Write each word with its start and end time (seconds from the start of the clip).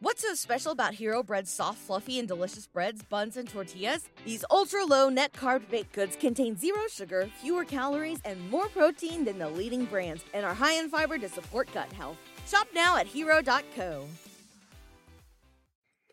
What's 0.00 0.22
so 0.22 0.32
special 0.34 0.70
about 0.70 0.94
Hero 0.94 1.24
Bread's 1.24 1.50
soft, 1.50 1.78
fluffy, 1.78 2.20
and 2.20 2.28
delicious 2.28 2.68
breads, 2.68 3.02
buns, 3.02 3.36
and 3.36 3.48
tortillas? 3.48 4.08
These 4.24 4.44
ultra 4.48 4.84
low 4.84 5.08
net 5.08 5.32
carb 5.32 5.68
baked 5.68 5.92
goods 5.92 6.14
contain 6.14 6.56
zero 6.56 6.82
sugar, 6.88 7.28
fewer 7.42 7.64
calories, 7.64 8.20
and 8.24 8.48
more 8.48 8.68
protein 8.68 9.24
than 9.24 9.40
the 9.40 9.48
leading 9.48 9.86
brands, 9.86 10.24
and 10.32 10.46
are 10.46 10.54
high 10.54 10.74
in 10.74 10.88
fiber 10.88 11.18
to 11.18 11.28
support 11.28 11.68
gut 11.74 11.92
health. 11.94 12.16
Shop 12.46 12.68
now 12.72 12.96
at 12.96 13.08
hero.co. 13.08 14.06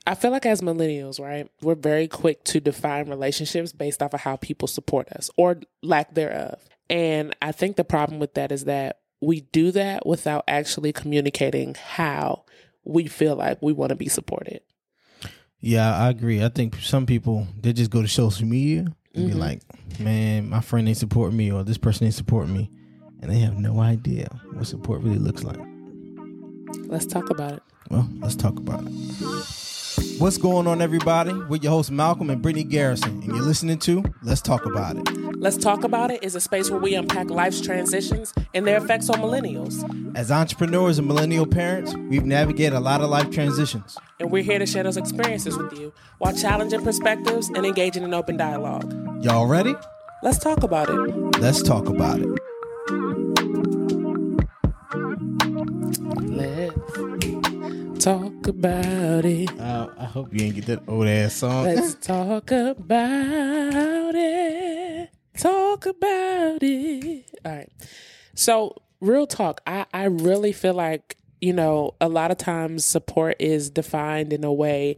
I 0.08 0.16
feel 0.16 0.32
like 0.32 0.48
as 0.48 0.62
millennials, 0.62 1.20
right, 1.20 1.48
we're 1.62 1.76
very 1.76 2.08
quick 2.08 2.44
to 2.46 2.60
define 2.60 3.08
relationships 3.08 3.72
based 3.72 4.02
off 4.02 4.16
of 4.16 4.22
how 4.22 4.38
people 4.38 4.68
support 4.68 5.10
us 5.10 5.30
or 5.38 5.60
lack 5.84 6.16
thereof. 6.16 6.60
And 6.90 7.36
I 7.40 7.52
think 7.52 7.76
the 7.76 7.84
problem 7.84 8.18
with 8.18 8.34
that 8.34 8.52
is 8.52 8.66
that 8.66 8.98
we 9.22 9.42
do 9.42 9.72
that 9.72 10.08
without 10.08 10.44
actually 10.48 10.92
communicating 10.92 11.76
how 11.76 12.45
we 12.86 13.08
feel 13.08 13.36
like 13.36 13.62
we 13.62 13.74
want 13.74 13.90
to 13.90 13.96
be 13.96 14.08
supported. 14.08 14.62
Yeah, 15.60 15.96
I 15.98 16.10
agree. 16.10 16.44
I 16.44 16.50
think 16.50 16.76
some 16.76 17.06
people 17.06 17.48
they 17.60 17.74
just 17.74 17.90
go 17.92 18.02
to 18.02 18.08
social 18.08 18.46
media 18.48 18.80
and 18.80 18.96
Mm-hmm. 19.16 19.28
be 19.28 19.34
like, 19.34 19.62
"Man, 20.00 20.50
my 20.50 20.60
friend 20.62 20.88
ain't 20.88 20.98
support 20.98 21.32
me," 21.34 21.52
or 21.52 21.64
"This 21.64 21.78
person 21.78 22.06
ain't 22.06 22.14
support 22.14 22.48
me," 22.50 22.70
and 23.22 23.32
they 23.32 23.40
have 23.40 23.58
no 23.58 23.80
idea 23.80 24.28
what 24.54 24.68
support 24.68 25.02
really 25.02 25.20
looks 25.20 25.44
like. 25.44 25.60
Let's 26.88 27.06
talk 27.06 27.30
about 27.30 27.54
it. 27.54 27.64
Well, 27.90 28.08
let's 28.20 28.36
talk 28.36 28.58
about 28.60 28.84
it. 28.86 28.92
What's 30.18 30.38
going 30.38 30.68
on, 30.68 30.82
everybody? 30.82 31.32
We're 31.32 31.58
your 31.58 31.72
hosts, 31.72 31.92
Malcolm 31.92 32.30
and 32.30 32.42
Brittany 32.42 32.64
Garrison, 32.64 33.22
and 33.22 33.26
you're 33.28 33.42
listening 33.42 33.80
to 33.80 34.04
Let's 34.24 34.42
Talk 34.42 34.66
About 34.66 34.98
It. 34.98 35.38
Let's 35.38 35.56
Talk 35.56 35.84
About 35.84 36.12
It 36.12 36.24
is 36.24 36.36
a 36.36 36.42
space 36.42 36.70
where 36.70 36.80
we 36.80 36.96
unpack 36.96 37.30
life's 37.30 37.62
transitions 37.62 38.34
and 38.54 38.68
their 38.68 38.78
effects 38.78 39.10
on 39.10 39.20
millennials. 39.20 39.84
As 40.16 40.32
entrepreneurs 40.32 40.98
and 40.98 41.08
millennial 41.08 41.46
parents, 41.46 41.94
we've 42.10 42.26
navigated 42.26 42.74
a 42.74 42.80
lot 42.80 43.02
of 43.02 43.10
life 43.10 43.30
transitions. 43.30 43.98
And 44.20 44.32
we're 44.32 44.44
here 44.44 44.60
to 44.60 44.66
share 44.66 44.84
those 44.84 44.98
experiences 44.98 45.58
with 45.58 45.72
you 45.80 45.94
while 46.18 46.34
challenging 46.34 46.84
perspectives 46.84 47.50
and 47.50 47.66
engaging 47.66 48.04
in 48.04 48.14
open 48.14 48.36
dialogue. 48.36 48.92
Y'all 49.24 49.48
ready? 49.48 49.76
Let's 50.24 50.40
talk 50.40 50.64
about 50.64 50.90
it. 50.90 51.40
Let's 51.40 51.62
talk 51.62 51.88
about 51.88 52.20
it. 52.20 52.30
Talk 58.06 58.48
about 58.48 59.26
it. 59.26 59.60
Uh, 59.60 59.90
I 59.98 60.06
hope 60.06 60.32
you 60.32 60.46
ain't 60.46 60.54
get 60.54 60.68
that 60.68 60.84
old 60.88 61.08
ass 61.08 61.34
song. 61.34 61.66
Let's 61.66 61.96
talk 61.96 62.52
about 62.52 64.14
it. 64.14 65.10
Talk 65.36 65.88
about 65.88 66.62
it. 66.62 67.26
All 67.44 67.52
right. 67.52 67.72
So, 68.36 68.76
real 69.02 69.26
talk, 69.26 69.62
I, 69.66 69.88
I 69.92 70.04
really 70.04 70.52
feel 70.52 70.76
like, 70.76 71.18
you 71.42 71.52
know, 71.52 71.96
a 72.00 72.08
lot 72.08 72.30
of 72.30 72.38
times 72.38 72.86
support 72.86 73.38
is 73.40 73.72
defined 73.72 74.34
in 74.34 74.44
a 74.44 74.54
way 74.54 74.98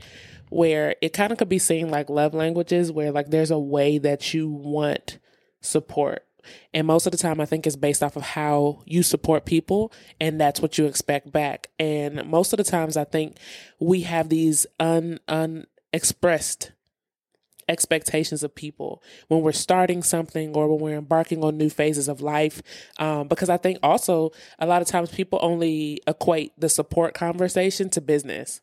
where 0.50 0.98
it 1.02 1.14
kind 1.14 1.32
of 1.32 1.38
could 1.38 1.48
be 1.48 1.60
seen 1.60 1.90
like 1.90 2.10
love 2.10 2.34
languages, 2.34 2.92
where 2.92 3.14
like 3.14 3.30
there's 3.30 3.52
a 3.52 3.60
way 3.60 4.00
that 4.00 4.34
you 4.34 4.50
want 4.50 5.18
support. 5.62 6.27
And 6.74 6.88
most 6.88 7.06
of 7.06 7.12
the 7.12 7.18
time, 7.18 7.40
I 7.40 7.46
think 7.46 7.66
it's 7.66 7.76
based 7.76 8.04
off 8.04 8.16
of 8.16 8.24
how 8.24 8.82
you 8.86 9.04
support 9.04 9.46
people, 9.46 9.92
and 10.20 10.40
that's 10.40 10.62
what 10.62 10.78
you 10.78 10.86
expect 10.86 11.32
back. 11.32 11.70
And 11.80 12.26
most 12.28 12.54
of 12.54 12.58
the 12.58 12.64
times, 12.64 12.98
I 12.98 13.04
think 13.04 13.38
we 13.80 14.02
have 14.02 14.30
these 14.30 14.66
un 14.80 15.20
unexpressed 15.28 16.72
expectations 17.70 18.44
of 18.44 18.56
people 18.56 19.04
when 19.28 19.42
we're 19.42 19.52
starting 19.52 20.02
something 20.02 20.56
or 20.56 20.68
when 20.70 20.80
we're 20.80 20.98
embarking 20.98 21.44
on 21.44 21.58
new 21.58 21.70
phases 21.70 22.08
of 22.08 22.22
life. 22.22 22.62
Um, 22.98 23.28
because 23.28 23.50
I 23.50 23.58
think 23.58 23.80
also 23.84 24.32
a 24.60 24.66
lot 24.66 24.82
of 24.82 24.88
times 24.88 25.12
people 25.12 25.40
only 25.42 26.02
equate 26.08 26.54
the 26.58 26.70
support 26.70 27.14
conversation 27.14 27.90
to 27.92 28.02
business. 28.02 28.62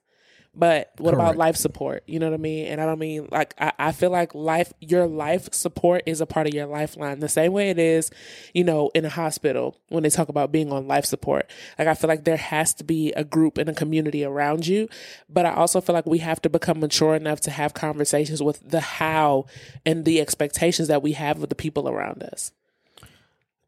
But 0.56 0.92
what 0.98 1.14
about 1.14 1.36
life 1.36 1.56
support? 1.56 2.04
You 2.06 2.20
know 2.20 2.26
what 2.30 2.34
I 2.34 2.38
mean? 2.38 2.66
And 2.66 2.80
I 2.80 2.86
don't 2.86 2.98
mean 2.98 3.28
like 3.30 3.54
I, 3.58 3.72
I 3.78 3.92
feel 3.92 4.10
like 4.10 4.34
life 4.34 4.72
your 4.80 5.06
life 5.06 5.52
support 5.52 6.02
is 6.06 6.20
a 6.20 6.26
part 6.26 6.46
of 6.46 6.54
your 6.54 6.66
lifeline. 6.66 7.20
The 7.20 7.28
same 7.28 7.52
way 7.52 7.70
it 7.70 7.78
is, 7.78 8.10
you 8.52 8.62
know, 8.62 8.90
in 8.94 9.04
a 9.04 9.08
hospital 9.08 9.76
when 9.88 10.04
they 10.04 10.10
talk 10.10 10.28
about 10.28 10.52
being 10.52 10.72
on 10.72 10.86
life 10.86 11.04
support. 11.04 11.50
Like 11.78 11.88
I 11.88 11.94
feel 11.94 12.08
like 12.08 12.24
there 12.24 12.36
has 12.36 12.72
to 12.74 12.84
be 12.84 13.12
a 13.12 13.24
group 13.24 13.58
and 13.58 13.68
a 13.68 13.74
community 13.74 14.24
around 14.24 14.66
you. 14.66 14.88
But 15.28 15.44
I 15.44 15.54
also 15.54 15.80
feel 15.80 15.94
like 15.94 16.06
we 16.06 16.18
have 16.18 16.40
to 16.42 16.50
become 16.50 16.78
mature 16.78 17.16
enough 17.16 17.40
to 17.42 17.50
have 17.50 17.74
conversations 17.74 18.42
with 18.42 18.68
the 18.68 18.80
how 18.80 19.46
and 19.84 20.04
the 20.04 20.20
expectations 20.20 20.88
that 20.88 21.02
we 21.02 21.12
have 21.12 21.38
with 21.38 21.50
the 21.50 21.56
people 21.56 21.88
around 21.88 22.22
us. 22.22 22.52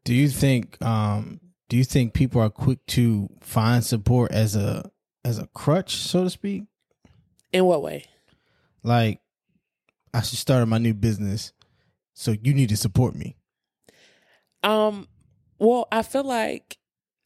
Do 0.05 0.13
you 0.13 0.29
think 0.29 0.81
um 0.81 1.41
do 1.67 1.75
you 1.75 1.83
think 1.83 2.13
people 2.13 2.41
are 2.41 2.49
quick 2.49 2.85
to 2.87 3.29
find 3.41 3.83
support 3.83 4.31
as 4.31 4.55
a 4.55 4.89
as 5.25 5.37
a 5.37 5.47
crutch, 5.47 5.97
so 5.97 6.23
to 6.23 6.29
speak? 6.29 6.63
In 7.51 7.65
what 7.65 7.81
way? 7.81 8.05
Like 8.83 9.21
I 10.13 10.21
should 10.21 10.39
start 10.39 10.67
my 10.67 10.77
new 10.77 10.93
business, 10.93 11.53
so 12.13 12.35
you 12.41 12.53
need 12.53 12.69
to 12.69 12.77
support 12.77 13.15
me. 13.15 13.35
Um, 14.63 15.07
well, 15.59 15.87
I 15.91 16.01
feel 16.01 16.23
like 16.23 16.77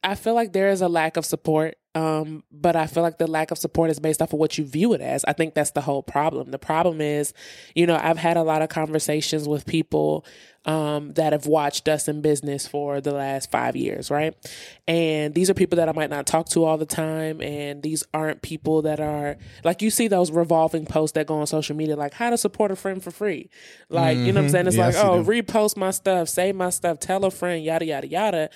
I 0.02 0.14
feel 0.14 0.34
like 0.34 0.52
there 0.52 0.68
is 0.68 0.80
a 0.80 0.88
lack 0.88 1.16
of 1.16 1.24
support. 1.24 1.76
Um, 1.94 2.42
but 2.50 2.74
I 2.74 2.86
feel 2.86 3.02
like 3.02 3.18
the 3.18 3.26
lack 3.26 3.50
of 3.50 3.58
support 3.58 3.90
is 3.90 4.00
based 4.00 4.22
off 4.22 4.32
of 4.32 4.38
what 4.38 4.56
you 4.56 4.64
view 4.64 4.94
it 4.94 5.02
as. 5.02 5.24
I 5.26 5.34
think 5.34 5.52
that's 5.52 5.72
the 5.72 5.82
whole 5.82 6.02
problem. 6.02 6.50
The 6.50 6.58
problem 6.58 7.02
is, 7.02 7.34
you 7.74 7.86
know, 7.86 8.00
I've 8.02 8.16
had 8.16 8.38
a 8.38 8.42
lot 8.42 8.62
of 8.62 8.70
conversations 8.70 9.46
with 9.46 9.66
people 9.66 10.24
um, 10.64 11.10
that 11.14 11.32
have 11.32 11.46
watched 11.46 11.88
us 11.88 12.08
in 12.08 12.22
business 12.22 12.66
for 12.66 13.00
the 13.02 13.12
last 13.12 13.50
five 13.50 13.76
years, 13.76 14.10
right? 14.10 14.34
And 14.88 15.34
these 15.34 15.50
are 15.50 15.54
people 15.54 15.76
that 15.76 15.88
I 15.88 15.92
might 15.92 16.08
not 16.08 16.24
talk 16.24 16.48
to 16.50 16.64
all 16.64 16.78
the 16.78 16.86
time. 16.86 17.42
And 17.42 17.82
these 17.82 18.04
aren't 18.14 18.40
people 18.40 18.80
that 18.82 18.98
are 19.00 19.36
like 19.64 19.82
you 19.82 19.90
see 19.90 20.08
those 20.08 20.30
revolving 20.30 20.86
posts 20.86 21.14
that 21.16 21.26
go 21.26 21.34
on 21.40 21.46
social 21.46 21.76
media, 21.76 21.96
like 21.96 22.14
how 22.14 22.30
to 22.30 22.38
support 22.38 22.70
a 22.70 22.76
friend 22.76 23.02
for 23.02 23.10
free. 23.10 23.50
Like, 23.90 24.16
you 24.16 24.32
know 24.32 24.40
what 24.40 24.46
I'm 24.46 24.48
saying? 24.50 24.66
It's 24.68 24.76
Yeah, 24.76 24.86
like, 24.86 24.94
oh, 24.98 25.22
them. 25.22 25.26
repost 25.26 25.76
my 25.76 25.90
stuff, 25.90 26.28
say 26.30 26.52
my 26.52 26.70
stuff, 26.70 27.00
tell 27.00 27.24
a 27.26 27.30
friend, 27.30 27.62
yada, 27.62 27.84
yada, 27.84 28.06
yada. 28.06 28.50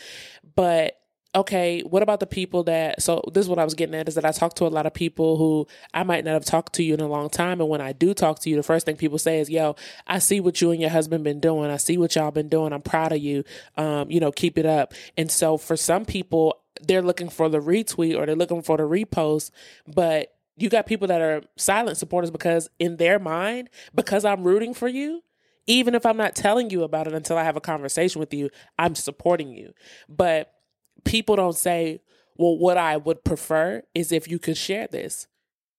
But 0.54 0.96
okay, 1.36 1.82
what 1.82 2.02
about 2.02 2.18
the 2.18 2.26
people 2.26 2.64
that, 2.64 3.02
so 3.02 3.22
this 3.32 3.44
is 3.44 3.48
what 3.48 3.58
I 3.58 3.64
was 3.64 3.74
getting 3.74 3.94
at 3.94 4.08
is 4.08 4.14
that 4.14 4.24
I 4.24 4.32
talk 4.32 4.54
to 4.54 4.66
a 4.66 4.68
lot 4.68 4.86
of 4.86 4.94
people 4.94 5.36
who 5.36 5.66
I 5.92 6.02
might 6.02 6.24
not 6.24 6.32
have 6.32 6.46
talked 6.46 6.72
to 6.76 6.82
you 6.82 6.94
in 6.94 7.00
a 7.00 7.06
long 7.06 7.28
time. 7.28 7.60
And 7.60 7.68
when 7.68 7.82
I 7.82 7.92
do 7.92 8.14
talk 8.14 8.40
to 8.40 8.50
you, 8.50 8.56
the 8.56 8.62
first 8.62 8.86
thing 8.86 8.96
people 8.96 9.18
say 9.18 9.38
is, 9.38 9.50
yo, 9.50 9.76
I 10.06 10.18
see 10.18 10.40
what 10.40 10.62
you 10.62 10.70
and 10.70 10.80
your 10.80 10.88
husband 10.88 11.24
been 11.24 11.38
doing. 11.38 11.70
I 11.70 11.76
see 11.76 11.98
what 11.98 12.14
y'all 12.16 12.30
been 12.30 12.48
doing. 12.48 12.72
I'm 12.72 12.80
proud 12.80 13.12
of 13.12 13.18
you. 13.18 13.44
Um, 13.76 14.10
you 14.10 14.18
know, 14.18 14.32
keep 14.32 14.56
it 14.56 14.64
up. 14.64 14.94
And 15.18 15.30
so 15.30 15.58
for 15.58 15.76
some 15.76 16.06
people, 16.06 16.62
they're 16.80 17.02
looking 17.02 17.28
for 17.28 17.50
the 17.50 17.60
retweet 17.60 18.16
or 18.16 18.24
they're 18.24 18.34
looking 18.34 18.62
for 18.62 18.78
the 18.78 18.84
repost, 18.84 19.50
but 19.86 20.32
you 20.56 20.70
got 20.70 20.86
people 20.86 21.08
that 21.08 21.20
are 21.20 21.42
silent 21.56 21.98
supporters 21.98 22.30
because 22.30 22.70
in 22.78 22.96
their 22.96 23.18
mind, 23.18 23.68
because 23.94 24.24
I'm 24.24 24.42
rooting 24.42 24.72
for 24.72 24.88
you, 24.88 25.22
even 25.66 25.94
if 25.94 26.06
I'm 26.06 26.16
not 26.16 26.34
telling 26.34 26.70
you 26.70 26.82
about 26.82 27.06
it 27.06 27.12
until 27.12 27.36
I 27.36 27.44
have 27.44 27.56
a 27.56 27.60
conversation 27.60 28.20
with 28.20 28.32
you, 28.32 28.50
I'm 28.78 28.94
supporting 28.94 29.50
you. 29.50 29.72
But 30.08 30.52
people 31.06 31.36
don't 31.36 31.56
say, 31.56 32.02
well, 32.36 32.58
what 32.58 32.76
I 32.76 32.98
would 32.98 33.24
prefer 33.24 33.82
is 33.94 34.12
if 34.12 34.28
you 34.28 34.38
could 34.38 34.56
share 34.56 34.86
this. 34.86 35.26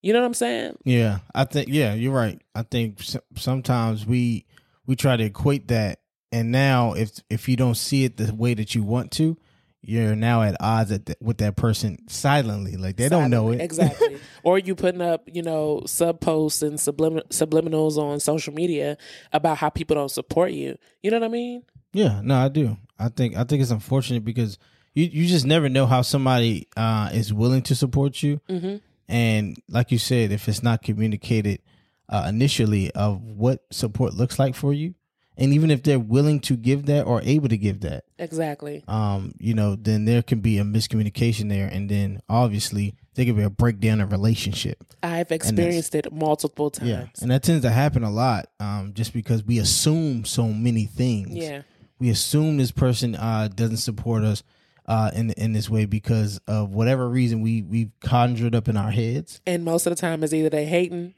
You 0.02 0.14
know 0.14 0.20
what 0.20 0.28
I'm 0.28 0.34
saying? 0.34 0.78
Yeah, 0.84 1.20
I 1.36 1.44
think 1.44 1.70
yeah, 1.70 1.94
you're 1.94 2.14
right. 2.14 2.42
I 2.56 2.64
think 2.64 3.02
sometimes 3.36 4.06
we 4.06 4.46
we 4.86 4.96
try 4.96 5.18
to 5.18 5.24
equate 5.24 5.68
that, 5.70 6.00
and 6.32 6.52
now 6.52 6.94
if 6.94 7.20
if 7.30 7.50
you 7.50 7.56
don't 7.56 7.76
see 7.76 8.06
it 8.06 8.18
the 8.18 8.34
way 8.34 8.54
that 8.54 8.76
you 8.76 8.84
want 8.84 9.12
to, 9.14 9.38
you're 9.82 10.16
now 10.16 10.44
at 10.44 10.56
odds 10.60 10.92
at 10.92 11.08
th- 11.08 11.18
with 11.20 11.38
that 11.40 11.56
person 11.56 12.08
silently. 12.08 12.78
Like 12.78 12.96
they 12.96 13.10
don't 13.10 13.32
know 13.32 13.50
it 13.52 13.60
exactly. 13.60 14.20
or 14.44 14.60
you 14.60 14.76
putting 14.76 15.02
up, 15.02 15.28
you 15.32 15.42
know, 15.42 15.84
sub 15.88 16.22
posts 16.22 16.62
and 16.62 16.78
sublim- 16.78 17.28
subliminals 17.30 17.98
on 17.98 18.20
social 18.20 18.54
media 18.54 18.98
about 19.34 19.58
how 19.58 19.70
people 19.70 19.96
don't 19.96 20.12
support 20.12 20.52
you. 20.52 20.78
You 21.02 21.12
know 21.12 21.20
what 21.20 21.26
I 21.26 21.30
mean? 21.30 21.64
Yeah, 21.92 22.22
no, 22.24 22.36
I 22.36 22.50
do. 22.50 22.78
I 23.00 23.10
think 23.10 23.36
I 23.36 23.44
think 23.44 23.62
it's 23.62 23.72
unfortunate 23.72 24.24
because 24.24 24.60
you 24.98 25.06
you 25.22 25.28
just 25.28 25.46
never 25.46 25.70
know 25.70 25.86
how 25.86 26.02
somebody 26.02 26.68
uh, 26.76 27.10
is 27.14 27.34
willing 27.34 27.62
to 27.64 27.76
support 27.76 28.22
you, 28.24 28.40
Mm-hmm. 28.50 28.78
and 29.08 29.58
like 29.70 29.92
you 29.92 29.98
said, 29.98 30.32
if 30.32 30.48
it's 30.48 30.64
not 30.64 30.82
communicated 30.82 31.62
uh, 32.10 32.26
initially 32.30 32.92
of 32.92 33.22
what 33.24 33.64
support 33.72 34.14
looks 34.14 34.40
like 34.40 34.56
for 34.56 34.74
you, 34.74 34.96
and 35.38 35.54
even 35.54 35.70
if 35.72 35.84
they're 35.84 36.00
willing 36.00 36.40
to 36.42 36.56
give 36.56 36.86
that 36.88 37.04
or 37.06 37.22
able 37.24 37.50
to 37.50 37.58
give 37.58 37.82
that, 37.82 38.06
Exactly. 38.18 38.84
um, 38.88 39.34
you 39.40 39.54
know, 39.54 39.76
then 39.76 40.06
there 40.06 40.24
can 40.24 40.40
be 40.40 40.58
a 40.58 40.64
miscommunication 40.64 41.50
there, 41.50 41.68
and 41.68 41.90
then 41.90 42.20
obviously 42.30 42.96
there 43.14 43.26
could 43.26 43.36
be 43.38 43.44
a 43.44 43.50
breakdown 43.50 44.00
of 44.02 44.12
relationship. 44.12 44.84
I've 45.04 45.32
experienced 45.32 45.94
it 45.96 46.12
multiple 46.12 46.70
times. 46.72 46.90
Yeah, 46.90 47.06
and 47.22 47.30
that 47.32 47.44
tends 47.44 47.64
to 47.64 47.70
happen 47.72 48.04
a 48.04 48.10
lot, 48.12 48.48
um, 48.60 48.94
just 48.94 49.14
because 49.14 49.44
we 49.44 49.60
assume 49.60 50.26
so 50.26 50.48
many 50.48 50.86
things. 50.86 51.36
Yeah. 51.36 51.62
we 52.00 52.10
assume 52.10 52.58
this 52.58 52.72
person 52.72 53.16
uh, 53.16 53.48
doesn't 53.54 53.78
support 53.78 54.24
us 54.24 54.44
uh, 54.88 55.12
in 55.14 55.32
in 55.32 55.54
this 55.54 55.70
way 55.70 55.86
because 55.86 56.40
of 56.48 56.74
whatever 56.74 57.08
reason 57.10 57.42
we 57.42 57.62
we've 57.62 57.92
conjured 58.02 58.56
up 58.56 58.68
in 58.68 58.78
our 58.78 58.92
heads. 58.92 59.42
and 59.46 59.64
most 59.66 59.86
of 59.86 59.92
the 59.92 60.00
time 60.00 60.24
it's 60.24 60.34
either 60.34 60.50
they 60.50 60.66
hating 60.66 61.14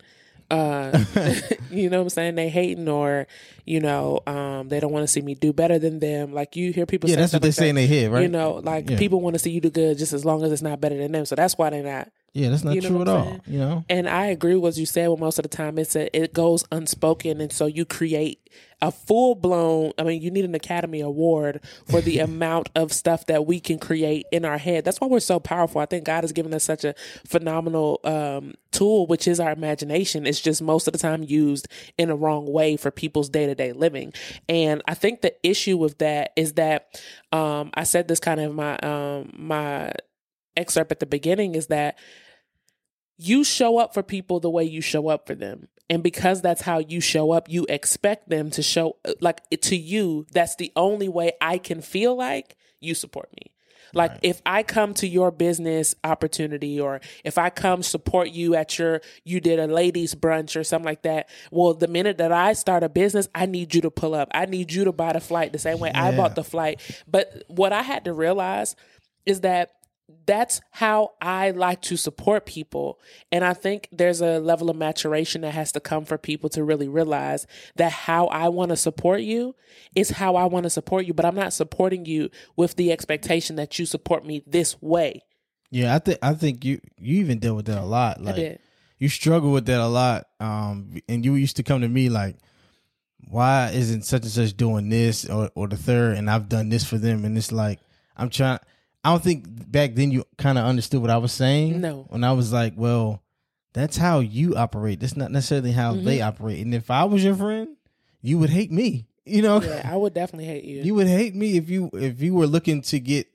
uh 0.51 1.03
you 1.69 1.89
know 1.91 1.97
what 1.99 2.03
i'm 2.05 2.09
saying 2.09 2.33
they 2.33 2.49
hating 2.49 2.89
or 2.89 3.27
you 3.67 3.79
know 3.79 4.19
um 4.25 4.67
they 4.69 4.79
don't 4.79 4.91
want 4.91 5.03
to 5.03 5.07
see 5.07 5.21
me 5.21 5.35
do 5.35 5.53
better 5.53 5.77
than 5.77 5.99
them 5.99 6.33
like 6.33 6.55
you 6.55 6.73
hear 6.73 6.87
people 6.87 7.07
Yeah, 7.07 7.17
say 7.17 7.21
that's 7.21 7.33
what 7.33 7.43
they 7.43 7.49
like 7.49 7.53
say 7.55 7.69
in 7.69 7.75
their 7.75 7.87
head, 7.87 8.11
right? 8.11 8.23
you 8.23 8.29
know 8.29 8.53
like 8.63 8.89
Yeah. 8.89 8.97
people 8.97 9.21
want 9.21 9.35
to 9.35 9.39
see 9.39 9.51
you 9.51 9.61
do 9.61 9.69
good 9.69 9.99
just 9.99 10.11
as 10.13 10.25
long 10.25 10.43
as 10.43 10.51
it's 10.51 10.63
not 10.63 10.81
better 10.81 10.97
than 10.97 11.11
them 11.11 11.25
so 11.25 11.35
that's 11.35 11.55
why 11.55 11.69
they're 11.69 11.83
not 11.83 12.09
Yeah, 12.33 12.49
that's 12.49 12.63
not 12.63 12.75
You 12.75 12.81
know 12.81 12.89
true 12.89 13.01
at 13.01 13.07
all. 13.07 13.23
saying? 13.25 13.41
You 13.47 13.59
know, 13.59 13.85
And 13.89 14.07
I 14.07 14.27
agree 14.27 14.53
with 14.53 14.63
what 14.63 14.77
you 14.77 14.85
said. 14.85 15.07
Well, 15.07 15.17
most 15.17 15.39
of 15.39 15.43
the 15.43 15.49
time, 15.49 15.77
it's 15.77 15.95
a, 15.95 16.15
it 16.15 16.33
goes 16.33 16.63
unspoken, 16.71 17.41
and 17.41 17.51
so 17.51 17.65
you 17.65 17.85
create 17.85 18.39
a 18.81 18.91
full 18.91 19.35
blown. 19.35 19.91
I 19.97 20.03
mean, 20.03 20.21
you 20.21 20.31
need 20.31 20.45
an 20.45 20.55
Academy 20.55 21.01
Award 21.01 21.61
for 21.87 22.01
the 22.01 22.19
amount 22.29 22.69
of 22.75 22.93
stuff 22.93 23.25
that 23.25 23.45
we 23.45 23.59
can 23.59 23.77
create 23.79 24.25
in 24.31 24.45
our 24.45 24.57
head. 24.57 24.85
That's 24.85 25.01
why 25.01 25.07
we're 25.07 25.19
so 25.19 25.39
powerful. 25.39 25.81
I 25.81 25.85
think 25.85 26.05
God 26.05 26.23
has 26.23 26.31
given 26.31 26.53
us 26.53 26.63
such 26.63 26.83
a 26.85 26.95
phenomenal 27.25 27.99
um, 28.03 28.53
tool, 28.71 29.07
which 29.07 29.27
is 29.27 29.39
our 29.39 29.51
imagination. 29.51 30.25
It's 30.25 30.39
just 30.41 30.61
most 30.61 30.87
of 30.87 30.93
the 30.93 30.99
time 30.99 31.23
used 31.23 31.67
in 31.97 32.09
a 32.09 32.15
wrong 32.15 32.51
way 32.51 32.77
for 32.77 32.91
people's 32.91 33.29
day 33.29 33.45
to 33.47 33.55
day 33.55 33.71
living. 33.73 34.13
And 34.47 34.81
I 34.87 34.93
think 34.93 35.21
the 35.21 35.33
issue 35.47 35.77
with 35.77 35.97
that 35.97 36.31
is 36.35 36.53
that 36.53 37.01
um, 37.31 37.71
I 37.73 37.83
said 37.83 38.07
this 38.07 38.19
kind 38.19 38.39
of 38.39 38.53
my 38.55 38.77
um, 38.79 39.33
my 39.37 39.91
excerpt 40.55 40.91
at 40.91 40.99
the 40.99 41.05
beginning 41.05 41.55
is 41.55 41.67
that 41.67 41.97
you 43.17 43.43
show 43.43 43.77
up 43.77 43.93
for 43.93 44.01
people 44.01 44.39
the 44.39 44.49
way 44.49 44.63
you 44.63 44.81
show 44.81 45.09
up 45.09 45.27
for 45.27 45.35
them. 45.35 45.67
And 45.89 46.03
because 46.03 46.41
that's 46.41 46.61
how 46.61 46.79
you 46.79 47.01
show 47.01 47.31
up, 47.31 47.49
you 47.49 47.65
expect 47.67 48.29
them 48.29 48.49
to 48.51 48.61
show 48.61 48.97
like 49.19 49.41
to 49.49 49.75
you. 49.75 50.27
That's 50.31 50.55
the 50.55 50.71
only 50.75 51.09
way 51.09 51.33
I 51.41 51.57
can 51.57 51.81
feel 51.81 52.15
like 52.15 52.55
you 52.79 52.93
support 52.93 53.29
me. 53.35 53.51
Like 53.91 54.19
if 54.21 54.39
I 54.45 54.61
come 54.61 54.93
to 54.95 55.07
your 55.07 55.31
business 55.31 55.95
opportunity 56.03 56.79
or 56.79 57.01
if 57.23 57.39
I 57.39 57.49
come 57.49 57.81
support 57.81 58.29
you 58.29 58.55
at 58.55 58.77
your 58.77 59.01
you 59.23 59.39
did 59.39 59.59
a 59.59 59.65
ladies 59.65 60.13
brunch 60.13 60.55
or 60.55 60.63
something 60.63 60.85
like 60.85 61.01
that, 61.01 61.27
well 61.51 61.73
the 61.73 61.87
minute 61.87 62.19
that 62.19 62.31
I 62.31 62.53
start 62.53 62.83
a 62.83 62.89
business, 62.89 63.27
I 63.33 63.47
need 63.47 63.73
you 63.73 63.81
to 63.81 63.91
pull 63.91 64.13
up. 64.13 64.29
I 64.31 64.45
need 64.45 64.71
you 64.71 64.85
to 64.85 64.91
buy 64.91 65.13
the 65.13 65.19
flight 65.19 65.53
the 65.53 65.59
same 65.59 65.79
way 65.79 65.91
I 65.91 66.15
bought 66.15 66.35
the 66.35 66.43
flight. 66.43 66.81
But 67.07 67.43
what 67.47 67.73
I 67.73 67.81
had 67.81 68.05
to 68.05 68.13
realize 68.13 68.75
is 69.25 69.41
that 69.41 69.71
that's 70.25 70.61
how 70.71 71.11
I 71.21 71.51
like 71.51 71.81
to 71.83 71.97
support 71.97 72.45
people. 72.45 72.99
And 73.31 73.43
I 73.43 73.53
think 73.53 73.89
there's 73.91 74.21
a 74.21 74.39
level 74.39 74.69
of 74.69 74.75
maturation 74.75 75.41
that 75.41 75.53
has 75.53 75.71
to 75.73 75.79
come 75.79 76.05
for 76.05 76.17
people 76.17 76.49
to 76.51 76.63
really 76.63 76.87
realize 76.87 77.47
that 77.75 77.91
how 77.91 78.27
I 78.27 78.49
want 78.49 78.69
to 78.69 78.77
support 78.77 79.21
you 79.21 79.55
is 79.95 80.11
how 80.11 80.35
I 80.35 80.45
want 80.45 80.63
to 80.63 80.69
support 80.69 81.05
you. 81.05 81.13
But 81.13 81.25
I'm 81.25 81.35
not 81.35 81.53
supporting 81.53 82.05
you 82.05 82.29
with 82.55 82.75
the 82.75 82.91
expectation 82.91 83.55
that 83.57 83.77
you 83.79 83.85
support 83.85 84.25
me 84.25 84.43
this 84.45 84.81
way. 84.81 85.23
yeah, 85.71 85.95
I 85.95 85.99
think 85.99 86.19
I 86.21 86.33
think 86.33 86.65
you 86.65 86.79
you 86.97 87.19
even 87.19 87.39
deal 87.39 87.55
with 87.55 87.65
that 87.65 87.77
a 87.77 87.85
lot. 87.85 88.21
Like 88.21 88.35
did. 88.35 88.59
you 88.97 89.09
struggle 89.09 89.51
with 89.51 89.65
that 89.67 89.79
a 89.79 89.87
lot. 89.87 90.27
Um, 90.39 90.99
and 91.07 91.23
you 91.23 91.35
used 91.35 91.57
to 91.57 91.63
come 91.63 91.81
to 91.81 91.87
me 91.87 92.09
like, 92.09 92.37
why 93.27 93.69
isn't 93.73 94.05
such 94.05 94.23
and 94.23 94.31
such 94.31 94.57
doing 94.57 94.89
this 94.89 95.29
or 95.29 95.49
or 95.55 95.67
the 95.67 95.77
third, 95.77 96.17
and 96.17 96.29
I've 96.29 96.49
done 96.49 96.69
this 96.69 96.83
for 96.83 96.97
them, 96.97 97.25
and 97.25 97.37
it's 97.37 97.51
like 97.51 97.79
I'm 98.17 98.29
trying. 98.29 98.59
I 99.03 99.11
don't 99.11 99.23
think 99.23 99.45
back 99.71 99.95
then 99.95 100.11
you 100.11 100.25
kind 100.37 100.57
of 100.57 100.65
understood 100.65 101.01
what 101.01 101.09
I 101.09 101.17
was 101.17 101.31
saying. 101.31 101.79
No. 101.81 102.05
when 102.09 102.23
I 102.23 102.33
was 102.33 102.51
like, 102.51 102.73
well, 102.75 103.23
that's 103.73 103.95
how 103.97 104.19
you 104.19 104.55
operate. 104.55 104.99
That's 104.99 105.15
not 105.15 105.31
necessarily 105.31 105.71
how 105.71 105.93
Mm-hmm. 105.93 106.05
they 106.05 106.21
operate. 106.21 106.65
And 106.65 106.73
if 106.75 106.91
I 106.91 107.05
was 107.05 107.23
your 107.23 107.35
friend, 107.35 107.77
you 108.21 108.37
would 108.39 108.49
hate 108.49 108.71
me. 108.71 109.05
You 109.25 109.41
know, 109.43 109.61
Yeah, 109.61 109.87
I 109.89 109.95
would 109.95 110.13
definitely 110.15 110.45
hate 110.47 110.63
you. 110.63 110.81
you 110.83 110.95
would 110.95 111.07
hate 111.07 111.35
me 111.35 111.55
if 111.57 111.69
you 111.69 111.89
if 111.93 112.19
you 112.21 112.33
were 112.33 112.47
looking 112.47 112.81
to 112.83 112.99
get 112.99 113.27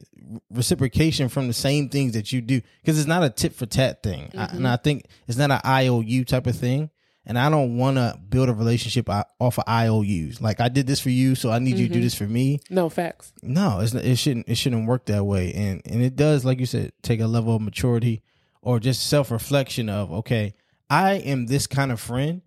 reciprocation 0.51 1.29
from 1.29 1.47
the 1.47 1.53
same 1.53 1.89
things 1.89 2.13
that 2.13 2.33
you 2.33 2.41
do 2.41 2.61
because 2.83 2.99
it's 2.99 3.07
not 3.07 3.23
a 3.23 3.31
tit 3.31 3.55
for 3.55 3.67
tat 3.67 4.03
thing 4.03 4.31
I, 4.37 4.45
and 4.47 4.67
i 4.67 4.77
think 4.77 5.05
it's 5.29 5.37
not 5.37 5.51
an 5.51 5.61
iou 5.65 6.25
type 6.25 6.47
of 6.47 6.57
thing 6.57 6.91
and 7.27 7.39
i 7.39 7.49
don't 7.49 7.77
want 7.77 7.97
to 7.97 8.19
build 8.29 8.49
a 8.49 8.55
relationship 8.55 9.09
off 9.09 9.59
of 9.59 9.65
ious 9.67 10.41
like 10.41 10.61
i 10.61 10.69
did 10.69 10.87
this 10.87 11.01
for 11.01 11.11
you 11.11 11.35
so 11.35 11.51
i 11.51 11.59
need 11.59 11.79
you 11.79 11.87
to 11.87 11.93
do 11.93 11.99
mm-hmm. 11.99 12.05
this 12.05 12.15
for 12.15 12.27
me. 12.27 12.61
No 12.71 12.89
facts. 12.89 13.33
no 13.43 13.81
it's 13.81 13.95
it 13.95 14.17
shouldn't 14.17 14.49
it 14.49 14.57
shouldn't 14.57 14.87
work 14.87 15.07
that 15.07 15.25
way. 15.25 15.53
And 15.53 15.83
and 15.85 16.03
it 16.03 16.17
does 16.17 16.45
like 16.45 16.61
you 16.61 16.67
said 16.67 16.93
take 17.03 17.21
a 17.21 17.27
level 17.27 17.57
of 17.57 17.63
maturity 17.63 18.23
or 18.63 18.81
just 18.81 19.07
self-reflection 19.09 19.89
of 19.89 20.13
okay 20.13 20.55
i 20.91 21.15
am 21.15 21.47
this 21.47 21.67
kind 21.67 21.93
of 21.93 22.01
friend 22.01 22.43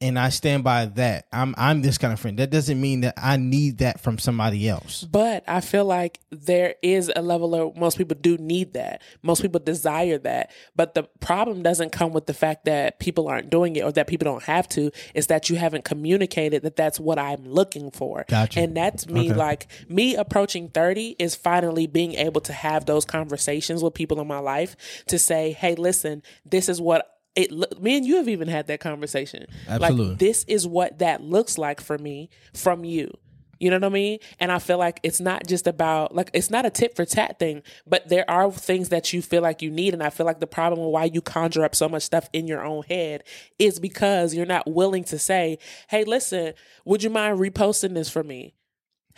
and 0.00 0.18
i 0.18 0.28
stand 0.28 0.62
by 0.62 0.86
that 0.86 1.26
i'm 1.32 1.54
i'm 1.58 1.82
this 1.82 1.98
kind 1.98 2.12
of 2.12 2.20
friend 2.20 2.38
that 2.38 2.50
doesn't 2.50 2.80
mean 2.80 3.00
that 3.00 3.14
i 3.16 3.36
need 3.36 3.78
that 3.78 4.00
from 4.00 4.18
somebody 4.18 4.68
else 4.68 5.04
But 5.04 5.44
I 5.48 5.60
feel 5.60 5.84
like 5.84 6.20
there 6.30 6.74
is 6.82 7.10
a 7.14 7.22
level 7.22 7.54
of 7.54 7.76
most 7.76 7.96
people 7.98 8.16
do 8.20 8.36
need 8.36 8.74
that. 8.74 9.02
Most 9.22 9.42
people 9.42 9.60
desire 9.60 10.18
that. 10.18 10.50
But 10.76 10.94
the 10.94 11.04
problem 11.20 11.62
doesn't 11.62 11.90
come 11.90 12.12
with 12.12 12.26
the 12.26 12.34
fact 12.34 12.64
that 12.66 12.98
people 13.00 13.28
aren't 13.28 13.50
doing 13.50 13.76
it 13.76 13.82
or 13.82 13.92
that 13.92 14.06
people 14.06 14.24
don't 14.26 14.42
have 14.44 14.68
to. 14.70 14.90
It's 15.14 15.28
that 15.28 15.48
you 15.48 15.56
haven't 15.56 15.84
communicated 15.84 16.62
that 16.62 16.76
that's 16.76 17.00
what 17.00 17.18
I'm 17.18 17.44
looking 17.44 17.90
for. 17.90 18.24
Gotcha. 18.28 18.60
And 18.60 18.76
that's 18.76 19.08
me, 19.08 19.30
Okay. 19.30 19.34
like 19.38 19.66
me 19.88 20.14
approaching 20.16 20.68
30 20.68 21.16
is 21.18 21.34
finally 21.34 21.86
being 21.86 22.14
able 22.14 22.40
to 22.42 22.52
have 22.52 22.84
those 22.86 23.04
conversations 23.04 23.82
with 23.82 23.94
people 23.94 24.20
in 24.20 24.26
my 24.26 24.38
life 24.40 24.76
to 25.06 25.18
say, 25.18 25.52
hey, 25.52 25.74
listen, 25.74 26.22
this 26.44 26.68
is 26.68 26.80
what. 26.80 27.14
It, 27.34 27.80
me 27.80 27.96
and 27.96 28.06
you 28.06 28.16
have 28.16 28.28
even 28.28 28.48
had 28.48 28.66
that 28.66 28.80
conversation. 28.80 29.46
Absolutely. 29.68 30.08
Like, 30.08 30.18
this 30.18 30.44
is 30.44 30.66
what 30.66 30.98
that 30.98 31.22
looks 31.22 31.56
like 31.56 31.80
for 31.80 31.96
me 31.96 32.30
from 32.52 32.84
you. 32.84 33.12
You 33.60 33.70
know 33.70 33.76
what 33.76 33.84
I 33.84 33.88
mean? 33.88 34.18
And 34.38 34.52
I 34.52 34.58
feel 34.58 34.78
like 34.78 35.00
it's 35.02 35.20
not 35.20 35.46
just 35.46 35.66
about 35.66 36.14
like 36.14 36.30
it's 36.32 36.50
not 36.50 36.64
a 36.64 36.70
tit 36.70 36.94
for 36.94 37.04
tat 37.04 37.38
thing, 37.38 37.62
but 37.86 38.08
there 38.08 38.28
are 38.30 38.50
things 38.52 38.90
that 38.90 39.12
you 39.12 39.20
feel 39.20 39.42
like 39.42 39.62
you 39.62 39.70
need. 39.70 39.94
And 39.94 40.02
I 40.02 40.10
feel 40.10 40.26
like 40.26 40.40
the 40.40 40.46
problem 40.46 40.78
why 40.92 41.04
you 41.04 41.20
conjure 41.20 41.64
up 41.64 41.74
so 41.74 41.88
much 41.88 42.04
stuff 42.04 42.28
in 42.32 42.46
your 42.46 42.64
own 42.64 42.84
head 42.84 43.24
is 43.58 43.80
because 43.80 44.34
you're 44.34 44.46
not 44.46 44.70
willing 44.70 45.04
to 45.04 45.18
say, 45.18 45.58
Hey, 45.88 46.04
listen, 46.04 46.54
would 46.84 47.02
you 47.02 47.10
mind 47.10 47.38
reposting 47.38 47.94
this 47.94 48.08
for 48.08 48.22
me? 48.22 48.54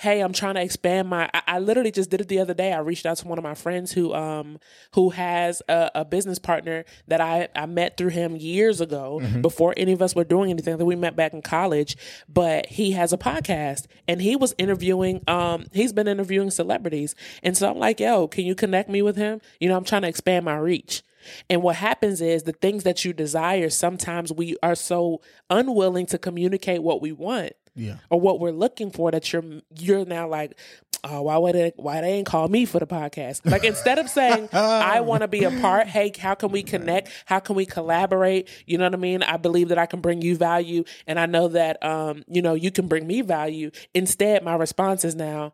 Hey, 0.00 0.20
I'm 0.20 0.32
trying 0.32 0.54
to 0.54 0.62
expand 0.62 1.10
my. 1.10 1.28
I, 1.34 1.42
I 1.46 1.58
literally 1.58 1.90
just 1.90 2.08
did 2.08 2.22
it 2.22 2.28
the 2.28 2.38
other 2.38 2.54
day. 2.54 2.72
I 2.72 2.78
reached 2.78 3.04
out 3.04 3.18
to 3.18 3.28
one 3.28 3.36
of 3.36 3.44
my 3.44 3.52
friends 3.52 3.92
who 3.92 4.14
um 4.14 4.58
who 4.94 5.10
has 5.10 5.60
a, 5.68 5.90
a 5.94 6.04
business 6.06 6.38
partner 6.38 6.86
that 7.08 7.20
I 7.20 7.48
I 7.54 7.66
met 7.66 7.98
through 7.98 8.08
him 8.08 8.34
years 8.34 8.80
ago 8.80 9.20
before 9.42 9.74
any 9.76 9.92
of 9.92 10.00
us 10.00 10.14
were 10.14 10.24
doing 10.24 10.48
anything. 10.48 10.78
That 10.78 10.86
we 10.86 10.96
met 10.96 11.16
back 11.16 11.34
in 11.34 11.42
college, 11.42 11.98
but 12.30 12.64
he 12.64 12.92
has 12.92 13.12
a 13.12 13.18
podcast 13.18 13.88
and 14.08 14.22
he 14.22 14.36
was 14.36 14.54
interviewing. 14.56 15.22
Um, 15.28 15.66
he's 15.70 15.92
been 15.92 16.08
interviewing 16.08 16.50
celebrities, 16.50 17.14
and 17.42 17.54
so 17.54 17.70
I'm 17.70 17.78
like, 17.78 18.00
yo, 18.00 18.26
can 18.26 18.46
you 18.46 18.54
connect 18.54 18.88
me 18.88 19.02
with 19.02 19.16
him? 19.16 19.42
You 19.58 19.68
know, 19.68 19.76
I'm 19.76 19.84
trying 19.84 20.02
to 20.02 20.08
expand 20.08 20.46
my 20.46 20.56
reach. 20.56 21.02
And 21.50 21.62
what 21.62 21.76
happens 21.76 22.22
is 22.22 22.44
the 22.44 22.52
things 22.52 22.84
that 22.84 23.04
you 23.04 23.12
desire, 23.12 23.68
sometimes 23.68 24.32
we 24.32 24.56
are 24.62 24.74
so 24.74 25.20
unwilling 25.50 26.06
to 26.06 26.16
communicate 26.16 26.82
what 26.82 27.02
we 27.02 27.12
want 27.12 27.52
yeah 27.74 27.96
or 28.10 28.20
what 28.20 28.40
we're 28.40 28.50
looking 28.52 28.90
for 28.90 29.10
that 29.10 29.32
you're 29.32 29.44
you're 29.78 30.04
now 30.04 30.28
like 30.28 30.58
oh 31.04 31.22
why 31.22 31.36
would 31.38 31.54
they 31.54 31.72
why 31.76 32.00
they 32.00 32.12
ain't 32.14 32.26
call 32.26 32.48
me 32.48 32.64
for 32.64 32.78
the 32.78 32.86
podcast 32.86 33.40
like 33.50 33.64
instead 33.64 33.98
of 33.98 34.08
saying 34.08 34.48
i 34.52 35.00
want 35.00 35.22
to 35.22 35.28
be 35.28 35.44
a 35.44 35.50
part 35.60 35.86
hey 35.86 36.12
how 36.18 36.34
can 36.34 36.50
we 36.50 36.62
connect 36.62 37.08
how 37.26 37.38
can 37.38 37.56
we 37.56 37.64
collaborate 37.64 38.48
you 38.66 38.76
know 38.76 38.84
what 38.84 38.94
i 38.94 38.98
mean 38.98 39.22
i 39.22 39.36
believe 39.36 39.68
that 39.68 39.78
i 39.78 39.86
can 39.86 40.00
bring 40.00 40.20
you 40.20 40.36
value 40.36 40.84
and 41.06 41.18
i 41.18 41.26
know 41.26 41.48
that 41.48 41.82
um 41.84 42.22
you 42.28 42.42
know 42.42 42.54
you 42.54 42.70
can 42.70 42.86
bring 42.86 43.06
me 43.06 43.22
value 43.22 43.70
instead 43.94 44.42
my 44.44 44.54
response 44.54 45.04
is 45.04 45.14
now 45.14 45.52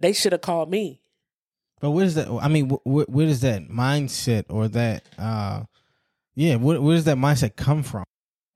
they 0.00 0.12
should 0.12 0.32
have 0.32 0.40
called 0.42 0.70
me 0.70 1.00
But 1.80 1.90
where 1.92 2.04
does 2.04 2.16
that? 2.16 2.28
I 2.28 2.48
mean, 2.48 2.70
wh- 2.70 2.82
wh- 2.82 3.08
where 3.08 3.26
does 3.26 3.40
that 3.42 3.68
mindset 3.68 4.46
or 4.48 4.66
that? 4.68 5.04
uh 5.16 5.62
Yeah, 6.34 6.56
where, 6.56 6.80
where 6.80 6.96
does 6.96 7.04
that 7.04 7.16
mindset 7.18 7.54
come 7.54 7.82
from? 7.84 8.04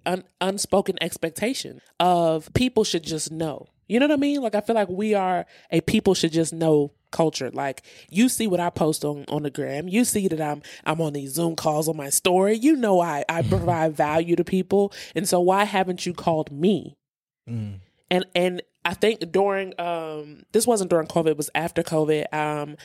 Un- 0.06 0.24
unspoken 0.40 0.96
expectation 1.00 1.80
of 2.00 2.52
people 2.54 2.84
should 2.84 3.02
just 3.02 3.30
know. 3.30 3.68
You 3.88 4.00
know 4.00 4.06
what 4.06 4.14
I 4.14 4.20
mean? 4.20 4.40
Like 4.40 4.54
I 4.54 4.60
feel 4.60 4.74
like 4.74 4.88
we 4.88 5.14
are 5.14 5.44
a 5.70 5.80
people 5.82 6.14
should 6.14 6.32
just 6.32 6.52
know 6.52 6.92
culture. 7.10 7.50
Like 7.50 7.82
you 8.08 8.28
see 8.28 8.46
what 8.46 8.60
I 8.60 8.70
post 8.70 9.04
on 9.04 9.24
on 9.28 9.42
the 9.42 9.50
gram. 9.50 9.88
You 9.88 10.04
see 10.04 10.28
that 10.28 10.40
I'm 10.40 10.62
I'm 10.84 11.00
on 11.00 11.12
these 11.12 11.34
Zoom 11.34 11.56
calls 11.56 11.88
on 11.88 11.96
my 11.96 12.08
story. 12.08 12.56
You 12.56 12.76
know 12.76 13.00
I 13.00 13.24
I 13.28 13.42
provide 13.48 13.94
value 13.94 14.34
to 14.36 14.44
people. 14.44 14.92
And 15.14 15.28
so 15.28 15.40
why 15.40 15.64
haven't 15.64 16.06
you 16.06 16.14
called 16.14 16.50
me? 16.50 16.96
Mm. 17.48 17.80
and 18.08 18.24
and 18.36 18.62
I 18.84 18.94
think 18.94 19.32
during 19.32 19.78
um 19.80 20.44
this 20.52 20.66
wasn't 20.66 20.90
during 20.90 21.08
COVID, 21.08 21.32
it 21.32 21.36
was 21.36 21.50
after 21.54 21.82
COVID. 21.82 22.32
Um 22.32 22.76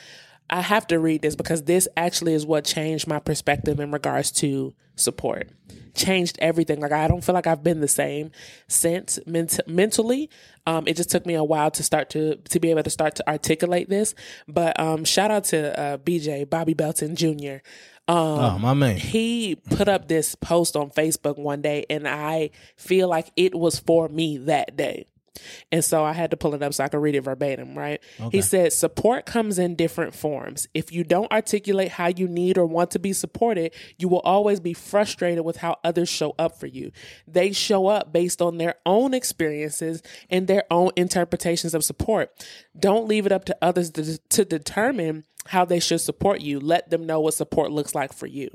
I 0.50 0.60
have 0.62 0.86
to 0.88 0.98
read 0.98 1.22
this 1.22 1.36
because 1.36 1.64
this 1.64 1.86
actually 1.96 2.34
is 2.34 2.46
what 2.46 2.64
changed 2.64 3.06
my 3.06 3.18
perspective 3.18 3.80
in 3.80 3.90
regards 3.92 4.30
to 4.32 4.74
support. 4.96 5.50
Changed 5.94 6.38
everything. 6.40 6.80
Like 6.80 6.92
I 6.92 7.08
don't 7.08 7.22
feel 7.24 7.34
like 7.34 7.46
I've 7.46 7.62
been 7.64 7.80
the 7.80 7.88
same 7.88 8.30
since 8.68 9.18
ment- 9.26 9.60
mentally. 9.66 10.30
Um, 10.66 10.86
it 10.86 10.96
just 10.96 11.10
took 11.10 11.26
me 11.26 11.34
a 11.34 11.42
while 11.44 11.70
to 11.72 11.82
start 11.82 12.10
to 12.10 12.36
to 12.36 12.60
be 12.60 12.70
able 12.70 12.82
to 12.84 12.90
start 12.90 13.16
to 13.16 13.28
articulate 13.28 13.88
this. 13.88 14.14
But 14.46 14.78
um, 14.78 15.04
shout 15.04 15.30
out 15.30 15.44
to 15.44 15.78
uh, 15.78 15.98
BJ 15.98 16.48
Bobby 16.48 16.74
Belton 16.74 17.16
Jr. 17.16 17.56
Um, 18.06 18.16
Oh, 18.16 18.58
my 18.58 18.72
man. 18.74 18.96
he 18.96 19.56
put 19.56 19.86
up 19.88 20.08
this 20.08 20.34
post 20.34 20.76
on 20.76 20.90
Facebook 20.90 21.36
one 21.38 21.60
day, 21.60 21.84
and 21.90 22.08
I 22.08 22.50
feel 22.76 23.06
like 23.08 23.30
it 23.36 23.54
was 23.54 23.78
for 23.78 24.08
me 24.08 24.38
that 24.38 24.76
day. 24.76 25.06
And 25.72 25.84
so 25.84 26.04
I 26.04 26.12
had 26.12 26.30
to 26.32 26.36
pull 26.36 26.54
it 26.54 26.62
up 26.62 26.74
so 26.74 26.84
I 26.84 26.88
could 26.88 26.98
read 26.98 27.14
it 27.14 27.22
verbatim, 27.22 27.76
right? 27.76 28.00
He 28.30 28.42
said, 28.42 28.72
Support 28.72 29.26
comes 29.26 29.58
in 29.58 29.74
different 29.76 30.14
forms. 30.14 30.68
If 30.74 30.92
you 30.92 31.04
don't 31.04 31.30
articulate 31.32 31.90
how 31.92 32.08
you 32.08 32.28
need 32.28 32.58
or 32.58 32.66
want 32.66 32.90
to 32.92 32.98
be 32.98 33.12
supported, 33.12 33.72
you 33.98 34.08
will 34.08 34.20
always 34.20 34.60
be 34.60 34.72
frustrated 34.74 35.44
with 35.44 35.58
how 35.58 35.76
others 35.84 36.08
show 36.08 36.34
up 36.38 36.58
for 36.58 36.66
you. 36.66 36.90
They 37.26 37.52
show 37.52 37.86
up 37.88 38.12
based 38.12 38.40
on 38.42 38.58
their 38.58 38.76
own 38.86 39.14
experiences 39.14 40.02
and 40.30 40.46
their 40.46 40.64
own 40.70 40.90
interpretations 40.96 41.74
of 41.74 41.84
support. 41.84 42.30
Don't 42.78 43.08
leave 43.08 43.26
it 43.26 43.32
up 43.32 43.44
to 43.46 43.56
others 43.62 43.90
to, 43.92 44.18
to 44.18 44.44
determine 44.44 45.24
how 45.46 45.64
they 45.64 45.80
should 45.80 46.00
support 46.00 46.40
you. 46.40 46.60
Let 46.60 46.90
them 46.90 47.06
know 47.06 47.20
what 47.20 47.34
support 47.34 47.72
looks 47.72 47.94
like 47.94 48.12
for 48.12 48.26
you. 48.26 48.50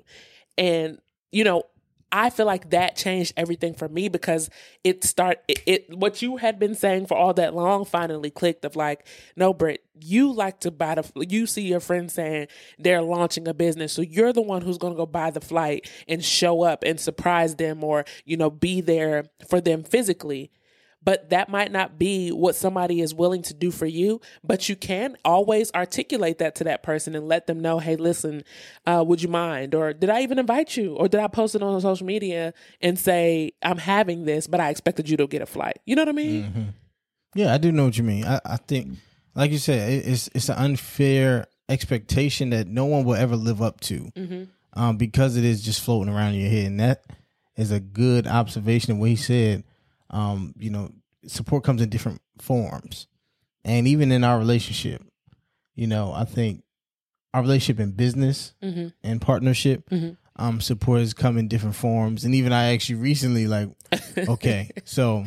and 0.57 0.99
you 1.31 1.43
know 1.43 1.63
I 2.15 2.29
feel 2.29 2.45
like 2.45 2.69
that 2.69 2.95
changed 2.95 3.33
everything 3.35 3.73
for 3.73 3.89
me 3.89 4.07
because 4.07 4.51
it 4.83 5.03
start 5.03 5.39
it, 5.47 5.63
it, 5.65 5.97
what 5.97 6.21
you 6.21 6.37
had 6.37 6.59
been 6.59 6.75
saying 6.75 7.07
for 7.07 7.17
all 7.17 7.33
that 7.33 7.55
long 7.55 7.85
finally 7.85 8.29
clicked 8.29 8.63
of 8.63 8.75
like 8.75 9.07
no 9.35 9.51
Britt 9.51 9.83
you 9.99 10.31
like 10.31 10.59
to 10.59 10.69
buy 10.69 10.93
the 10.93 11.25
you 11.27 11.47
see 11.47 11.63
your 11.63 11.79
friends 11.79 12.13
saying 12.13 12.47
they're 12.77 13.01
launching 13.01 13.47
a 13.47 13.53
business 13.53 13.91
so 13.91 14.03
you're 14.03 14.31
the 14.31 14.43
one 14.43 14.61
who's 14.61 14.77
going 14.77 14.93
to 14.93 14.97
go 14.97 15.07
buy 15.07 15.31
the 15.31 15.41
flight 15.41 15.89
and 16.07 16.23
show 16.23 16.61
up 16.61 16.83
and 16.83 16.99
surprise 16.99 17.55
them 17.55 17.83
or 17.83 18.05
you 18.25 18.37
know 18.37 18.51
be 18.51 18.79
there 18.79 19.25
for 19.49 19.59
them 19.59 19.83
physically 19.83 20.51
but 21.03 21.29
that 21.31 21.49
might 21.49 21.71
not 21.71 21.99
be 21.99 22.31
what 22.31 22.55
somebody 22.55 23.01
is 23.01 23.13
willing 23.13 23.41
to 23.43 23.53
do 23.53 23.71
for 23.71 23.85
you. 23.85 24.21
But 24.43 24.69
you 24.69 24.75
can 24.75 25.17
always 25.25 25.71
articulate 25.73 26.37
that 26.39 26.55
to 26.55 26.63
that 26.65 26.83
person 26.83 27.15
and 27.15 27.27
let 27.27 27.47
them 27.47 27.59
know, 27.59 27.79
hey, 27.79 27.95
listen, 27.95 28.43
uh, 28.85 29.03
would 29.05 29.21
you 29.21 29.29
mind? 29.29 29.75
Or 29.75 29.93
did 29.93 30.09
I 30.09 30.21
even 30.21 30.39
invite 30.39 30.77
you? 30.77 30.95
Or 30.95 31.07
did 31.07 31.19
I 31.19 31.27
post 31.27 31.55
it 31.55 31.63
on 31.63 31.81
social 31.81 32.05
media 32.05 32.53
and 32.81 32.97
say, 32.97 33.51
I'm 33.61 33.77
having 33.77 34.25
this, 34.25 34.47
but 34.47 34.59
I 34.59 34.69
expected 34.69 35.09
you 35.09 35.17
to 35.17 35.27
get 35.27 35.41
a 35.41 35.45
flight? 35.45 35.79
You 35.85 35.95
know 35.95 36.01
what 36.03 36.09
I 36.09 36.13
mean? 36.13 36.43
Mm-hmm. 36.43 36.63
Yeah, 37.35 37.53
I 37.53 37.57
do 37.57 37.71
know 37.71 37.85
what 37.85 37.97
you 37.97 38.03
mean. 38.03 38.25
I, 38.25 38.39
I 38.45 38.57
think, 38.57 38.97
like 39.35 39.51
you 39.51 39.57
said, 39.57 39.91
it, 39.91 40.07
it's 40.07 40.29
it's 40.35 40.49
an 40.49 40.57
unfair 40.57 41.47
expectation 41.69 42.51
that 42.51 42.67
no 42.67 42.85
one 42.85 43.03
will 43.03 43.15
ever 43.15 43.35
live 43.35 43.61
up 43.61 43.79
to 43.81 44.11
Mm-hmm. 44.15 44.43
um, 44.79 44.97
because 44.97 45.35
it 45.35 45.43
is 45.43 45.61
just 45.63 45.81
floating 45.81 46.13
around 46.13 46.35
in 46.35 46.41
your 46.41 46.49
head. 46.49 46.67
And 46.67 46.79
that 46.79 47.03
is 47.57 47.71
a 47.71 47.79
good 47.79 48.27
observation 48.27 48.91
of 48.93 48.99
what 48.99 49.09
he 49.09 49.15
said. 49.15 49.63
Um, 50.13 50.53
you 50.57 50.69
know, 50.69 50.89
support 51.27 51.63
comes 51.63 51.81
in 51.81 51.89
different 51.89 52.21
forms. 52.39 53.07
And 53.65 53.87
even 53.87 54.11
in 54.11 54.23
our 54.23 54.37
relationship, 54.37 55.01
you 55.75 55.87
know, 55.87 56.13
I 56.13 56.23
think 56.25 56.63
our 57.33 57.41
relationship 57.41 57.79
in 57.81 57.91
business 57.91 58.53
Mm-hmm. 58.63 58.87
and 59.03 59.19
partnership, 59.21 59.89
Mhm. 59.89 60.17
um, 60.35 60.61
support 60.61 60.99
has 60.99 61.13
come 61.13 61.37
in 61.37 61.47
different 61.47 61.75
forms. 61.75 62.23
And 62.25 62.35
even 62.35 62.53
I 62.53 62.73
actually 62.73 62.95
recently 62.95 63.47
like, 63.47 63.69
okay, 64.17 64.69
so 64.85 65.25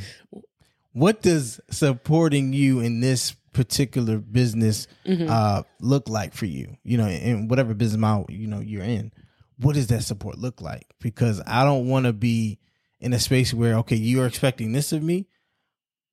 what 0.92 1.20
does 1.22 1.60
supporting 1.70 2.52
you 2.52 2.80
in 2.80 3.00
this 3.00 3.34
particular 3.52 4.18
business 4.18 4.86
Mm-hmm. 5.06 5.28
uh 5.30 5.62
look 5.80 6.08
like 6.10 6.34
for 6.34 6.44
you 6.44 6.76
you 6.84 6.98
know 6.98 7.06
in 7.08 7.48
whatever 7.48 7.72
business 7.72 7.98
model 7.98 8.26
you 8.28 8.46
know 8.46 8.60
you're 8.60 8.82
in 8.82 9.10
what 9.58 9.74
does 9.76 9.86
that 9.86 10.02
support 10.02 10.36
look 10.36 10.60
like 10.60 10.84
because 11.00 11.40
i 11.46 11.64
don't 11.64 11.88
want 11.88 12.04
to 12.04 12.12
be 12.12 12.58
in 13.06 13.12
a 13.14 13.18
space 13.18 13.54
where 13.54 13.76
okay 13.76 13.96
you're 13.96 14.26
expecting 14.26 14.72
this 14.72 14.92
of 14.92 15.02
me 15.02 15.26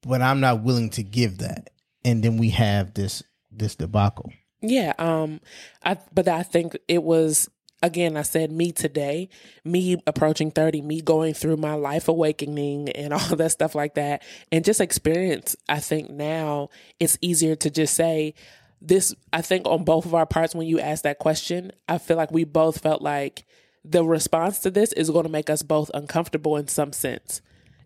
but 0.08 0.22
i'm 0.22 0.40
not 0.40 0.64
willing 0.64 0.90
to 0.90 1.04
give 1.04 1.40
that. 1.40 1.70
And 2.06 2.24
then 2.24 2.38
we 2.38 2.50
have 2.50 2.94
this 2.94 3.24
this 3.52 3.76
debacle. 3.76 4.32
Yeah, 4.62 4.94
um 4.98 5.40
I 5.84 5.98
but 6.14 6.28
I 6.28 6.44
think 6.44 6.78
it 6.88 7.04
was 7.04 7.50
again 7.82 8.18
I 8.18 8.24
said 8.24 8.52
me 8.52 8.72
today, 8.72 9.30
me 9.64 10.02
approaching 10.06 10.52
30, 10.52 10.82
me 10.82 11.02
going 11.02 11.34
through 11.34 11.58
my 11.58 11.76
life 11.76 12.08
awakening 12.08 12.90
and 12.90 13.14
all 13.14 13.36
that 13.36 13.52
stuff 13.52 13.76
like 13.76 13.96
that 13.96 14.24
and 14.52 14.66
just 14.66 14.82
experience 14.82 15.56
I 15.70 15.80
think 15.80 16.10
now 16.10 16.70
it's 17.00 17.18
easier 17.22 17.56
to 17.58 17.70
just 17.70 17.96
say 17.96 18.34
this 18.82 19.16
I 19.32 19.42
think 19.42 19.66
on 19.66 19.86
both 19.86 20.06
of 20.06 20.14
our 20.14 20.26
parts 20.26 20.54
when 20.54 20.68
you 20.68 20.80
asked 20.80 21.04
that 21.04 21.20
question, 21.20 21.72
I 21.88 21.98
feel 21.98 22.18
like 22.18 22.32
we 22.32 22.44
both 22.44 22.82
felt 22.82 23.02
like 23.02 23.46
the 23.86 24.04
response 24.04 24.60
to 24.60 24.72
this 24.72 24.94
is 24.94 25.10
going 25.10 25.24
to 25.24 25.32
make 25.32 25.50
us 25.50 25.62
both 25.62 25.92
uncomfortable 25.94 26.58
in 26.58 26.68
some 26.68 26.94
sense 26.94 27.42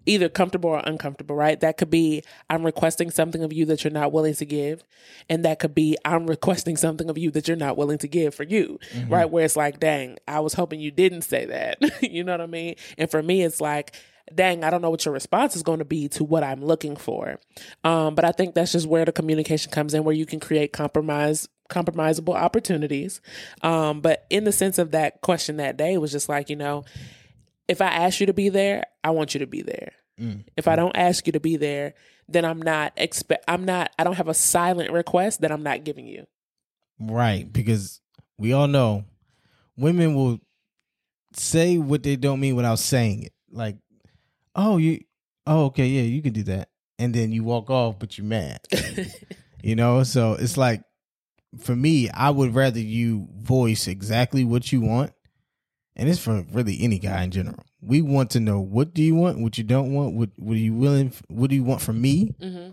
either 0.08 0.30
comfortable 0.30 0.70
or 0.70 0.82
uncomfortable, 0.86 1.36
right? 1.36 1.60
That 1.60 1.78
could 1.78 1.90
be 1.90 2.24
I'm 2.50 2.66
requesting 2.66 3.12
something 3.12 3.44
of 3.44 3.54
you 3.54 3.66
that 3.66 3.84
you're 3.84 3.92
not 3.92 4.12
willing 4.12 4.34
to 4.36 4.46
give. 4.46 4.84
And 5.30 5.46
that 5.46 5.60
could 5.60 5.76
be 5.76 5.98
I'm 6.04 6.26
requesting 6.28 6.78
something 6.78 7.10
of 7.10 7.18
you 7.18 7.30
that 7.32 7.48
you're 7.48 7.58
not 7.58 7.78
willing 7.78 7.98
to 8.00 8.08
give 8.08 8.34
for 8.34 8.44
you, 8.44 8.80
mm-hmm. 8.94 9.14
right? 9.14 9.30
Where 9.30 9.46
it's 9.46 9.56
like, 9.56 9.80
dang, 9.80 10.18
I 10.28 10.40
was 10.40 10.54
hoping 10.54 10.80
you 10.80 10.92
didn't 10.92 11.24
say 11.24 11.46
that. 11.46 11.78
you 12.02 12.24
know 12.24 12.32
what 12.32 12.42
I 12.42 12.48
mean? 12.48 12.76
And 12.98 13.12
for 13.12 13.22
me, 13.22 13.44
it's 13.44 13.62
like, 13.62 13.94
dang, 14.34 14.64
I 14.64 14.70
don't 14.70 14.82
know 14.82 14.90
what 14.90 15.06
your 15.06 15.14
response 15.14 15.56
is 15.56 15.64
going 15.64 15.80
to 15.80 15.86
be 15.86 16.08
to 16.10 16.24
what 16.24 16.44
I'm 16.44 16.64
looking 16.64 16.96
for. 16.96 17.40
Um, 17.84 18.16
but 18.16 18.26
I 18.26 18.32
think 18.32 18.56
that's 18.56 18.72
just 18.72 18.88
where 18.88 19.06
the 19.06 19.12
communication 19.12 19.72
comes 19.72 19.94
in, 19.94 20.04
where 20.04 20.16
you 20.16 20.26
can 20.26 20.40
create 20.40 20.74
compromise 20.74 21.48
compromisable 21.70 22.36
opportunities. 22.36 23.20
Um, 23.62 24.00
but 24.00 24.26
in 24.30 24.46
the 24.46 24.54
sense 24.54 24.78
of 24.78 24.92
that 24.92 25.20
question 25.22 25.58
that 25.58 25.76
day 25.76 25.98
was 25.98 26.12
just 26.14 26.30
like, 26.30 26.50
you 26.50 26.56
know, 26.56 26.86
if 27.68 27.82
I 27.82 27.88
ask 27.88 28.22
you 28.22 28.26
to 28.28 28.34
be 28.34 28.48
there, 28.50 28.86
I 29.04 29.10
want 29.10 29.34
you 29.34 29.40
to 29.40 29.48
be 29.48 29.62
there. 29.62 29.92
If 30.56 30.68
I 30.68 30.76
don't 30.76 30.96
ask 30.98 31.28
you 31.28 31.34
to 31.34 31.40
be 31.40 31.58
there, 31.58 31.94
then 32.28 32.44
I'm 32.44 32.60
not 32.60 32.94
expect 32.98 33.44
I'm 33.48 33.66
not 33.66 33.92
I 34.00 34.04
don't 34.04 34.16
have 34.16 34.28
a 34.28 34.34
silent 34.34 34.92
request 34.92 35.42
that 35.42 35.52
I'm 35.52 35.62
not 35.64 35.84
giving 35.84 36.08
you. 36.08 36.26
right 37.00 37.52
because 37.52 38.02
we 38.40 38.52
all 38.54 38.68
know 38.68 39.04
women 39.78 40.16
will 40.16 40.40
say 41.34 41.78
what 41.78 42.02
they 42.02 42.16
don't 42.16 42.40
mean 42.40 42.56
without 42.56 42.80
saying 42.80 43.24
it 43.24 43.34
like 43.52 43.78
oh 44.58 44.78
you 44.78 45.00
oh 45.46 45.66
okay 45.66 45.86
yeah 45.88 46.02
you 46.02 46.22
can 46.22 46.34
do 46.34 46.44
that. 46.44 46.70
And 47.00 47.14
then 47.14 47.32
you 47.32 47.44
walk 47.44 47.70
off 47.70 48.00
but 48.00 48.18
you're 48.18 48.26
mad. 48.26 48.60
You 49.64 49.76
know 49.76 50.04
so 50.04 50.34
it's 50.34 50.56
like 50.56 50.84
for 51.60 51.76
me 51.76 52.10
i 52.12 52.30
would 52.30 52.54
rather 52.54 52.80
you 52.80 53.28
voice 53.36 53.88
exactly 53.88 54.44
what 54.44 54.72
you 54.72 54.82
want. 54.82 55.14
And 55.96 56.08
it's 56.08 56.20
for 56.20 56.46
really 56.52 56.78
any 56.82 57.00
guy 57.00 57.24
in 57.24 57.32
general. 57.32 57.66
We 57.82 58.04
want 58.04 58.30
to 58.32 58.40
know 58.40 58.60
what 58.60 58.94
do 58.94 59.02
you 59.02 59.16
want? 59.16 59.40
What 59.40 59.58
you 59.58 59.64
don't 59.64 59.94
want? 59.94 60.14
What 60.14 60.30
what 60.38 60.54
are 60.54 60.60
you 60.60 60.74
willing 60.74 61.12
what 61.28 61.50
do 61.50 61.56
you 61.56 61.64
want 61.64 61.82
from 61.82 62.00
me? 62.00 62.36
Mm-hmm. 62.40 62.70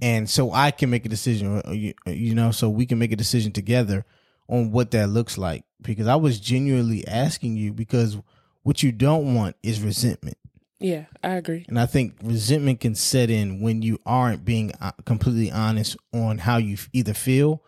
and 0.00 0.30
so 0.30 0.52
i 0.52 0.70
can 0.70 0.90
make 0.90 1.04
a 1.04 1.08
decision 1.08 1.60
you, 1.72 1.92
you 2.06 2.34
know 2.34 2.52
so 2.52 2.70
we 2.70 2.86
can 2.86 3.00
make 3.00 3.10
a 3.10 3.16
decision 3.16 3.50
together 3.50 4.04
on 4.48 4.70
what 4.70 4.92
that 4.92 5.08
looks 5.08 5.36
like. 5.36 5.64
Because 5.82 6.06
i 6.06 6.16
was 6.16 6.38
genuinely 6.40 7.06
asking 7.06 7.56
you 7.56 7.72
because 7.72 8.16
what 8.62 8.82
you 8.82 8.92
don't 8.92 9.34
want 9.34 9.56
is 9.62 9.80
resentment 9.82 10.38
Yeah, 10.80 11.06
I 11.24 11.30
agree. 11.30 11.64
and 11.68 11.78
I 11.78 11.86
think 11.86 12.14
resentment 12.22 12.80
can 12.80 12.94
set 12.94 13.30
in 13.30 13.60
when 13.60 13.82
you 13.82 13.98
aren't 14.06 14.44
being 14.44 14.72
uh, 14.80 14.92
completely 15.04 15.50
honest 15.50 15.96
on 16.12 16.38
how 16.38 16.56
you 16.58 16.76
either 16.92 17.14
feel 17.14 17.62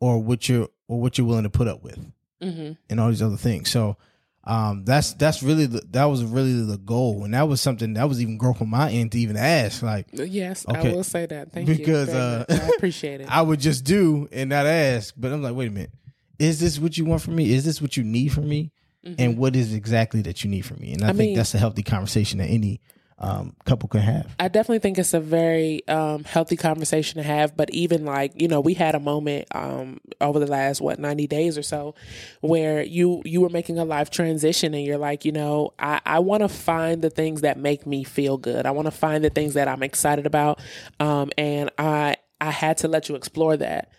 or 0.00 0.20
what 0.22 0.48
you're 0.48 0.68
or 0.88 1.00
what 1.00 1.16
you're 1.18 1.26
willing 1.26 1.44
to 1.44 1.50
put 1.50 1.68
up 1.68 1.82
with 1.82 1.98
Mm-hmm. 2.42 2.72
and 2.90 3.00
all 3.00 3.08
these 3.08 3.22
other 3.22 3.36
things. 3.38 3.70
So 3.70 3.96
um, 4.44 4.84
that's 4.84 5.14
that's 5.14 5.42
really 5.42 5.66
the, 5.66 5.80
that 5.92 6.04
was 6.04 6.22
really 6.24 6.64
the 6.64 6.76
goal, 6.78 7.24
and 7.24 7.32
that 7.34 7.48
was 7.48 7.60
something 7.60 7.94
that 7.94 8.08
was 8.08 8.20
even 8.20 8.36
growth 8.36 8.60
on 8.60 8.68
my 8.68 8.90
end 8.90 9.12
to 9.12 9.18
even 9.18 9.36
ask. 9.36 9.82
Like 9.82 10.06
Yes, 10.12 10.66
Okay. 10.68 10.90
I 10.90 10.92
will 10.92 11.02
say 11.04 11.26
that. 11.26 11.52
Thank 11.52 11.66
Because, 11.66 11.78
you. 11.78 11.84
because 11.86 12.08
uh. 12.10 12.44
I 12.48 12.76
appreciate 12.76 13.20
it. 13.22 13.26
I 13.30 13.42
would 13.42 13.58
just 13.60 13.84
do 13.84 14.28
and 14.32 14.50
not 14.50 14.66
ask, 14.66 15.14
but 15.16 15.32
I'm 15.32 15.42
like, 15.42 15.54
wait 15.54 15.68
a 15.68 15.70
minute, 15.70 15.90
is 16.38 16.60
this 16.60 16.78
what 16.78 16.98
you 16.98 17.04
want 17.04 17.22
from 17.22 17.36
me? 17.36 17.52
Is 17.54 17.64
this 17.64 17.80
what 17.80 17.96
you 17.96 18.04
need 18.04 18.28
from 18.32 18.48
me? 18.48 18.70
And 19.18 19.38
what 19.38 19.54
is 19.54 19.72
exactly 19.72 20.22
that 20.22 20.42
you 20.42 20.50
need 20.50 20.62
from 20.62 20.80
me? 20.80 20.92
And 20.92 21.04
I, 21.04 21.06
I 21.06 21.08
think 21.10 21.18
mean- 21.18 21.36
that's 21.36 21.54
a 21.54 21.58
healthy 21.58 21.82
conversation 21.82 22.38
that 22.38 22.48
any 22.48 22.80
um, 23.18 23.54
couple 23.64 23.88
can 23.88 24.00
have. 24.00 24.34
I 24.38 24.48
definitely 24.48 24.80
think 24.80 24.98
it's 24.98 25.14
a 25.14 25.20
very 25.20 25.86
um, 25.88 26.24
healthy 26.24 26.56
conversation 26.56 27.16
to 27.16 27.26
have. 27.26 27.56
But 27.56 27.70
even 27.70 28.04
like 28.04 28.32
you 28.40 28.48
know, 28.48 28.60
we 28.60 28.74
had 28.74 28.94
a 28.94 29.00
moment 29.00 29.46
um, 29.52 30.00
over 30.20 30.38
the 30.38 30.46
last 30.46 30.80
what 30.80 30.98
ninety 30.98 31.26
days 31.26 31.56
or 31.56 31.62
so 31.62 31.94
where 32.40 32.82
you 32.82 33.22
you 33.24 33.40
were 33.40 33.48
making 33.48 33.78
a 33.78 33.84
life 33.84 34.10
transition, 34.10 34.74
and 34.74 34.84
you're 34.84 34.98
like, 34.98 35.24
you 35.24 35.32
know, 35.32 35.72
I, 35.78 36.00
I 36.04 36.18
want 36.18 36.42
to 36.42 36.48
find 36.48 37.00
the 37.00 37.10
things 37.10 37.40
that 37.40 37.58
make 37.58 37.86
me 37.86 38.04
feel 38.04 38.36
good. 38.36 38.66
I 38.66 38.72
want 38.72 38.86
to 38.86 38.92
find 38.92 39.24
the 39.24 39.30
things 39.30 39.54
that 39.54 39.66
I'm 39.68 39.82
excited 39.82 40.26
about, 40.26 40.60
um, 41.00 41.30
and 41.38 41.70
I 41.78 42.16
I 42.40 42.50
had 42.50 42.78
to 42.78 42.88
let 42.88 43.08
you 43.08 43.14
explore 43.14 43.56
that. 43.56 43.90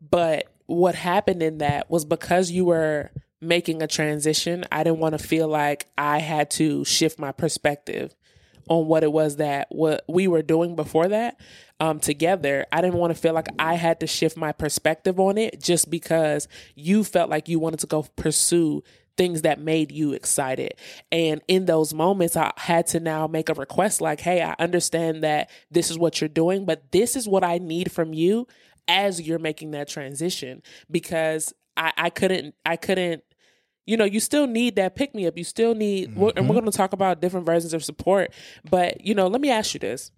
But 0.00 0.46
what 0.66 0.94
happened 0.94 1.42
in 1.42 1.58
that 1.58 1.90
was 1.90 2.06
because 2.06 2.50
you 2.50 2.64
were 2.64 3.10
making 3.42 3.82
a 3.82 3.86
transition, 3.86 4.64
I 4.72 4.84
didn't 4.84 5.00
want 5.00 5.18
to 5.18 5.26
feel 5.26 5.48
like 5.48 5.88
I 5.98 6.18
had 6.18 6.50
to 6.52 6.84
shift 6.84 7.18
my 7.18 7.32
perspective 7.32 8.14
on 8.68 8.86
what 8.86 9.02
it 9.02 9.12
was 9.12 9.36
that 9.36 9.66
what 9.70 10.04
we 10.08 10.28
were 10.28 10.42
doing 10.42 10.76
before 10.76 11.08
that 11.08 11.38
um, 11.80 11.98
together. 11.98 12.64
I 12.70 12.80
didn't 12.80 12.98
want 12.98 13.12
to 13.14 13.20
feel 13.20 13.34
like 13.34 13.48
I 13.58 13.74
had 13.74 14.00
to 14.00 14.06
shift 14.06 14.36
my 14.36 14.52
perspective 14.52 15.18
on 15.18 15.36
it 15.36 15.60
just 15.60 15.90
because 15.90 16.46
you 16.76 17.02
felt 17.02 17.28
like 17.28 17.48
you 17.48 17.58
wanted 17.58 17.80
to 17.80 17.88
go 17.88 18.06
pursue 18.16 18.82
things 19.16 19.42
that 19.42 19.60
made 19.60 19.92
you 19.92 20.12
excited. 20.12 20.74
And 21.10 21.42
in 21.48 21.66
those 21.66 21.92
moments, 21.92 22.36
I 22.36 22.52
had 22.56 22.86
to 22.88 23.00
now 23.00 23.26
make 23.26 23.48
a 23.48 23.54
request 23.54 24.00
like, 24.00 24.20
hey, 24.20 24.42
I 24.42 24.54
understand 24.58 25.22
that 25.22 25.50
this 25.70 25.90
is 25.90 25.98
what 25.98 26.20
you're 26.20 26.28
doing, 26.28 26.64
but 26.64 26.92
this 26.92 27.16
is 27.16 27.28
what 27.28 27.44
I 27.44 27.58
need 27.58 27.92
from 27.92 28.14
you 28.14 28.46
as 28.88 29.20
you're 29.20 29.38
making 29.38 29.72
that 29.72 29.88
transition 29.88 30.62
because 30.90 31.52
I, 31.76 31.92
I 31.96 32.10
couldn't, 32.10 32.54
I 32.64 32.76
couldn't 32.76 33.22
you 33.86 33.96
know, 33.96 34.04
you 34.04 34.20
still 34.20 34.46
need 34.46 34.76
that 34.76 34.94
pick 34.94 35.14
me 35.14 35.26
up. 35.26 35.36
You 35.36 35.44
still 35.44 35.74
need, 35.74 36.14
we're- 36.16 36.32
and 36.36 36.48
we're 36.48 36.54
going 36.54 36.70
to 36.70 36.76
talk 36.76 36.92
about 36.92 37.20
different 37.20 37.46
versions 37.46 37.74
of 37.74 37.84
support. 37.84 38.32
But 38.70 39.04
you 39.04 39.14
know, 39.14 39.26
let 39.26 39.40
me 39.40 39.50
ask 39.50 39.74
you 39.74 39.80
this: 39.80 40.10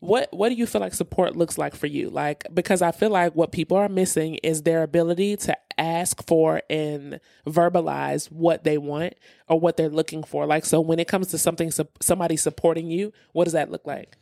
what 0.00 0.28
what 0.32 0.50
do 0.50 0.54
you 0.54 0.66
feel 0.66 0.80
like 0.80 0.94
support 0.94 1.34
looks 1.36 1.56
like 1.58 1.74
for 1.74 1.86
you? 1.86 2.10
Like 2.10 2.44
because 2.52 2.82
I 2.82 2.92
feel 2.92 3.10
like 3.10 3.34
what 3.34 3.50
people 3.52 3.76
are 3.76 3.88
missing 3.88 4.34
is 4.36 4.62
their 4.62 4.82
ability 4.82 5.36
to 5.38 5.56
ask 5.78 6.26
for 6.26 6.60
and 6.68 7.20
verbalize 7.46 8.30
what 8.32 8.64
they 8.64 8.78
want 8.78 9.14
or 9.48 9.58
what 9.60 9.76
they're 9.76 9.88
looking 9.88 10.22
for. 10.24 10.44
Like 10.46 10.64
so, 10.64 10.80
when 10.80 10.98
it 10.98 11.08
comes 11.08 11.28
to 11.28 11.38
something, 11.38 11.70
somebody 12.00 12.36
supporting 12.36 12.90
you, 12.90 13.12
what 13.32 13.44
does 13.44 13.52
that 13.54 13.70
look 13.70 13.86
like? 13.86 14.16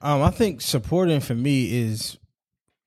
Um, 0.00 0.22
I 0.22 0.30
think 0.30 0.60
supporting 0.60 1.20
for 1.20 1.34
me 1.34 1.74
is 1.82 2.18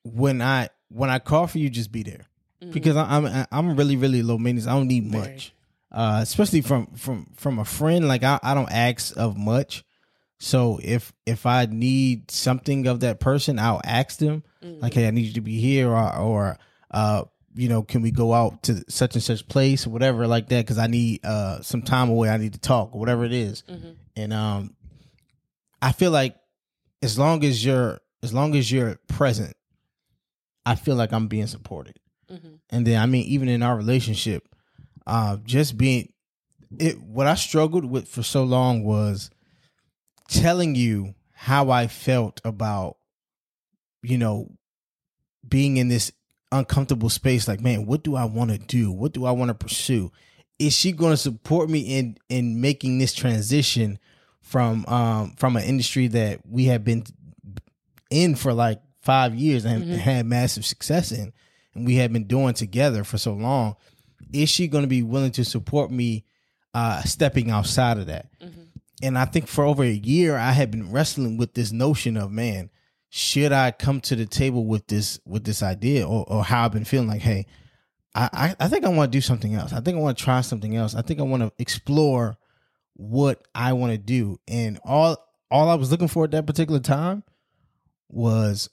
when 0.03 0.41
I 0.41 0.69
when 0.89 1.09
I 1.09 1.19
call 1.19 1.47
for 1.47 1.57
you, 1.57 1.69
just 1.69 1.91
be 1.91 2.03
there 2.03 2.25
Mm-hmm. 2.61 2.71
because 2.71 2.95
I, 2.97 3.03
I'm 3.17 3.45
I'm 3.51 3.75
really 3.75 3.95
really 3.95 4.21
low 4.21 4.37
maintenance. 4.37 4.67
I 4.67 4.73
don't 4.73 4.87
need 4.87 5.09
much. 5.11 5.53
uh, 5.91 6.19
especially 6.21 6.61
from 6.61 6.87
from 6.95 7.27
from 7.35 7.57
a 7.59 7.65
friend. 7.65 8.07
Like 8.07 8.23
I, 8.23 8.39
I 8.43 8.53
don't 8.53 8.71
ask 8.71 9.15
of 9.17 9.37
much, 9.37 9.83
so 10.39 10.79
if 10.83 11.13
if 11.25 11.45
I 11.45 11.65
need 11.65 12.29
something 12.31 12.85
of 12.87 12.99
that 13.01 13.19
person, 13.19 13.59
I'll 13.59 13.81
ask 13.83 14.17
them. 14.19 14.43
Mm-hmm. 14.63 14.81
Like, 14.81 14.93
hey, 14.93 15.07
I 15.07 15.11
need 15.11 15.25
you 15.27 15.33
to 15.33 15.41
be 15.41 15.59
here, 15.59 15.89
or 15.89 16.15
or 16.17 16.57
uh, 16.91 17.23
you 17.55 17.69
know, 17.69 17.81
can 17.81 18.01
we 18.01 18.11
go 18.11 18.33
out 18.33 18.63
to 18.63 18.83
such 18.89 19.15
and 19.15 19.23
such 19.23 19.47
place 19.47 19.87
or 19.87 19.91
whatever 19.91 20.27
like 20.27 20.49
that? 20.49 20.65
Because 20.65 20.77
I 20.77 20.87
need 20.87 21.25
uh 21.25 21.61
some 21.61 21.81
time 21.81 22.09
away. 22.09 22.29
I 22.29 22.37
need 22.37 22.53
to 22.53 22.59
talk 22.59 22.93
or 22.93 22.99
whatever 22.99 23.23
it 23.25 23.33
is. 23.33 23.63
Mhm. 23.69 23.95
And 24.17 24.33
um, 24.33 24.75
I 25.81 25.93
feel 25.93 26.11
like 26.11 26.35
as 27.01 27.17
long 27.17 27.45
as 27.45 27.63
you're 27.63 27.99
as 28.21 28.33
long 28.33 28.53
as 28.55 28.69
you're 28.69 28.99
present, 29.07 29.55
I 30.65 30.75
feel 30.75 30.95
like 30.95 31.13
I'm 31.13 31.27
being 31.29 31.47
supported. 31.47 31.97
Mhm. 32.31 32.59
And 32.69 32.85
then 32.87 33.01
I 33.01 33.05
mean, 33.05 33.25
even 33.25 33.47
in 33.49 33.63
our 33.63 33.75
relationship, 33.75 34.47
uh, 35.07 35.37
just 35.43 35.77
being 35.77 36.11
it. 36.77 37.01
What 37.01 37.25
I 37.27 37.35
struggled 37.35 37.85
with 37.85 38.07
for 38.07 38.21
so 38.23 38.43
long 38.43 38.83
was 38.83 39.29
telling 40.27 40.75
you 40.75 41.15
how 41.33 41.71
I 41.71 41.87
felt 41.87 42.41
about, 42.45 42.97
you 44.03 44.17
know, 44.17 44.51
being 45.47 45.77
in 45.77 45.87
this 45.87 46.11
uncomfortable 46.51 47.09
space. 47.09 47.47
Like, 47.47 47.61
man, 47.61 47.85
what 47.85 48.03
do 48.03 48.15
I 48.15 48.25
want 48.25 48.51
to 48.51 48.57
do? 48.57 48.91
What 48.91 49.13
do 49.13 49.25
I 49.25 49.31
want 49.31 49.49
to 49.49 49.55
pursue? 49.55 50.11
Is 50.59 50.73
she 50.75 50.91
going 50.91 51.13
to 51.13 51.17
support 51.17 51.69
me 51.69 51.79
in 51.79 52.17
in 52.27 52.59
making 52.61 52.99
this 52.99 53.13
transition 53.13 53.97
from 54.41 54.85
um 54.87 55.33
from 55.37 55.55
an 55.55 55.63
industry 55.63 56.07
that 56.07 56.45
we 56.45 56.65
have 56.65 56.83
been 56.83 57.03
in 58.09 58.35
for 58.35 58.53
like 58.53 58.81
five 59.01 59.33
years 59.35 59.65
and 59.65 59.85
Mhm. 59.85 59.97
had 59.97 60.25
massive 60.25 60.65
success 60.65 61.11
in, 61.11 61.31
and 61.75 61.85
we 61.85 61.95
have 61.95 62.11
been 62.13 62.25
doing 62.27 62.53
together 62.53 63.03
for 63.03 63.17
so 63.17 63.33
long? 63.33 63.75
Is 64.33 64.49
she 64.49 64.67
going 64.67 64.83
to 64.83 64.87
be 64.87 65.01
willing 65.03 65.31
to 65.31 65.45
support 65.45 65.91
me 65.91 66.25
uh 66.73 67.01
stepping 67.03 67.49
outside 67.49 67.97
of 67.97 68.07
that? 68.07 68.27
Mhm. 68.41 68.67
and 69.01 69.17
I 69.17 69.25
think 69.25 69.47
for 69.47 69.63
over 69.63 69.83
a 69.83 69.89
year 69.91 70.35
I 70.37 70.51
had 70.51 70.71
been 70.71 70.91
wrestling 70.91 71.37
with 71.37 71.53
this 71.53 71.71
notion 71.71 72.17
of 72.17 72.31
man, 72.31 72.69
should 73.09 73.51
I 73.51 73.71
come 73.71 74.01
to 74.01 74.15
the 74.15 74.25
table 74.25 74.65
with 74.65 74.87
this 74.87 75.19
with 75.25 75.43
this 75.45 75.63
idea 75.63 76.07
or, 76.07 76.25
or 76.27 76.43
how 76.43 76.65
I've 76.65 76.71
been 76.73 76.85
feeling 76.85 77.07
like, 77.07 77.21
hey, 77.21 77.45
I, 78.13 78.29
I, 78.33 78.65
I 78.65 78.67
think 78.67 78.85
I 78.85 78.89
want 78.89 79.11
to 79.11 79.15
do 79.17 79.21
something 79.21 79.53
else. 79.55 79.71
I 79.73 79.79
think 79.81 79.97
I 79.97 80.01
want 80.01 80.17
to 80.17 80.23
try 80.23 80.41
something 80.41 80.75
else. 80.75 80.95
I 80.95 81.01
think 81.01 81.19
I 81.19 81.23
want 81.23 81.43
to 81.43 81.51
explore 81.59 82.37
what 82.95 83.41
I 83.55 83.73
want 83.73 83.93
to 83.93 83.97
do. 83.97 84.39
And 84.47 84.79
all 84.83 85.17
all 85.49 85.69
I 85.69 85.75
was 85.75 85.89
looking 85.91 86.07
for 86.07 86.25
at 86.25 86.31
that 86.31 86.45
particular 86.45 86.79
time 86.79 87.23
was 88.09 88.69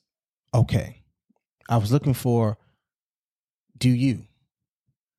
okay. 0.52 1.02
I 1.68 1.76
was 1.78 1.92
looking 1.92 2.14
for 2.14 2.58
do 3.78 3.90
you 3.90 4.24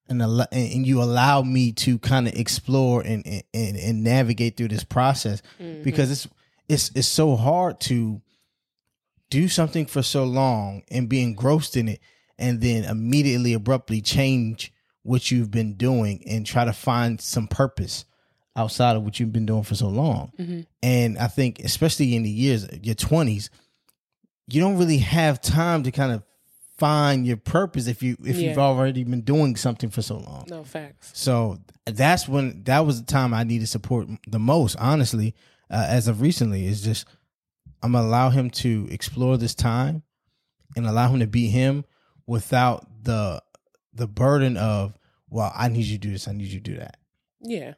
and 0.10 0.22
al- 0.22 0.48
and 0.52 0.88
you 0.88 1.02
allow 1.02 1.42
me 1.42 1.72
to 1.74 2.00
kind 2.00 2.28
of 2.28 2.34
explore 2.36 3.02
and, 3.02 3.26
and 3.54 3.78
and 3.78 4.04
navigate 4.04 4.56
through 4.58 4.70
this 4.70 4.84
process 4.84 5.42
Mhm. 5.60 5.84
because 5.84 6.12
it's 6.12 6.28
it's 6.70 6.92
it's 6.96 7.08
so 7.08 7.36
hard 7.36 7.80
to 7.82 8.22
do 9.30 9.48
something 9.48 9.86
for 9.86 10.02
so 10.02 10.24
long 10.24 10.84
and 10.90 11.10
be 11.10 11.22
engrossed 11.22 11.76
in 11.76 11.88
it 11.90 12.00
and 12.40 12.62
then 12.62 12.86
immediately 12.86 13.54
abruptly 13.54 14.02
change 14.02 14.72
what 15.04 15.32
you've 15.32 15.52
been 15.52 15.74
doing 15.74 16.24
and 16.28 16.46
try 16.46 16.64
to 16.66 16.74
find 16.74 17.20
some 17.20 17.48
purpose 17.48 18.06
outside 18.56 18.96
of 18.96 19.04
what 19.04 19.20
you've 19.20 19.34
been 19.34 19.46
doing 19.46 19.64
for 19.64 19.76
so 19.76 19.88
long 19.90 20.32
Mhm. 20.40 20.66
and 20.82 21.18
i 21.18 21.28
think 21.28 21.60
especially 21.60 22.16
in 22.16 22.24
the 22.24 22.30
years 22.30 22.66
your 22.82 22.96
20s 22.96 23.50
you 24.48 24.62
don't 24.62 24.78
really 24.78 25.00
have 25.00 25.42
time 25.42 25.84
to 25.84 25.92
kind 25.92 26.12
of 26.14 26.24
find 26.78 27.26
your 27.26 27.38
purpose 27.38 27.88
if 27.88 28.04
you 28.04 28.16
if 28.24 28.38
you've 28.38 28.58
already 28.58 29.04
been 29.04 29.22
doing 29.22 29.56
something 29.56 29.90
for 29.90 30.02
so 30.02 30.18
long 30.18 30.46
no 30.48 30.64
facts. 30.64 31.12
so 31.14 31.58
that's 31.86 32.28
when 32.28 32.64
that 32.64 32.86
was 32.86 33.02
the 33.02 33.06
time 33.12 33.34
I 33.34 33.44
needed 33.44 33.68
support 33.68 34.08
the 34.28 34.40
most. 34.40 34.76
Honestly, 34.78 35.34
uh, 35.70 35.86
as 35.88 36.08
of 36.08 36.22
recently, 36.22 36.66
is 36.66 36.82
just 36.82 37.08
I'm 37.82 37.94
gonna 37.94 38.08
allow 38.08 38.30
him 38.30 38.50
to 38.52 38.88
explore 38.92 39.38
this 39.38 39.56
time 39.56 40.04
and 40.76 40.86
allow 40.86 41.10
him 41.10 41.20
to 41.22 41.28
be 41.28 41.48
him 41.48 41.86
without 42.26 42.86
the 43.04 43.42
the 43.94 44.08
burden 44.08 44.58
of 44.58 44.98
well, 45.30 45.52
I 45.56 45.68
need 45.68 45.86
you 45.86 45.98
to 45.98 46.08
do 46.08 46.12
this, 46.12 46.28
I 46.28 46.34
need 46.34 46.48
you 46.48 46.60
to 46.60 46.72
do 46.72 46.78
that. 46.78 46.98
Yeah. 47.42 47.74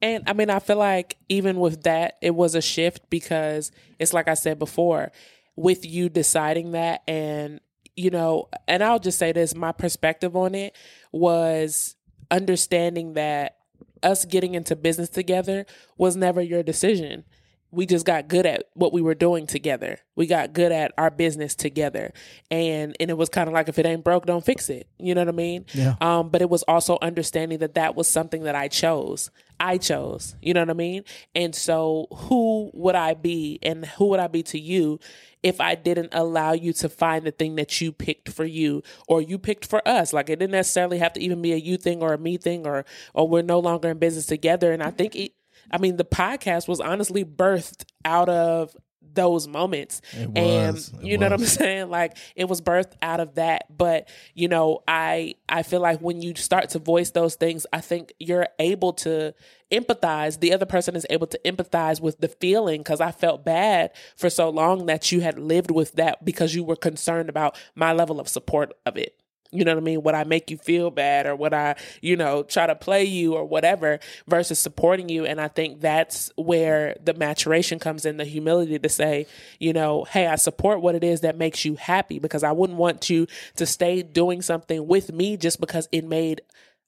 And 0.00 0.24
I 0.26 0.32
mean, 0.32 0.50
I 0.50 0.58
feel 0.58 0.78
like 0.78 1.16
even 1.28 1.60
with 1.60 1.84
that, 1.84 2.18
it 2.20 2.34
was 2.34 2.54
a 2.54 2.62
shift 2.62 3.08
because 3.08 3.70
it's 4.00 4.12
like 4.12 4.26
I 4.26 4.34
said 4.34 4.58
before, 4.58 5.12
with 5.54 5.86
you 5.86 6.08
deciding 6.08 6.72
that, 6.72 7.02
and, 7.06 7.60
you 7.96 8.10
know, 8.10 8.48
and 8.66 8.82
I'll 8.82 8.98
just 8.98 9.18
say 9.18 9.32
this 9.32 9.54
my 9.54 9.72
perspective 9.72 10.36
on 10.36 10.54
it 10.54 10.76
was 11.12 11.96
understanding 12.30 13.14
that 13.14 13.56
us 14.02 14.24
getting 14.24 14.54
into 14.54 14.74
business 14.74 15.08
together 15.08 15.66
was 15.96 16.16
never 16.16 16.40
your 16.40 16.62
decision. 16.62 17.24
We 17.70 17.86
just 17.86 18.04
got 18.04 18.28
good 18.28 18.44
at 18.44 18.64
what 18.74 18.92
we 18.92 19.00
were 19.00 19.14
doing 19.14 19.46
together. 19.46 19.98
We 20.14 20.26
got 20.26 20.52
good 20.52 20.72
at 20.72 20.92
our 20.98 21.10
business 21.10 21.54
together. 21.54 22.12
And 22.50 22.94
and 23.00 23.10
it 23.10 23.16
was 23.16 23.30
kind 23.30 23.48
of 23.48 23.54
like 23.54 23.68
if 23.68 23.78
it 23.78 23.86
ain't 23.86 24.04
broke, 24.04 24.26
don't 24.26 24.44
fix 24.44 24.68
it. 24.68 24.88
You 24.98 25.14
know 25.14 25.22
what 25.22 25.28
I 25.28 25.32
mean? 25.32 25.64
Yeah. 25.72 25.94
Um, 26.00 26.28
but 26.28 26.42
it 26.42 26.50
was 26.50 26.62
also 26.64 26.98
understanding 27.00 27.60
that 27.60 27.74
that 27.74 27.94
was 27.94 28.08
something 28.08 28.42
that 28.42 28.54
I 28.54 28.68
chose. 28.68 29.30
I 29.58 29.78
chose. 29.78 30.34
You 30.42 30.52
know 30.52 30.60
what 30.60 30.70
I 30.70 30.74
mean? 30.74 31.04
And 31.34 31.54
so, 31.54 32.08
who 32.10 32.70
would 32.74 32.96
I 32.96 33.14
be, 33.14 33.58
and 33.62 33.86
who 33.86 34.08
would 34.08 34.20
I 34.20 34.26
be 34.26 34.42
to 34.44 34.58
you, 34.58 34.98
if 35.42 35.60
I 35.60 35.74
didn't 35.74 36.10
allow 36.12 36.52
you 36.52 36.72
to 36.74 36.88
find 36.88 37.24
the 37.24 37.30
thing 37.30 37.56
that 37.56 37.80
you 37.80 37.92
picked 37.92 38.28
for 38.28 38.44
you, 38.44 38.82
or 39.08 39.20
you 39.20 39.38
picked 39.38 39.66
for 39.66 39.86
us? 39.86 40.12
Like 40.12 40.30
it 40.30 40.38
didn't 40.38 40.52
necessarily 40.52 40.98
have 40.98 41.12
to 41.14 41.20
even 41.20 41.42
be 41.42 41.52
a 41.52 41.56
you 41.56 41.76
thing 41.76 42.02
or 42.02 42.12
a 42.12 42.18
me 42.18 42.36
thing, 42.36 42.66
or 42.66 42.84
or 43.14 43.28
we're 43.28 43.42
no 43.42 43.58
longer 43.58 43.90
in 43.90 43.98
business 43.98 44.26
together. 44.26 44.72
And 44.72 44.82
I 44.82 44.90
think 44.90 45.16
it. 45.16 45.32
I 45.70 45.78
mean, 45.78 45.96
the 45.96 46.04
podcast 46.04 46.68
was 46.68 46.80
honestly 46.80 47.24
birthed 47.24 47.84
out 48.04 48.28
of 48.28 48.76
those 49.14 49.46
moments. 49.46 50.00
And 50.14 50.74
was, 50.74 50.88
it 50.88 51.02
you 51.02 51.18
know 51.18 51.26
what 51.26 51.40
I'm 51.40 51.46
saying? 51.46 51.90
Like 51.90 52.16
it 52.34 52.48
was 52.48 52.60
birthed 52.60 52.92
out 53.02 53.20
of 53.20 53.34
that. 53.36 53.66
But, 53.76 54.08
you 54.34 54.48
know, 54.48 54.82
I 54.86 55.34
I 55.48 55.62
feel 55.62 55.80
like 55.80 56.00
when 56.00 56.22
you 56.22 56.34
start 56.34 56.70
to 56.70 56.78
voice 56.78 57.10
those 57.10 57.34
things, 57.34 57.66
I 57.72 57.80
think 57.80 58.12
you're 58.18 58.48
able 58.58 58.92
to 58.94 59.34
empathize. 59.70 60.40
The 60.40 60.52
other 60.52 60.66
person 60.66 60.94
is 60.94 61.06
able 61.10 61.26
to 61.28 61.40
empathize 61.44 62.00
with 62.00 62.20
the 62.20 62.28
feeling 62.28 62.80
because 62.80 63.00
I 63.00 63.10
felt 63.10 63.44
bad 63.44 63.90
for 64.16 64.30
so 64.30 64.50
long 64.50 64.86
that 64.86 65.10
you 65.10 65.20
had 65.20 65.38
lived 65.38 65.70
with 65.70 65.92
that 65.92 66.24
because 66.24 66.54
you 66.54 66.62
were 66.64 66.76
concerned 66.76 67.28
about 67.28 67.58
my 67.74 67.92
level 67.92 68.20
of 68.20 68.28
support 68.28 68.72
of 68.84 68.96
it. 68.96 69.21
You 69.52 69.64
know 69.64 69.72
what 69.72 69.82
I 69.82 69.84
mean? 69.84 70.02
Would 70.02 70.14
I 70.14 70.24
make 70.24 70.50
you 70.50 70.56
feel 70.56 70.90
bad 70.90 71.26
or 71.26 71.36
would 71.36 71.52
I, 71.52 71.76
you 72.00 72.16
know, 72.16 72.42
try 72.42 72.66
to 72.66 72.74
play 72.74 73.04
you 73.04 73.34
or 73.34 73.44
whatever 73.44 74.00
versus 74.26 74.58
supporting 74.58 75.10
you? 75.10 75.26
And 75.26 75.40
I 75.40 75.48
think 75.48 75.80
that's 75.80 76.30
where 76.36 76.96
the 77.04 77.12
maturation 77.12 77.78
comes 77.78 78.06
in 78.06 78.16
the 78.16 78.24
humility 78.24 78.78
to 78.78 78.88
say, 78.88 79.26
you 79.60 79.74
know, 79.74 80.04
hey, 80.04 80.26
I 80.26 80.36
support 80.36 80.80
what 80.80 80.94
it 80.94 81.04
is 81.04 81.20
that 81.20 81.36
makes 81.36 81.66
you 81.66 81.76
happy 81.76 82.18
because 82.18 82.42
I 82.42 82.52
wouldn't 82.52 82.78
want 82.78 83.10
you 83.10 83.26
to 83.56 83.66
stay 83.66 84.02
doing 84.02 84.40
something 84.40 84.86
with 84.86 85.12
me 85.12 85.36
just 85.36 85.60
because 85.60 85.86
it 85.92 86.04
made 86.04 86.40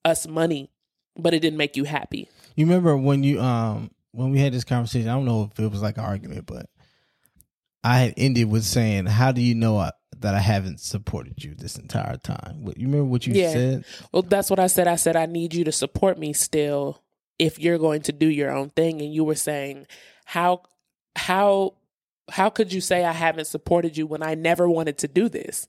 us 0.04 0.26
money, 0.26 0.70
but 1.16 1.34
it 1.34 1.40
didn't 1.40 1.58
make 1.58 1.76
you 1.76 1.84
happy. 1.84 2.28
You 2.56 2.66
remember 2.66 2.96
when 2.96 3.22
you 3.22 3.40
um 3.40 3.90
when 4.12 4.30
we 4.30 4.38
had 4.38 4.52
this 4.52 4.64
conversation? 4.64 5.08
I 5.08 5.14
don't 5.14 5.24
know 5.24 5.50
if 5.52 5.58
it 5.58 5.70
was 5.70 5.82
like 5.82 5.98
an 5.98 6.04
argument, 6.04 6.46
but 6.46 6.66
I 7.82 7.98
had 7.98 8.14
ended 8.16 8.48
with 8.48 8.64
saying, 8.64 9.06
"How 9.06 9.32
do 9.32 9.42
you 9.42 9.54
know 9.54 9.76
I, 9.76 9.90
that 10.24 10.34
I 10.34 10.40
haven't 10.40 10.80
supported 10.80 11.42
you 11.44 11.54
this 11.54 11.76
entire 11.78 12.16
time?" 12.16 12.62
You 12.76 12.86
remember 12.86 13.04
what 13.04 13.26
you 13.26 13.34
Yeah. 13.34 13.52
said? 13.52 13.84
Well, 14.12 14.22
that's 14.22 14.50
what 14.50 14.58
I 14.58 14.66
said. 14.66 14.88
I 14.88 14.96
said, 14.96 15.16
I 15.16 15.26
need 15.26 15.54
you 15.54 15.64
to 15.64 15.72
support 15.72 16.18
me 16.18 16.32
still 16.32 17.02
if 17.38 17.58
you're 17.58 17.78
going 17.78 18.02
to 18.02 18.12
do 18.12 18.26
your 18.28 18.50
own 18.50 18.70
thing. 18.70 19.00
And 19.00 19.12
you 19.14 19.24
were 19.24 19.34
saying, 19.34 19.86
how, 20.24 20.62
how, 21.16 21.74
how 22.30 22.48
could 22.50 22.72
you 22.72 22.80
say 22.80 23.04
I 23.04 23.12
haven't 23.12 23.46
supported 23.46 23.96
you 23.96 24.06
when 24.06 24.22
I 24.22 24.34
never 24.34 24.68
wanted 24.68 24.98
to 24.98 25.08
do 25.08 25.28
this? 25.28 25.68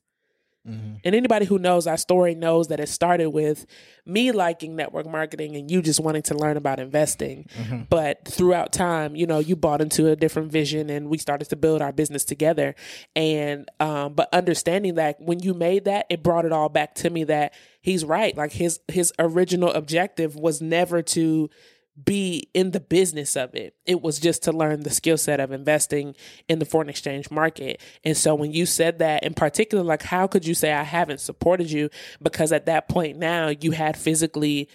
Mm-hmm. 0.68 0.96
And 1.04 1.16
anybody 1.16 1.46
who 1.46 1.60
knows 1.60 1.86
our 1.86 1.98
story 1.98 2.34
knows 2.34 2.70
that 2.70 2.80
it 2.80 2.90
started 2.90 3.30
with 3.30 3.66
me 4.06 4.32
liking 4.32 4.76
network 4.76 5.06
marketing 5.06 5.56
and 5.56 5.70
you 5.70 5.82
just 5.82 6.00
wanting 6.00 6.24
to 6.24 6.36
learn 6.36 6.58
about 6.58 6.80
investing. 6.80 7.48
Mm-hmm. 7.58 7.84
But 7.90 8.26
throughout 8.26 8.74
time, 8.74 9.16
you 9.16 9.28
know, 9.28 9.40
you 9.40 9.56
bought 9.56 9.82
into 9.82 10.10
a 10.10 10.16
different 10.16 10.52
vision 10.52 10.90
and 10.90 11.10
we 11.10 11.18
started 11.18 11.50
to 11.50 11.56
build 11.56 11.82
our 11.82 11.92
business 11.92 12.26
together. 12.26 12.76
And, 13.16 13.70
um, 13.80 14.14
but 14.14 14.30
understanding 14.34 14.96
that 14.96 15.22
when 15.22 15.40
you 15.40 15.54
made 15.54 15.86
that, 15.86 16.08
it 16.10 16.24
brought 16.24 16.46
it 16.46 16.52
all 16.52 16.70
back 16.70 16.96
to 16.96 17.10
me 17.10 17.24
that 17.26 17.54
he's 17.82 18.04
right. 18.04 18.36
Like 18.36 18.52
his, 18.52 18.80
his 18.88 19.14
original 19.20 19.72
objective 19.72 20.36
was 20.36 20.62
never 20.62 21.02
to 21.02 21.50
be 22.04 22.50
in 22.54 22.72
the 22.72 22.80
business 22.80 23.36
of 23.36 23.56
it. 23.56 23.76
It 23.86 24.02
was 24.02 24.20
just 24.20 24.44
to 24.44 24.52
learn 24.52 24.84
the 24.84 24.90
skill 24.90 25.18
set 25.18 25.40
of 25.40 25.52
investing 25.52 26.16
in 26.50 26.60
the 26.60 26.66
foreign 26.66 26.90
exchange 26.90 27.32
market. 27.32 27.82
And 28.04 28.18
so 28.18 28.36
when 28.36 28.52
you 28.52 28.66
said 28.66 29.00
that 29.00 29.24
in 29.24 29.34
particular, 29.34 29.84
like 29.84 30.04
how 30.04 30.28
could 30.28 30.46
you 30.46 30.54
say 30.54 30.74
I 30.74 30.84
haven't 30.84 31.22
supported 31.22 31.72
you? 31.72 31.90
Because 32.22 32.52
at 32.52 32.66
that 32.66 32.90
point 32.90 33.18
now 33.18 33.48
you 33.48 33.72
had 33.72 33.98
physically 33.98 34.68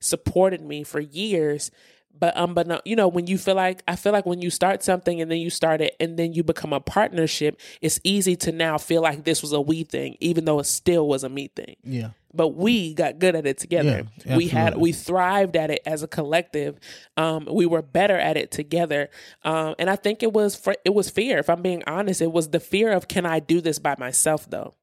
supported 0.00 0.62
me 0.62 0.82
for 0.82 1.00
years. 1.00 1.70
But 2.16 2.36
um, 2.36 2.54
but 2.54 2.68
no, 2.68 2.80
you 2.84 2.94
know, 2.94 3.08
when 3.08 3.26
you 3.26 3.38
feel 3.38 3.56
like 3.56 3.82
I 3.88 3.96
feel 3.96 4.12
like 4.12 4.26
when 4.26 4.40
you 4.40 4.48
start 4.48 4.84
something 4.84 5.20
and 5.20 5.28
then 5.28 5.38
you 5.38 5.50
start 5.50 5.80
it 5.80 5.96
and 5.98 6.16
then 6.16 6.32
you 6.32 6.44
become 6.44 6.72
a 6.72 6.78
partnership, 6.78 7.60
it's 7.80 7.98
easy 8.04 8.36
to 8.36 8.52
now 8.52 8.78
feel 8.78 9.02
like 9.02 9.24
this 9.24 9.42
was 9.42 9.52
a 9.52 9.60
we 9.60 9.82
thing, 9.82 10.16
even 10.20 10.44
though 10.44 10.60
it 10.60 10.66
still 10.66 11.08
was 11.08 11.24
a 11.24 11.28
me 11.28 11.48
thing 11.48 11.74
Yeah. 11.82 12.10
But 12.34 12.48
we 12.48 12.94
got 12.94 13.18
good 13.18 13.34
at 13.34 13.46
it 13.46 13.58
together. 13.58 14.06
Yeah, 14.24 14.36
we 14.36 14.48
had 14.48 14.76
we 14.76 14.92
thrived 14.92 15.56
at 15.56 15.70
it 15.70 15.80
as 15.86 16.02
a 16.02 16.08
collective. 16.08 16.78
Um, 17.16 17.48
we 17.50 17.66
were 17.66 17.82
better 17.82 18.18
at 18.18 18.36
it 18.36 18.50
together. 18.50 19.10
Um, 19.42 19.74
and 19.78 19.88
I 19.88 19.96
think 19.96 20.22
it 20.22 20.32
was 20.32 20.56
fr- 20.56 20.72
it 20.84 20.94
was 20.94 21.10
fear. 21.10 21.38
If 21.38 21.48
I'm 21.48 21.62
being 21.62 21.82
honest, 21.86 22.20
it 22.20 22.32
was 22.32 22.50
the 22.50 22.60
fear 22.60 22.92
of 22.92 23.08
can 23.08 23.26
I 23.26 23.40
do 23.40 23.60
this 23.60 23.78
by 23.78 23.96
myself 23.98 24.48
though. 24.48 24.74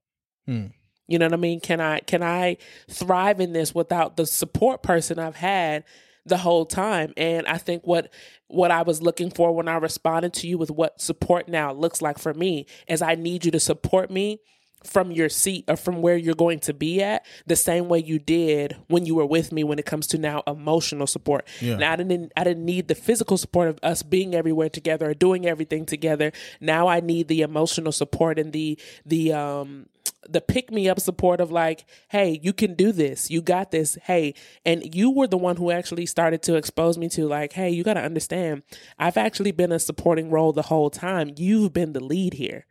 Hmm. 0.46 0.68
You 1.08 1.20
know 1.20 1.26
what 1.26 1.34
I 1.34 1.38
mean? 1.38 1.60
Can 1.60 1.82
I 1.82 2.00
can 2.00 2.24
I 2.24 2.58
thrive 2.90 3.42
in 3.42 3.54
this 3.54 3.76
without 3.76 4.16
the 4.16 4.26
support 4.26 4.82
person 4.82 5.20
I've 5.20 5.36
had 5.36 5.84
the 6.26 6.38
whole 6.38 6.66
time? 6.66 7.14
And 7.18 7.46
I 7.48 7.58
think 7.58 7.86
what 7.86 8.14
what 8.48 8.72
I 8.72 8.84
was 8.84 9.02
looking 9.02 9.30
for 9.30 9.54
when 9.54 9.68
I 9.68 9.76
responded 9.76 10.34
to 10.36 10.48
you 10.48 10.58
with 10.58 10.72
what 10.72 11.02
support 11.02 11.50
now 11.50 11.74
looks 11.74 12.02
like 12.02 12.18
for 12.18 12.34
me 12.34 12.66
is 12.88 13.02
I 13.02 13.16
need 13.16 13.44
you 13.44 13.52
to 13.52 13.60
support 13.60 14.10
me 14.10 14.40
from 14.84 15.12
your 15.12 15.30
seat 15.30 15.66
or 15.68 15.76
from 15.76 16.02
where 16.02 16.18
you're 16.18 16.36
going 16.36 16.60
to 16.60 16.74
be 16.74 17.02
at 17.02 17.26
the 17.46 17.56
same 17.56 17.88
way 17.88 18.00
you 18.00 18.20
did 18.20 18.76
when 18.88 19.06
you 19.06 19.16
were 19.16 19.26
with 19.26 19.52
me 19.52 19.64
when 19.64 19.80
it 19.80 19.86
comes 19.86 20.08
to 20.08 20.18
now 20.18 20.44
emotional 20.48 21.08
support. 21.08 21.48
Yeah. 21.60 21.78
Now 21.78 21.94
I 21.94 21.96
didn't 21.98 22.32
I 22.36 22.44
didn't 22.44 22.66
need 22.66 22.88
the 22.88 22.96
physical 22.96 23.38
support 23.38 23.70
of 23.70 23.80
us 23.84 24.04
being 24.04 24.34
everywhere 24.36 24.70
together 24.70 25.10
or 25.10 25.14
doing 25.14 25.46
everything 25.46 25.86
together. 25.86 26.32
Now 26.60 26.88
I 26.88 27.00
need 27.00 27.28
the 27.28 27.42
emotional 27.42 27.92
support 27.92 28.40
and 28.40 28.54
the 28.54 28.80
the 29.06 29.34
um 29.34 29.88
the 30.30 30.42
pick 30.42 30.72
me 30.72 30.88
up 30.88 31.00
support 31.00 31.42
of 31.42 31.52
like, 31.52 31.86
hey, 32.10 32.40
you 32.44 32.54
can 32.54 32.76
do 32.76 32.92
this. 32.92 33.32
You 33.32 33.42
got 33.42 33.72
this. 33.72 33.98
Hey, 34.04 34.36
and 34.66 34.94
you 34.96 35.10
were 35.10 35.28
the 35.28 35.38
one 35.38 35.58
who 35.58 35.72
actually 35.72 36.06
started 36.06 36.44
to 36.44 36.56
expose 36.56 36.98
me 36.98 37.10
to 37.10 37.28
like, 37.28 37.54
hey, 37.54 37.72
you 37.72 37.84
got 37.84 37.96
to 37.96 38.02
understand, 38.04 38.62
I've 39.00 39.18
actually 39.18 39.52
been 39.52 39.72
a 39.72 39.80
supporting 39.80 40.30
role 40.30 40.54
the 40.54 40.64
whole 40.64 40.90
time. 40.92 41.34
You've 41.38 41.74
been 41.74 41.94
the 41.94 42.04
lead 42.04 42.34
here. 42.36 42.66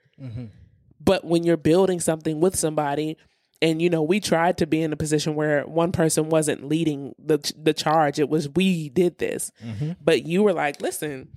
But 1.00 1.24
when 1.24 1.44
you're 1.44 1.56
building 1.56 1.98
something 2.00 2.40
with 2.40 2.56
somebody, 2.56 3.16
and 3.62 3.80
you 3.80 3.90
know, 3.90 4.02
we 4.02 4.20
tried 4.20 4.58
to 4.58 4.66
be 4.66 4.82
in 4.82 4.92
a 4.92 4.96
position 4.96 5.34
where 5.34 5.62
one 5.62 5.92
person 5.92 6.28
wasn't 6.28 6.64
leading 6.68 7.14
the 7.18 7.38
the 7.58 7.72
charge. 7.72 8.18
It 8.18 8.28
was 8.28 8.48
we 8.50 8.88
did 8.90 9.18
this, 9.18 9.50
but 10.02 10.24
you 10.26 10.42
were 10.42 10.52
like, 10.52 10.80
listen, 10.80 11.28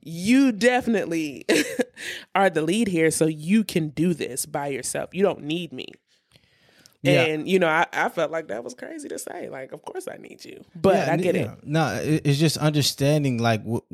you 0.00 0.52
definitely 0.52 1.44
are 2.34 2.50
the 2.50 2.62
lead 2.62 2.88
here, 2.88 3.10
so 3.10 3.26
you 3.26 3.64
can 3.64 3.88
do 3.88 4.14
this 4.14 4.46
by 4.46 4.68
yourself. 4.68 5.10
You 5.14 5.22
don't 5.22 5.42
need 5.42 5.72
me. 5.72 5.86
Yeah. 7.02 7.24
And 7.24 7.46
you 7.48 7.58
know, 7.58 7.68
I, 7.68 7.86
I 7.92 8.08
felt 8.08 8.30
like 8.30 8.48
that 8.48 8.64
was 8.64 8.72
crazy 8.74 9.08
to 9.08 9.18
say. 9.18 9.50
Like, 9.50 9.72
of 9.72 9.82
course 9.82 10.08
I 10.10 10.16
need 10.16 10.42
you, 10.44 10.64
but 10.74 10.94
Yeah, 10.94 11.12
I 11.12 11.16
get 11.18 11.34
yeah. 11.34 11.52
it. 11.52 11.66
No, 11.66 12.00
it's 12.02 12.38
just 12.38 12.56
understanding 12.56 13.38
like 13.38 13.62
what 13.62 13.84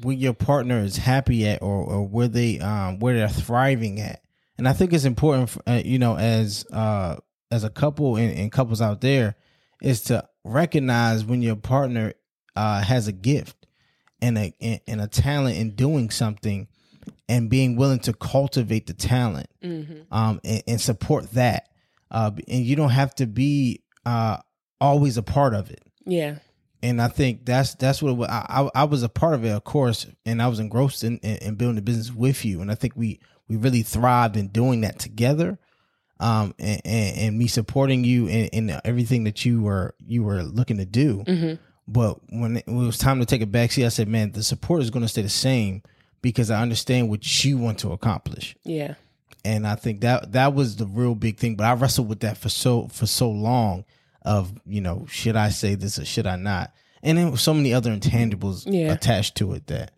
where 0.00 0.14
your 0.14 0.32
partner 0.34 0.78
is 0.78 0.96
happy 0.96 1.46
at, 1.48 1.60
or, 1.62 1.82
or 1.84 2.06
where 2.06 2.28
they 2.28 2.60
um 2.60 3.00
where 3.00 3.16
they're 3.16 3.28
thriving 3.28 4.00
at. 4.00 4.22
And 4.58 4.68
I 4.68 4.72
think 4.72 4.92
it's 4.92 5.04
important, 5.04 5.50
for, 5.50 5.62
uh, 5.66 5.80
you 5.84 5.98
know, 5.98 6.16
as 6.16 6.64
uh 6.72 7.16
as 7.50 7.64
a 7.64 7.70
couple 7.70 8.16
and, 8.16 8.36
and 8.38 8.52
couples 8.52 8.80
out 8.80 9.00
there, 9.00 9.36
is 9.82 10.02
to 10.04 10.26
recognize 10.44 11.24
when 11.24 11.42
your 11.42 11.56
partner 11.56 12.14
uh 12.56 12.82
has 12.82 13.08
a 13.08 13.12
gift 13.12 13.66
and 14.20 14.38
a 14.38 14.54
and, 14.86 15.00
a 15.00 15.08
talent 15.08 15.56
in 15.58 15.70
doing 15.74 16.10
something, 16.10 16.68
and 17.28 17.50
being 17.50 17.76
willing 17.76 17.98
to 18.00 18.12
cultivate 18.12 18.86
the 18.86 18.94
talent 18.94 19.48
Mm-hmm. 19.62 20.12
um, 20.14 20.40
and, 20.44 20.62
and 20.66 20.80
support 20.80 21.30
that. 21.32 21.68
Uh, 22.10 22.30
and 22.48 22.64
you 22.64 22.76
don't 22.76 22.90
have 22.90 23.14
to 23.16 23.26
be 23.26 23.82
uh, 24.04 24.36
always 24.80 25.16
a 25.16 25.22
part 25.22 25.54
of 25.54 25.70
it. 25.70 25.80
Yeah, 26.04 26.38
And 26.82 27.00
I 27.00 27.08
think 27.08 27.46
that's 27.46 27.74
that's 27.76 28.02
what 28.02 28.16
was. 28.16 28.28
I, 28.28 28.68
I 28.74 28.82
I 28.82 28.84
was 28.84 29.02
a 29.04 29.08
part 29.08 29.34
of 29.34 29.44
it, 29.44 29.50
of 29.50 29.62
course, 29.64 30.06
and 30.26 30.42
I 30.42 30.48
was 30.48 30.58
engrossed 30.58 31.04
in, 31.04 31.18
in, 31.18 31.36
in 31.38 31.54
building 31.54 31.76
the 31.76 31.82
business 31.82 32.12
with 32.12 32.44
you. 32.44 32.60
And 32.60 32.70
I 32.70 32.74
think 32.74 32.94
we 32.96 33.20
we 33.48 33.56
really 33.56 33.82
thrived 33.82 34.36
in 34.36 34.48
doing 34.48 34.82
that 34.82 34.98
together. 34.98 35.58
Um, 36.20 36.54
and, 36.58 36.80
and, 36.84 37.18
and 37.18 37.38
me 37.38 37.48
supporting 37.48 38.04
you 38.04 38.28
in, 38.28 38.46
in 38.48 38.80
everything 38.84 39.24
that 39.24 39.44
you 39.44 39.60
were 39.62 39.94
you 39.98 40.22
were 40.22 40.42
looking 40.42 40.76
to 40.78 40.84
do. 40.84 41.24
Mm-hmm. 41.26 41.54
But 41.88 42.18
when 42.30 42.58
it 42.58 42.68
was 42.68 42.96
time 42.96 43.18
to 43.18 43.26
take 43.26 43.42
a 43.42 43.46
backseat, 43.46 43.84
I 43.84 43.88
said, 43.88 44.06
"Man, 44.06 44.30
the 44.30 44.44
support 44.44 44.82
is 44.82 44.90
going 44.90 45.02
to 45.02 45.08
stay 45.08 45.22
the 45.22 45.28
same 45.28 45.82
because 46.20 46.48
I 46.48 46.62
understand 46.62 47.08
what 47.10 47.44
you 47.44 47.58
want 47.58 47.80
to 47.80 47.90
accomplish." 47.90 48.54
yeah, 48.62 48.94
and 49.44 49.66
I 49.66 49.74
think 49.74 50.02
that 50.02 50.30
that 50.32 50.54
was 50.54 50.76
the 50.76 50.86
real 50.86 51.16
big 51.16 51.38
thing. 51.38 51.56
But 51.56 51.64
I 51.64 51.72
wrestled 51.74 52.08
with 52.08 52.20
that 52.20 52.36
for 52.38 52.48
so 52.50 52.86
for 52.88 53.06
so 53.06 53.28
long. 53.30 53.84
Of 54.24 54.52
you 54.64 54.80
know, 54.80 55.06
should 55.10 55.34
I 55.34 55.48
say 55.48 55.74
this 55.74 55.98
or 55.98 56.04
should 56.04 56.28
I 56.28 56.36
not? 56.36 56.72
And 57.02 57.18
then 57.18 57.36
so 57.36 57.52
many 57.52 57.74
other 57.74 57.90
intangibles 57.90 58.62
Yeah. 58.64 58.92
attached 58.92 59.34
to 59.38 59.54
it 59.54 59.66
that 59.66 59.90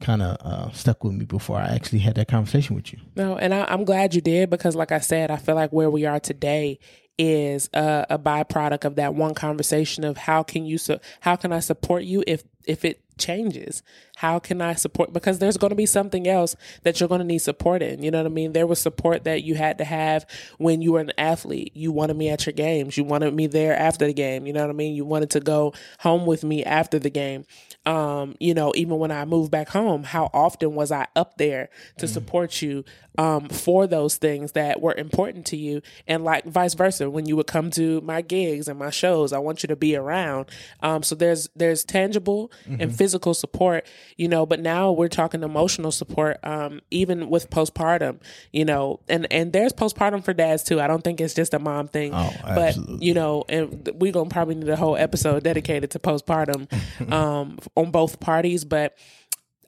kind 0.00 0.22
of 0.22 0.36
uh, 0.40 0.70
stuck 0.72 1.04
with 1.04 1.14
me 1.14 1.24
before 1.24 1.58
I 1.58 1.68
actually 1.68 2.00
had 2.00 2.16
that 2.16 2.28
conversation 2.28 2.76
with 2.76 2.92
you. 2.92 2.98
No, 3.14 3.36
and 3.36 3.54
I, 3.54 3.64
I'm 3.68 3.84
glad 3.84 4.14
you 4.14 4.20
did 4.20 4.50
because, 4.50 4.76
like 4.76 4.92
I 4.92 5.00
said, 5.00 5.30
I 5.30 5.36
feel 5.36 5.54
like 5.54 5.72
where 5.72 5.90
we 5.90 6.04
are 6.04 6.20
today 6.20 6.78
is 7.18 7.70
a, 7.72 8.06
a 8.10 8.18
byproduct 8.18 8.84
of 8.84 8.96
that 8.96 9.14
one 9.14 9.34
conversation 9.34 10.04
of 10.04 10.16
how 10.18 10.42
can 10.42 10.66
you 10.66 10.78
su- 10.78 10.98
how 11.20 11.36
can 11.36 11.52
I 11.52 11.60
support 11.60 12.04
you 12.04 12.22
if 12.26 12.44
if 12.66 12.84
it 12.84 13.00
changes? 13.18 13.82
How 14.16 14.38
can 14.38 14.60
i 14.60 14.74
support 14.74 15.12
because 15.12 15.38
there's 15.38 15.56
going 15.56 15.70
to 15.70 15.76
be 15.76 15.86
something 15.86 16.28
else 16.28 16.54
that 16.82 17.00
you're 17.00 17.08
going 17.08 17.20
to 17.20 17.26
need 17.26 17.38
support 17.38 17.82
in 17.82 18.02
you 18.02 18.10
know 18.10 18.18
what 18.18 18.26
i 18.26 18.34
mean? 18.34 18.52
There 18.52 18.66
was 18.66 18.78
support 18.78 19.24
that 19.24 19.42
you 19.42 19.54
had 19.54 19.78
to 19.78 19.84
have 19.84 20.26
when 20.58 20.82
you 20.82 20.92
were 20.92 21.00
an 21.00 21.12
athlete. 21.16 21.72
You 21.74 21.92
wanted 21.92 22.16
me 22.16 22.28
at 22.28 22.44
your 22.44 22.52
games. 22.52 22.96
You 22.98 23.04
wanted 23.04 23.32
me 23.34 23.46
there 23.46 23.74
after 23.74 24.06
the 24.06 24.12
game 24.12 24.46
you 24.46 24.52
know 24.52 24.60
what 24.60 24.70
i 24.70 24.74
mean? 24.74 24.94
You 24.94 25.06
wanted 25.06 25.30
to 25.30 25.40
go 25.40 25.72
home 26.00 26.26
with 26.26 26.44
me 26.44 26.64
after 26.64 26.98
the 26.98 27.10
game 27.10 27.46
um 27.86 28.34
you 28.40 28.52
know 28.52 28.72
even 28.74 28.98
when 28.98 29.10
i 29.12 29.24
moved 29.24 29.50
back 29.50 29.68
home 29.68 30.02
how 30.02 30.28
often 30.34 30.74
was 30.74 30.90
i 30.90 31.06
up 31.14 31.38
there 31.38 31.68
to 31.98 32.08
support 32.08 32.60
you 32.60 32.84
um 33.18 33.48
for 33.48 33.86
those 33.86 34.16
things 34.16 34.52
that 34.52 34.82
were 34.82 34.92
important 34.94 35.46
to 35.46 35.56
you? 35.56 35.80
And 36.06 36.22
like 36.22 36.44
vice 36.44 36.74
versa 36.74 37.08
when 37.08 37.24
you 37.24 37.34
would 37.36 37.46
come 37.46 37.70
to 37.70 38.02
my 38.02 38.20
gigs 38.20 38.68
and 38.68 38.78
my 38.78 38.90
shows 38.90 39.32
i 39.32 39.38
want 39.38 39.62
you 39.62 39.68
to 39.68 39.76
be 39.76 39.96
around. 39.96 40.50
Um 40.82 41.02
so 41.02 41.14
there's 41.14 41.48
there's 41.56 41.82
tangible 41.84 42.50
and 42.66 42.94
physical 42.94 43.32
support 43.32 43.86
you 44.18 44.28
know 44.28 44.44
but 44.44 44.60
now 44.60 44.92
we're 44.92 45.08
talking 45.08 45.42
emotional 45.42 45.92
support 45.92 46.38
um 46.44 46.80
even 46.90 47.30
with 47.30 47.48
postpartum 47.48 48.18
you 48.52 48.64
know 48.66 49.00
and 49.08 49.26
and 49.32 49.52
there's 49.54 49.72
postpartum 49.72 50.22
for 50.22 50.34
dads 50.34 50.62
too. 50.62 50.78
I 50.80 50.86
don't 50.86 51.02
think 51.02 51.20
it's 51.20 51.32
just 51.34 51.54
a 51.54 51.58
mom 51.58 51.88
thing 51.88 52.12
Oh, 52.12 52.32
but 52.44 52.76
you 53.00 53.14
know 53.14 53.44
and 53.48 53.88
we're 53.94 54.12
gonna 54.12 54.28
probably 54.28 54.56
need 54.56 54.68
a 54.68 54.76
whole 54.76 54.96
episode 54.96 55.42
dedicated 55.44 55.90
to 55.92 55.98
postpartum 55.98 56.66
um 57.12 57.58
on 57.76 57.90
both 57.90 58.20
parties 58.20 58.64
but 58.64 58.96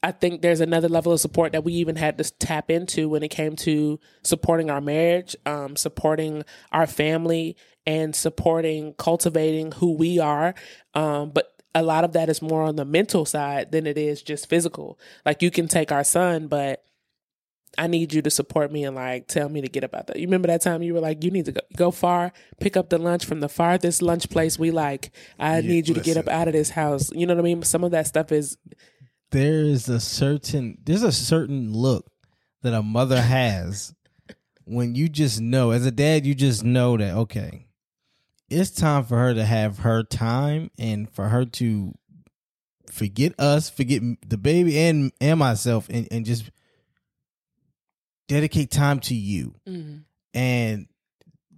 I 0.03 0.13
think 0.13 0.43
there's 0.43 0.61
another 0.61 0.89
level 0.89 1.13
of 1.13 1.21
support 1.21 1.53
that 1.53 1.65
we 1.65 1.73
even 1.75 1.97
had 1.97 2.19
to 2.19 2.25
tap 2.25 2.71
into 2.71 3.09
when 3.09 3.23
it 3.23 3.29
came 3.29 3.57
to 3.57 3.99
supporting 4.23 4.71
our 4.71 4.81
marriage, 4.81 5.35
um, 5.45 5.77
supporting 5.77 6.45
our 6.71 6.87
family, 6.87 7.57
and 7.87 8.15
supporting 8.15 8.95
cultivating 8.95 9.73
who 9.73 9.97
we 9.97 10.19
are. 10.19 10.55
Um, 10.95 11.31
but 11.31 11.53
a 11.75 11.83
lot 11.83 12.05
of 12.05 12.13
that 12.13 12.29
is 12.29 12.43
more 12.43 12.63
on 12.63 12.77
the 12.77 12.85
mental 12.85 13.25
side 13.25 13.73
than 13.73 13.87
it 13.87 13.99
is 13.99 14.23
just 14.23 14.49
physical. 14.49 14.99
Like 15.25 15.43
you 15.43 15.51
can 15.51 15.69
take 15.69 15.91
our 15.91 16.05
son, 16.05 16.49
but 16.49 16.85
I 17.79 17.87
need 17.87 18.13
you 18.13 18.21
to 18.23 18.31
support 18.31 18.73
me 18.73 18.85
and 18.85 18.97
like 18.97 19.29
tell 19.29 19.49
me 19.49 19.61
to 19.61 19.69
get 19.69 19.85
about 19.85 20.09
that. 20.09 20.17
You 20.17 20.27
remember 20.27 20.49
that 20.49 20.63
time 20.63 20.83
you 20.83 20.95
were 20.95 21.01
like, 21.01 21.23
you 21.23 21.31
need 21.31 21.45
to 21.45 21.53
go, 21.53 21.61
go 21.77 21.91
far, 21.93 22.33
pick 22.61 22.77
up 22.77 22.89
the 22.91 22.99
lunch 22.99 23.25
from 23.25 23.39
the 23.39 23.49
farthest 23.49 24.03
lunch 24.03 24.29
place 24.29 24.59
we 24.59 24.73
like. 24.73 25.13
I 25.39 25.61
need 25.61 25.87
you 25.89 25.95
to 25.95 26.01
get 26.01 26.17
up 26.17 26.27
out 26.27 26.49
of 26.49 26.55
this 26.55 26.71
house. 26.71 27.13
You 27.13 27.27
know 27.27 27.35
what 27.35 27.41
I 27.41 27.45
mean? 27.45 27.63
Some 27.63 27.85
of 27.85 27.93
that 27.93 28.09
stuff 28.09 28.33
is 28.33 28.59
There 29.31 29.63
is 29.63 29.89
a 29.89 30.01
certain 30.01 30.79
there's 30.85 31.05
a 31.05 31.13
certain 31.13 31.73
look 31.73 32.11
that 32.63 32.75
a 32.75 32.83
mother 32.83 33.21
has 33.21 33.95
when 34.65 34.95
you 34.97 35.09
just 35.09 35.41
know 35.41 35.71
as 35.71 35.87
a 35.87 35.91
dad 35.91 36.27
you 36.27 36.35
just 36.35 36.65
know 36.65 36.97
that 36.97 37.15
okay 37.15 37.67
it's 38.51 38.71
time 38.71 39.05
for 39.05 39.17
her 39.17 39.35
to 39.35 39.45
have 39.45 39.79
her 39.79 40.03
time 40.03 40.71
and 40.79 41.09
for 41.11 41.29
her 41.29 41.45
to 41.45 41.95
forget 42.91 43.39
us 43.39 43.71
forget 43.71 44.03
the 44.27 44.37
baby 44.37 44.79
and 44.79 45.13
and 45.21 45.39
myself 45.39 45.89
and, 45.91 46.09
and 46.11 46.27
just 46.27 46.51
dedicate 48.29 48.71
time 48.71 49.01
to 49.01 49.15
you 49.15 49.55
Mhm. 49.67 50.05
and 50.35 50.87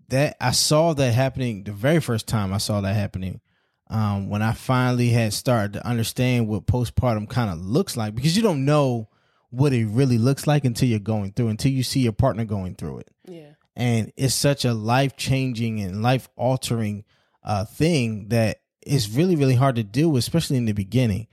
that 0.08 0.36
I 0.40 0.50
saw 0.52 0.92
that 0.94 1.12
happening 1.14 1.64
the 1.64 1.72
very 1.72 2.00
first 2.00 2.26
time 2.26 2.52
I 2.52 2.58
saw 2.58 2.80
that 2.80 2.94
happening 2.96 3.40
um, 3.88 4.28
when 4.28 4.40
I 4.42 4.52
finally 4.52 5.08
had 5.10 5.32
started 5.32 5.72
to 5.74 5.86
understand 5.86 6.46
what 6.48 6.66
postpartum 6.66 7.28
kind 7.28 7.50
of 7.50 7.58
looks 7.60 7.96
like 7.96 8.14
because 8.14 8.36
you 8.36 8.42
don't 8.42 8.64
know 8.64 9.08
what 9.50 9.72
it 9.72 9.86
really 9.86 10.16
looks 10.18 10.46
like 10.46 10.64
until 10.64 10.88
you're 10.88 11.00
going 11.00 11.32
through 11.32 11.48
until 11.48 11.72
you 11.72 11.82
see 11.82 12.00
your 12.00 12.12
partner 12.12 12.44
going 12.44 12.76
through 12.76 12.98
it 12.98 13.08
yeah. 13.26 13.50
and 13.76 14.12
it's 14.16 14.34
such 14.34 14.64
a 14.64 14.72
life 14.72 15.16
changing 15.16 15.80
and 15.80 16.02
life 16.02 16.28
altering 16.36 17.04
uh, 17.42 17.64
thing 17.64 18.28
that 18.28 18.60
it's 18.82 19.08
really 19.10 19.34
really 19.34 19.56
hard 19.56 19.74
to 19.74 19.82
deal 19.82 20.08
with 20.10 20.20
especially 20.22 20.56
in 20.56 20.66
the 20.66 20.72
beginning 20.72 21.26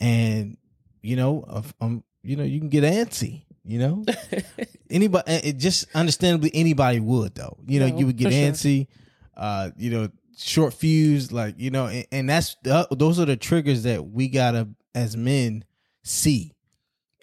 and 0.00 0.56
you 1.02 1.14
know 1.16 1.44
um 1.80 2.02
you 2.22 2.36
know 2.36 2.44
you 2.44 2.58
can 2.58 2.68
get 2.70 2.84
antsy 2.84 3.42
you 3.64 3.78
know 3.78 4.04
anybody 4.90 5.32
it 5.32 5.58
just 5.58 5.86
understandably 5.94 6.50
anybody 6.54 7.00
would 7.00 7.34
though 7.34 7.56
you 7.66 7.80
know 7.80 7.88
No, 7.88 7.98
you 7.98 8.06
would 8.06 8.16
get 8.16 8.26
for 8.26 8.32
sure. 8.32 8.52
antsy 8.52 8.86
uh 9.36 9.70
you 9.76 9.90
know 9.90 10.08
short 10.36 10.72
fuse 10.74 11.32
like 11.32 11.54
you 11.58 11.70
know 11.70 11.86
and, 11.86 12.06
and 12.12 12.30
that's 12.30 12.56
uh, 12.70 12.86
those 12.92 13.18
are 13.18 13.24
the 13.26 13.36
triggers 13.36 13.82
that 13.82 14.06
we 14.06 14.28
gotta 14.28 14.68
as 14.94 15.16
men 15.16 15.64
see 16.02 16.54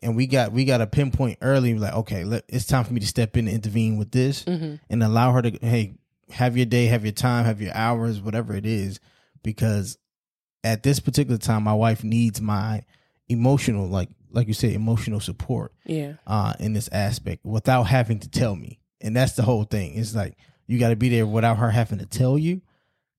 and 0.03 0.15
we 0.15 0.27
got 0.27 0.51
we 0.51 0.65
got 0.65 0.77
to 0.79 0.87
pinpoint 0.87 1.37
early 1.41 1.73
like 1.79 1.93
okay 1.93 2.23
let, 2.23 2.43
it's 2.49 2.65
time 2.67 2.83
for 2.83 2.93
me 2.93 2.99
to 2.99 3.07
step 3.07 3.35
in 3.37 3.47
and 3.47 3.55
intervene 3.55 3.97
with 3.97 4.11
this 4.11 4.43
Mhm. 4.43 4.79
and 4.89 5.01
allow 5.03 5.31
her 5.31 5.41
to 5.41 5.51
hey 5.65 5.95
have 6.31 6.57
your 6.57 6.65
day, 6.65 6.87
have 6.87 7.05
your 7.05 7.11
time, 7.13 7.45
have 7.45 7.61
your 7.61 7.73
hours, 7.75 8.19
whatever 8.19 8.55
it 8.55 8.65
is, 8.65 8.99
because 9.43 9.99
at 10.63 10.81
this 10.81 10.99
particular 10.99 11.37
time, 11.37 11.61
my 11.61 11.73
wife 11.73 12.03
needs 12.03 12.41
my 12.41 12.83
emotional, 13.29 13.87
like 13.87 14.09
like 14.35 14.47
you 14.47 14.53
said, 14.53 14.73
emotional 14.73 15.19
support. 15.19 15.73
Yeah. 15.85 16.13
Uh, 16.27 16.53
in 16.59 16.73
this 16.73 16.89
aspect, 16.91 17.43
without 17.45 17.83
having 17.83 18.19
to 18.19 18.29
tell 18.29 18.55
me, 18.55 18.79
and 19.01 19.15
that's 19.15 19.33
the 19.33 19.43
whole 19.43 19.63
thing. 19.63 19.95
It's 19.95 20.13
like 20.13 20.37
you 20.67 20.77
got 20.77 20.89
to 20.89 20.95
be 20.95 21.09
there 21.09 21.25
without 21.25 21.57
her 21.57 21.71
having 21.71 21.99
to 21.99 22.05
tell 22.05 22.37
you, 22.37 22.61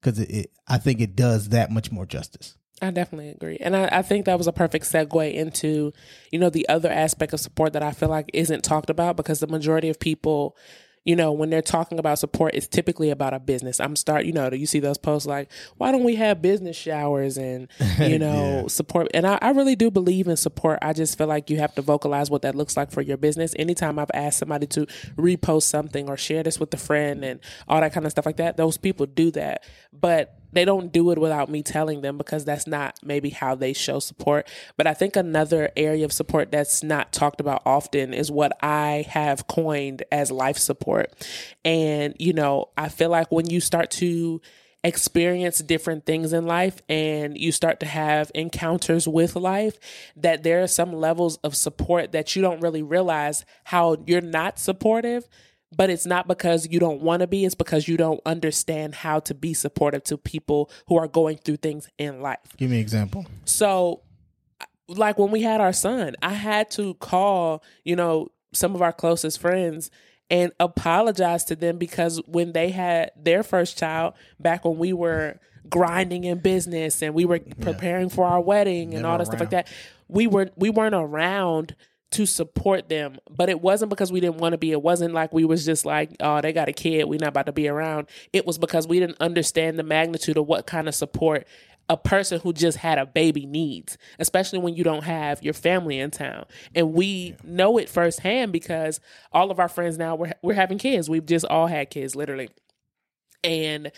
because 0.01 0.19
it, 0.19 0.31
it, 0.31 0.51
I 0.69 0.79
think 0.79 1.01
it 1.01 1.17
does 1.17 1.49
that 1.49 1.71
much 1.71 1.91
more 1.91 2.07
justice. 2.07 2.57
I 2.83 2.91
definitely 2.91 3.31
agree. 3.31 3.57
And 3.59 3.75
I, 3.75 3.89
I, 3.91 4.03
think 4.03 4.27
that 4.27 4.37
was 4.37 4.47
a 4.47 4.53
perfect 4.53 4.85
segue 4.85 5.33
into, 5.33 5.95
you 6.31 6.39
know, 6.39 6.51
the 6.51 6.69
other 6.69 6.91
aspect 6.91 7.33
of 7.33 7.41
support 7.41 7.73
that 7.73 7.83
I 7.83 7.93
feel 7.93 8.11
like 8.11 8.31
isn't 8.35 8.65
talked 8.65 8.91
about 8.91 9.17
because 9.17 9.41
the 9.41 9.47
majority 9.47 9.89
of 9.89 9.99
people 9.99 10.57
you 11.07 11.15
know, 11.15 11.31
when 11.31 11.51
they're 11.51 11.63
talking 11.63 12.01
about 12.01 12.19
support, 12.19 12.55
it's 12.55 12.67
typically 12.67 13.11
about 13.11 13.33
a 13.33 13.39
business. 13.39 13.79
I'm 13.79 13.95
start, 13.95 14.27
you 14.27 14.33
know, 14.33 14.51
do 14.51 14.57
you 14.57 14.67
see 14.67 14.81
those 14.81 14.99
posts 14.99 15.25
like, 15.25 15.49
why 15.77 15.93
don't 15.93 16.03
we 16.03 16.17
have 16.17 16.43
business 16.43 16.77
showers 16.77 17.39
and, 17.39 17.69
you 18.01 18.19
know, 18.19 18.63
yeah. 18.63 18.67
support? 18.67 19.07
And 19.15 19.25
I, 19.25 19.39
I, 19.41 19.51
really 19.51 19.77
do 19.77 19.89
believe 19.89 20.27
in 20.27 20.37
support. 20.37 20.81
I 20.83 20.93
just 20.93 21.17
feel 21.17 21.29
like 21.29 21.49
you 21.49 21.59
have 21.59 21.73
to 21.77 21.83
vocalize 21.83 22.29
what 22.29 22.43
that 22.43 22.57
looks 22.57 22.77
like 22.77 22.91
for 22.91 23.03
your 23.03 23.17
business. 23.17 23.55
Anytime 23.57 24.01
I've 24.01 24.11
asked 24.15 24.41
somebody 24.41 24.67
to 24.67 24.87
repost 25.17 25.63
something 25.63 26.09
or 26.09 26.17
share 26.17 26.43
this 26.43 26.59
with 26.59 26.75
a 26.75 26.77
friend 26.77 27.25
and 27.25 27.39
all 27.69 27.81
that 27.81 27.93
kind 27.93 28.05
of 28.05 28.11
stuff 28.11 28.27
like 28.27 28.39
that, 28.39 28.57
those 28.57 28.77
people 28.77 29.07
do 29.07 29.31
that. 29.31 29.63
But 29.93 30.37
they 30.53 30.65
don't 30.65 30.93
do 30.93 31.11
it 31.11 31.19
without 31.19 31.49
me 31.49 31.63
telling 31.63 32.01
them 32.01 32.19
because 32.19 32.45
that's 32.45 32.67
not 32.67 32.99
maybe 33.03 33.31
how 33.31 33.55
they 33.55 33.73
show 33.73 33.99
support. 33.99 34.49
But 34.77 34.87
I 34.87 34.95
think 34.95 35.17
another 35.17 35.71
area 35.77 36.05
of 36.05 36.13
support 36.13 36.51
that's 36.51 36.83
not 36.83 37.13
talked 37.13 37.41
about 37.41 37.63
often 37.67 38.15
is 38.15 38.31
what 38.31 38.53
I 38.63 39.07
have 39.09 39.47
coined 39.47 40.05
as 40.11 40.31
life 40.31 40.59
support. 40.59 41.13
And, 41.65 42.15
you 42.19 42.33
know, 42.33 42.71
I 42.77 42.89
feel 42.89 43.11
like 43.11 43.31
when 43.31 43.49
you 43.51 43.61
start 43.61 43.91
to 43.93 44.41
experience 44.85 45.59
different 45.59 46.07
things 46.07 46.33
in 46.33 46.47
life 46.47 46.81
and 46.89 47.37
you 47.37 47.51
start 47.51 47.81
to 47.81 47.87
have 47.87 48.31
encounters 48.35 49.09
with 49.09 49.35
life 49.35 49.79
that 50.15 50.45
there 50.45 50.63
are 50.63 50.69
some 50.69 50.93
levels 50.93 51.39
of 51.39 51.57
support 51.57 52.13
that 52.13 52.37
you 52.37 52.43
don't 52.43 52.61
really 52.61 52.83
realize 52.83 53.45
how 53.65 53.97
you're 54.07 54.21
not 54.21 54.61
supportive 54.61 55.27
but 55.75 55.91
it's 55.91 56.07
not 56.07 56.29
because 56.29 56.69
you 56.71 56.79
don't 56.79 57.01
want 57.01 57.21
to 57.21 57.27
be, 57.27 57.45
it's 57.45 57.55
because 57.55 57.89
you 57.89 57.97
don't 57.97 58.21
understand 58.25 58.95
how 58.95 59.21
to 59.21 59.35
be 59.35 59.55
supportive 59.55 60.05
to 60.05 60.17
people 60.17 60.71
who 60.89 60.97
are 60.97 61.09
going 61.09 61.39
through 61.39 61.57
things 61.57 61.89
in 61.99 62.21
life. 62.21 62.57
Give 62.57 62.71
me 62.71 62.77
an 62.77 62.83
example. 62.83 63.27
So, 63.45 64.03
like 64.89 65.19
when 65.19 65.31
we 65.31 65.43
had 65.43 65.61
our 65.61 65.73
son, 65.73 66.15
I 66.23 66.35
had 66.35 66.71
to 66.73 66.95
call, 66.95 67.63
you 67.85 67.97
know, 67.97 68.29
some 68.53 68.75
of 68.75 68.83
our 68.83 68.93
closest 68.93 69.41
friends 69.41 69.91
and 70.31 70.53
apologize 70.61 71.45
to 71.45 71.57
them 71.57 71.79
because 71.79 72.21
when 72.27 72.53
they 72.53 72.71
had 72.71 73.11
their 73.17 73.43
first 73.43 73.79
child, 73.79 74.15
back 74.41 74.65
when 74.65 74.79
we 74.79 74.93
were 74.93 75.39
grinding 75.69 76.25
in 76.25 76.39
business 76.39 77.03
and 77.03 77.15
we 77.15 77.25
were 77.25 77.41
preparing 77.61 78.09
yeah. 78.09 78.15
for 78.15 78.27
our 78.27 78.41
wedding 78.41 78.95
and 78.95 79.05
all 79.05 79.19
that 79.19 79.27
stuff 79.27 79.41
like 79.41 79.51
that, 79.51 79.69
we 80.09 80.27
were 80.27 80.51
we 80.57 80.71
weren't 80.71 80.95
around 80.95 81.75
to 82.13 82.27
support 82.27 82.89
them. 82.89 83.19
But 83.31 83.49
it 83.49 83.61
wasn't 83.61 83.91
because 83.91 84.13
we 84.13 84.21
didn't 84.21 84.39
want 84.39 84.53
to 84.53 84.59
be. 84.59 84.73
It 84.73 84.83
wasn't 84.83 85.15
like 85.15 85.33
we 85.33 85.45
was 85.45 85.65
just 85.65 85.85
like, 85.85 86.15
oh, 86.21 86.41
they 86.41 86.53
got 86.53 86.69
a 86.69 86.73
kid, 86.73 87.05
we're 87.05 87.19
not 87.21 87.31
about 87.31 87.47
to 87.47 87.53
be 87.53 87.69
around. 87.69 88.09
It 88.33 88.47
was 88.47 88.59
because 88.59 88.87
we 88.87 89.01
didn't 89.01 89.21
understand 89.21 89.79
the 89.79 89.83
magnitude 89.83 90.39
of 90.39 90.47
what 90.47 90.67
kind 90.67 90.89
of 90.89 90.95
support 90.95 91.47
a 91.89 91.97
person 91.97 92.41
who 92.41 92.53
just 92.53 92.79
had 92.79 92.99
a 92.99 93.07
baby 93.07 93.47
needs, 93.47 93.97
especially 94.19 94.59
when 94.59 94.75
you 94.75 94.83
don't 94.83 95.05
have 95.05 95.43
your 95.43 95.55
family 95.55 96.01
in 96.01 96.11
town. 96.11 96.45
And 96.75 96.93
we 96.93 97.37
know 97.45 97.79
it 97.79 97.89
firsthand 97.89 98.53
because 98.53 99.01
all 99.33 99.51
of 99.51 99.61
our 99.61 99.69
friends 99.69 99.97
now 99.97 100.17
we're 100.17 100.33
we're 100.43 100.55
having 100.55 100.79
kids. 100.79 101.09
We've 101.09 101.25
just 101.25 101.45
all 101.47 101.69
had 101.69 101.91
kids, 101.91 102.17
literally. 102.17 102.49
And 103.45 103.93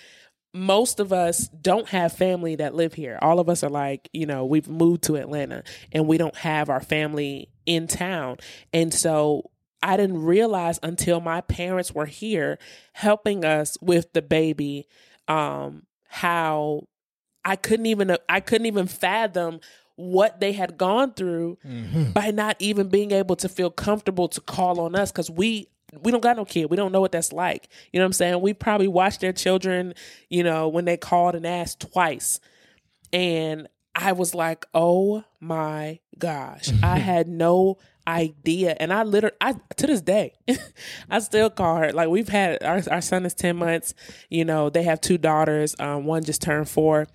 most 0.54 0.98
of 0.98 1.12
us 1.12 1.48
don't 1.48 1.88
have 1.88 2.12
family 2.12 2.56
that 2.56 2.74
live 2.74 2.94
here. 2.94 3.18
All 3.20 3.38
of 3.38 3.48
us 3.48 3.62
are 3.62 3.70
like, 3.70 4.08
you 4.12 4.26
know, 4.26 4.44
we've 4.44 4.68
moved 4.68 5.04
to 5.04 5.16
Atlanta 5.16 5.62
and 5.92 6.06
we 6.06 6.18
don't 6.18 6.36
have 6.36 6.70
our 6.70 6.80
family 6.80 7.48
in 7.68 7.87
town. 7.87 8.38
And 8.72 8.92
so 8.92 9.50
I 9.83 9.96
didn't 9.96 10.22
realize 10.22 10.81
until 10.83 11.20
my 11.20 11.42
parents 11.42 11.92
were 11.92 12.07
here 12.07 12.59
helping 12.94 13.44
us 13.44 13.76
with 13.81 14.12
the 14.14 14.22
baby 14.22 14.88
um 15.28 15.83
how 16.09 16.88
I 17.44 17.54
couldn't 17.54 17.87
even 17.87 18.16
I 18.28 18.40
couldn't 18.40 18.66
even 18.66 18.87
fathom 18.87 19.61
what 19.96 20.40
they 20.40 20.52
had 20.52 20.78
gone 20.78 21.12
through 21.12 21.59
mm-hmm. 21.64 22.12
by 22.12 22.31
not 22.31 22.57
even 22.59 22.88
being 22.88 23.11
able 23.12 23.37
to 23.37 23.48
feel 23.48 23.70
comfortable 23.70 24.28
to 24.28 24.40
call 24.40 24.81
on 24.81 24.96
us 24.96 25.12
cuz 25.12 25.31
we 25.31 25.68
we 26.02 26.11
don't 26.12 26.22
got 26.22 26.37
no 26.37 26.44
kid. 26.44 26.70
We 26.70 26.76
don't 26.76 26.92
know 26.92 27.00
what 27.00 27.12
that's 27.12 27.33
like. 27.33 27.68
You 27.92 27.98
know 27.98 28.04
what 28.04 28.09
I'm 28.09 28.12
saying? 28.14 28.40
We 28.40 28.52
probably 28.52 28.88
watched 28.88 29.20
their 29.20 29.33
children, 29.33 29.94
you 30.28 30.42
know, 30.42 30.68
when 30.68 30.85
they 30.85 30.96
called 30.96 31.35
and 31.35 31.46
asked 31.46 31.81
twice. 31.81 32.40
And 33.12 33.68
I 33.98 34.12
was 34.12 34.32
like, 34.34 34.64
oh 34.72 35.24
my 35.40 35.98
gosh. 36.18 36.70
I 36.82 36.98
had 37.11 37.26
no 37.28 37.78
idea. 38.06 38.76
And 38.78 38.92
I 38.92 39.02
literally, 39.02 39.37
I, 39.40 39.54
to 39.76 39.87
this 39.87 40.00
day, 40.00 40.34
I 41.11 41.18
still 41.18 41.50
call 41.50 41.76
her. 41.76 41.92
Like, 41.92 42.08
we've 42.08 42.28
had, 42.28 42.62
our, 42.62 42.80
our 42.90 43.00
son 43.00 43.26
is 43.26 43.34
10 43.34 43.56
months. 43.56 43.94
You 44.30 44.44
know, 44.44 44.70
they 44.70 44.84
have 44.84 45.00
two 45.00 45.18
daughters. 45.18 45.74
Um, 45.80 46.04
one 46.04 46.22
just 46.22 46.40
turned 46.40 46.68
four 46.68 47.08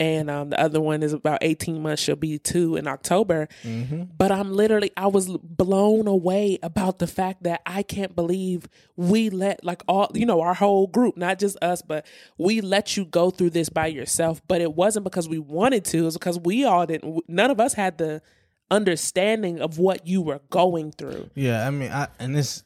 and 0.00 0.28
um, 0.28 0.50
the 0.50 0.60
other 0.60 0.80
one 0.80 1.04
is 1.04 1.12
about 1.12 1.38
18 1.42 1.80
months. 1.80 2.02
She'll 2.02 2.16
be 2.16 2.38
two 2.38 2.74
in 2.76 2.88
october. 2.88 3.48
Mm-hmm. 3.62 4.04
but 4.16 4.32
i'm 4.32 4.52
literally 4.52 4.90
i 4.96 5.06
was 5.06 5.28
blown 5.38 6.06
away 6.06 6.58
about 6.62 6.98
the 6.98 7.06
fact 7.06 7.42
that 7.42 7.60
i 7.66 7.82
can't 7.82 8.16
believe 8.16 8.68
we 8.96 9.30
let 9.30 9.64
like 9.64 9.82
all 9.86 10.10
you 10.14 10.26
know 10.26 10.40
our 10.40 10.54
whole 10.54 10.86
group 10.86 11.16
not 11.16 11.38
just 11.38 11.56
us 11.62 11.82
but 11.82 12.06
we 12.38 12.60
let 12.60 12.96
you 12.96 13.04
go 13.04 13.30
through 13.30 13.50
this 13.50 13.68
by 13.68 13.86
yourself. 13.86 14.40
But 14.48 14.60
it 14.60 14.74
wasn't 14.74 15.04
because 15.04 15.28
we 15.28 15.38
wanted 15.38 15.84
to. 15.86 15.98
It 15.98 16.02
was 16.02 16.14
because 16.14 16.38
we 16.38 16.64
all 16.64 16.86
didn't 16.86 17.28
none 17.28 17.50
of 17.50 17.60
us 17.60 17.74
had 17.74 17.98
the 17.98 18.22
understanding 18.70 19.60
of 19.60 19.78
what 19.78 20.06
you 20.06 20.22
were 20.22 20.40
going 20.50 20.92
through. 20.92 21.30
Yeah 21.34 21.66
i 21.66 21.70
mean 21.70 21.90
I, 21.90 22.08
and 22.18 22.36
it's 22.38 22.64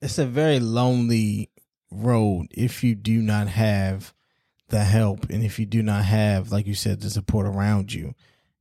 it's 0.00 0.18
a 0.18 0.26
very 0.26 0.60
lonely 0.60 1.50
road 1.90 2.46
if 2.50 2.82
you 2.82 2.94
do 2.94 3.20
not 3.22 3.48
have 3.48 4.12
the 4.68 4.84
help 4.84 5.30
and 5.30 5.44
if 5.44 5.58
you 5.58 5.66
do 5.66 5.82
not 5.82 6.04
have 6.04 6.50
like 6.50 6.66
you 6.66 6.74
said 6.74 7.00
the 7.00 7.10
support 7.10 7.46
around 7.46 7.92
you. 7.92 8.14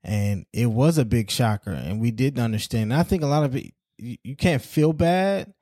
And 0.04 0.46
it 0.54 0.68
was 0.68 1.00
a 1.00 1.06
big 1.06 1.32
shocker 1.32 1.72
and 1.72 2.00
we 2.00 2.12
didn't 2.12 2.44
understand. 2.44 2.94
I 2.94 3.04
think 3.04 3.24
a 3.24 3.28
lot 3.28 3.44
of 3.44 3.56
it 3.56 3.74
you, 3.98 4.18
you 4.24 4.36
can't 4.36 4.62
feel 4.62 4.94
bad. 4.94 5.54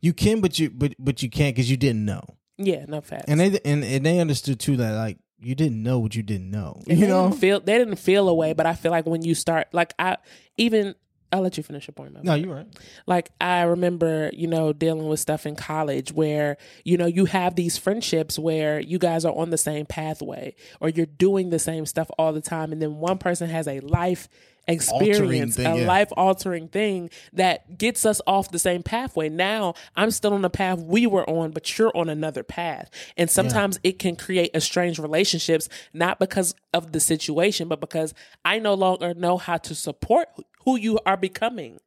You 0.00 0.12
can 0.12 0.40
but 0.40 0.58
you 0.58 0.70
but 0.70 0.94
but 0.98 1.22
you 1.22 1.30
can't 1.30 1.54
because 1.54 1.70
you 1.70 1.76
didn't 1.76 2.04
know. 2.04 2.22
Yeah 2.58 2.84
no 2.86 3.00
facts. 3.00 3.24
And 3.28 3.40
they 3.40 3.58
and, 3.64 3.82
and 3.84 4.04
they 4.04 4.20
understood 4.20 4.60
too 4.60 4.76
that 4.76 4.92
like 4.92 5.18
you 5.40 5.54
didn't 5.54 5.82
know 5.82 5.98
what 5.98 6.14
you 6.14 6.22
didn't 6.22 6.50
know 6.50 6.80
and 6.88 6.98
you 6.98 7.06
know? 7.06 7.30
feel 7.30 7.60
they 7.60 7.78
didn't 7.78 7.96
feel 7.96 8.28
away 8.28 8.52
but 8.52 8.66
i 8.66 8.74
feel 8.74 8.90
like 8.90 9.06
when 9.06 9.22
you 9.22 9.34
start 9.34 9.68
like 9.72 9.94
i 9.98 10.16
even 10.56 10.94
I'll 11.30 11.42
let 11.42 11.56
you 11.56 11.62
finish 11.62 11.86
your 11.86 11.92
point. 11.92 12.22
No, 12.24 12.34
you're 12.34 12.54
right. 12.54 12.66
Like 13.06 13.30
I 13.40 13.62
remember, 13.62 14.30
you 14.32 14.46
know, 14.46 14.72
dealing 14.72 15.08
with 15.08 15.20
stuff 15.20 15.44
in 15.44 15.56
college 15.56 16.12
where, 16.12 16.56
you 16.84 16.96
know, 16.96 17.06
you 17.06 17.26
have 17.26 17.54
these 17.54 17.76
friendships 17.76 18.38
where 18.38 18.80
you 18.80 18.98
guys 18.98 19.24
are 19.24 19.34
on 19.34 19.50
the 19.50 19.58
same 19.58 19.84
pathway 19.84 20.54
or 20.80 20.88
you're 20.88 21.06
doing 21.06 21.50
the 21.50 21.58
same 21.58 21.84
stuff 21.84 22.10
all 22.18 22.32
the 22.32 22.40
time 22.40 22.72
and 22.72 22.80
then 22.80 22.96
one 22.96 23.18
person 23.18 23.50
has 23.50 23.68
a 23.68 23.80
life 23.80 24.28
experience, 24.68 25.56
thing, 25.56 25.66
a 25.66 25.78
yeah. 25.78 25.86
life 25.86 26.08
altering 26.16 26.68
thing 26.68 27.10
that 27.32 27.78
gets 27.78 28.04
us 28.04 28.20
off 28.26 28.50
the 28.50 28.58
same 28.58 28.82
pathway. 28.82 29.28
Now 29.28 29.74
I'm 29.96 30.10
still 30.10 30.34
on 30.34 30.42
the 30.42 30.50
path 30.50 30.78
we 30.78 31.06
were 31.06 31.28
on, 31.28 31.50
but 31.50 31.78
you're 31.78 31.96
on 31.96 32.08
another 32.08 32.42
path. 32.42 32.90
And 33.16 33.30
sometimes 33.30 33.80
yeah. 33.82 33.90
it 33.90 33.98
can 33.98 34.14
create 34.14 34.50
estranged 34.54 34.98
relationships, 34.98 35.68
not 35.92 36.18
because 36.18 36.54
of 36.72 36.92
the 36.92 37.00
situation, 37.00 37.68
but 37.68 37.80
because 37.80 38.14
I 38.44 38.58
no 38.58 38.74
longer 38.74 39.14
know 39.14 39.38
how 39.38 39.56
to 39.56 39.74
support 39.74 40.28
who 40.68 40.76
you 40.76 40.98
are 41.06 41.16
becoming. 41.16 41.80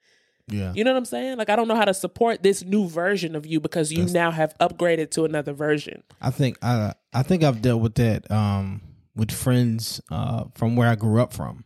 Yeah. 0.48 0.74
You 0.76 0.84
know 0.84 0.92
what 0.92 0.98
I'm 0.98 1.06
saying? 1.06 1.38
Like 1.38 1.52
I 1.52 1.56
don't 1.56 1.68
know 1.68 1.76
how 1.76 1.86
to 1.86 1.94
support 1.94 2.42
this 2.42 2.64
new 2.64 2.88
version 2.88 3.36
of 3.36 3.46
you 3.46 3.60
because 3.60 3.92
you 3.92 4.00
That's, 4.00 4.12
now 4.12 4.32
have 4.32 4.58
upgraded 4.60 5.12
to 5.12 5.26
another 5.26 5.54
version. 5.54 6.02
I 6.20 6.32
think 6.32 6.58
I 6.64 6.94
I 7.14 7.22
think 7.22 7.44
I've 7.44 7.62
dealt 7.62 7.80
with 7.80 7.94
that 7.96 8.30
um 8.32 8.82
with 9.16 9.32
friends 9.32 10.02
uh 10.10 10.46
from 10.56 10.76
where 10.76 10.90
I 10.90 10.96
grew 10.96 11.22
up 11.22 11.32
from. 11.32 11.64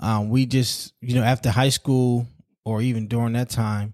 Um 0.00 0.30
we 0.30 0.46
just, 0.46 0.94
you 1.02 1.14
know, 1.14 1.22
after 1.22 1.50
high 1.50 1.68
school 1.68 2.26
or 2.64 2.80
even 2.80 3.08
during 3.08 3.34
that 3.34 3.50
time, 3.50 3.92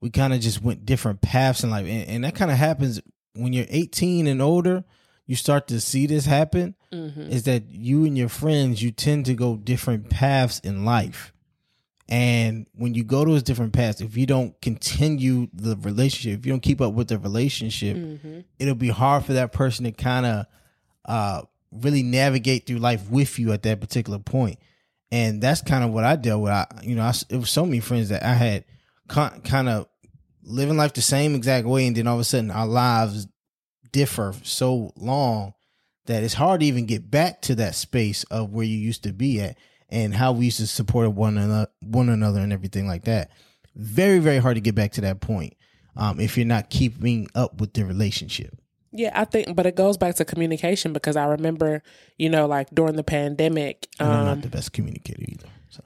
we 0.00 0.10
kind 0.10 0.32
of 0.32 0.40
just 0.40 0.62
went 0.62 0.86
different 0.86 1.22
paths 1.22 1.64
in 1.64 1.70
life. 1.70 1.86
And, 1.88 2.08
and 2.08 2.24
that 2.24 2.36
kind 2.36 2.52
of 2.52 2.56
happens 2.56 3.00
when 3.34 3.52
you're 3.52 3.66
18 3.68 4.28
and 4.28 4.40
older, 4.40 4.84
you 5.26 5.34
start 5.34 5.66
to 5.68 5.80
see 5.80 6.06
this 6.06 6.24
happen 6.24 6.76
mm-hmm. 6.92 7.22
is 7.22 7.42
that 7.44 7.68
you 7.68 8.04
and 8.04 8.16
your 8.16 8.28
friends 8.28 8.80
you 8.80 8.92
tend 8.92 9.26
to 9.26 9.34
go 9.34 9.56
different 9.56 10.08
paths 10.08 10.60
in 10.60 10.84
life 10.84 11.33
and 12.08 12.66
when 12.74 12.94
you 12.94 13.02
go 13.02 13.24
to 13.24 13.30
those 13.30 13.42
different 13.42 13.72
paths, 13.72 14.00
if 14.00 14.16
you 14.16 14.26
don't 14.26 14.60
continue 14.60 15.48
the 15.54 15.76
relationship, 15.76 16.40
if 16.40 16.46
you 16.46 16.52
don't 16.52 16.60
keep 16.60 16.80
up 16.80 16.92
with 16.92 17.08
the 17.08 17.18
relationship, 17.18 17.96
mm-hmm. 17.96 18.40
it'll 18.58 18.74
be 18.74 18.90
hard 18.90 19.24
for 19.24 19.32
that 19.34 19.52
person 19.52 19.84
to 19.84 19.92
kind 19.92 20.26
of 20.26 20.46
uh, 21.06 21.42
really 21.72 22.02
navigate 22.02 22.66
through 22.66 22.78
life 22.78 23.08
with 23.08 23.38
you 23.38 23.52
at 23.52 23.62
that 23.62 23.80
particular 23.80 24.18
point. 24.18 24.58
And 25.10 25.40
that's 25.40 25.62
kind 25.62 25.82
of 25.82 25.90
what 25.90 26.04
I 26.04 26.16
dealt 26.16 26.42
with. 26.42 26.52
I, 26.52 26.66
you 26.82 26.94
know, 26.94 27.02
I, 27.02 27.14
it 27.30 27.36
was 27.36 27.50
so 27.50 27.64
many 27.64 27.80
friends 27.80 28.10
that 28.10 28.22
I 28.22 28.34
had 28.34 28.64
con- 29.08 29.40
kind 29.40 29.68
of 29.68 29.86
living 30.42 30.76
life 30.76 30.92
the 30.92 31.02
same 31.02 31.34
exact 31.34 31.66
way, 31.66 31.86
and 31.86 31.96
then 31.96 32.06
all 32.06 32.14
of 32.14 32.20
a 32.20 32.24
sudden 32.24 32.50
our 32.50 32.66
lives 32.66 33.26
differ 33.92 34.34
so 34.42 34.92
long 34.96 35.54
that 36.06 36.22
it's 36.22 36.34
hard 36.34 36.60
to 36.60 36.66
even 36.66 36.84
get 36.84 37.10
back 37.10 37.40
to 37.42 37.54
that 37.54 37.74
space 37.74 38.24
of 38.24 38.52
where 38.52 38.66
you 38.66 38.76
used 38.76 39.04
to 39.04 39.12
be 39.12 39.40
at 39.40 39.56
and 39.94 40.12
how 40.12 40.32
we 40.32 40.46
used 40.46 40.58
to 40.58 40.66
support 40.66 41.12
one 41.12 41.38
another, 41.38 41.70
one 41.80 42.08
another, 42.08 42.40
and 42.40 42.52
everything 42.52 42.88
like 42.88 43.04
that. 43.04 43.30
Very, 43.76 44.18
very 44.18 44.38
hard 44.38 44.56
to 44.56 44.60
get 44.60 44.74
back 44.74 44.90
to 44.92 45.00
that 45.02 45.20
point 45.20 45.54
um, 45.96 46.18
if 46.18 46.36
you're 46.36 46.46
not 46.46 46.68
keeping 46.68 47.28
up 47.34 47.60
with 47.60 47.74
the 47.74 47.84
relationship. 47.84 48.58
Yeah, 48.90 49.12
I 49.14 49.24
think, 49.24 49.54
but 49.54 49.66
it 49.66 49.76
goes 49.76 49.96
back 49.96 50.16
to 50.16 50.24
communication 50.24 50.92
because 50.92 51.16
I 51.16 51.26
remember, 51.26 51.82
you 52.18 52.28
know, 52.28 52.46
like 52.46 52.70
during 52.74 52.96
the 52.96 53.04
pandemic, 53.04 53.88
And 54.00 54.08
I'm 54.08 54.20
um, 54.20 54.24
not 54.26 54.42
the 54.42 54.48
best 54.48 54.72
communicator 54.72 55.22
either. 55.22 55.48
So. 55.70 55.82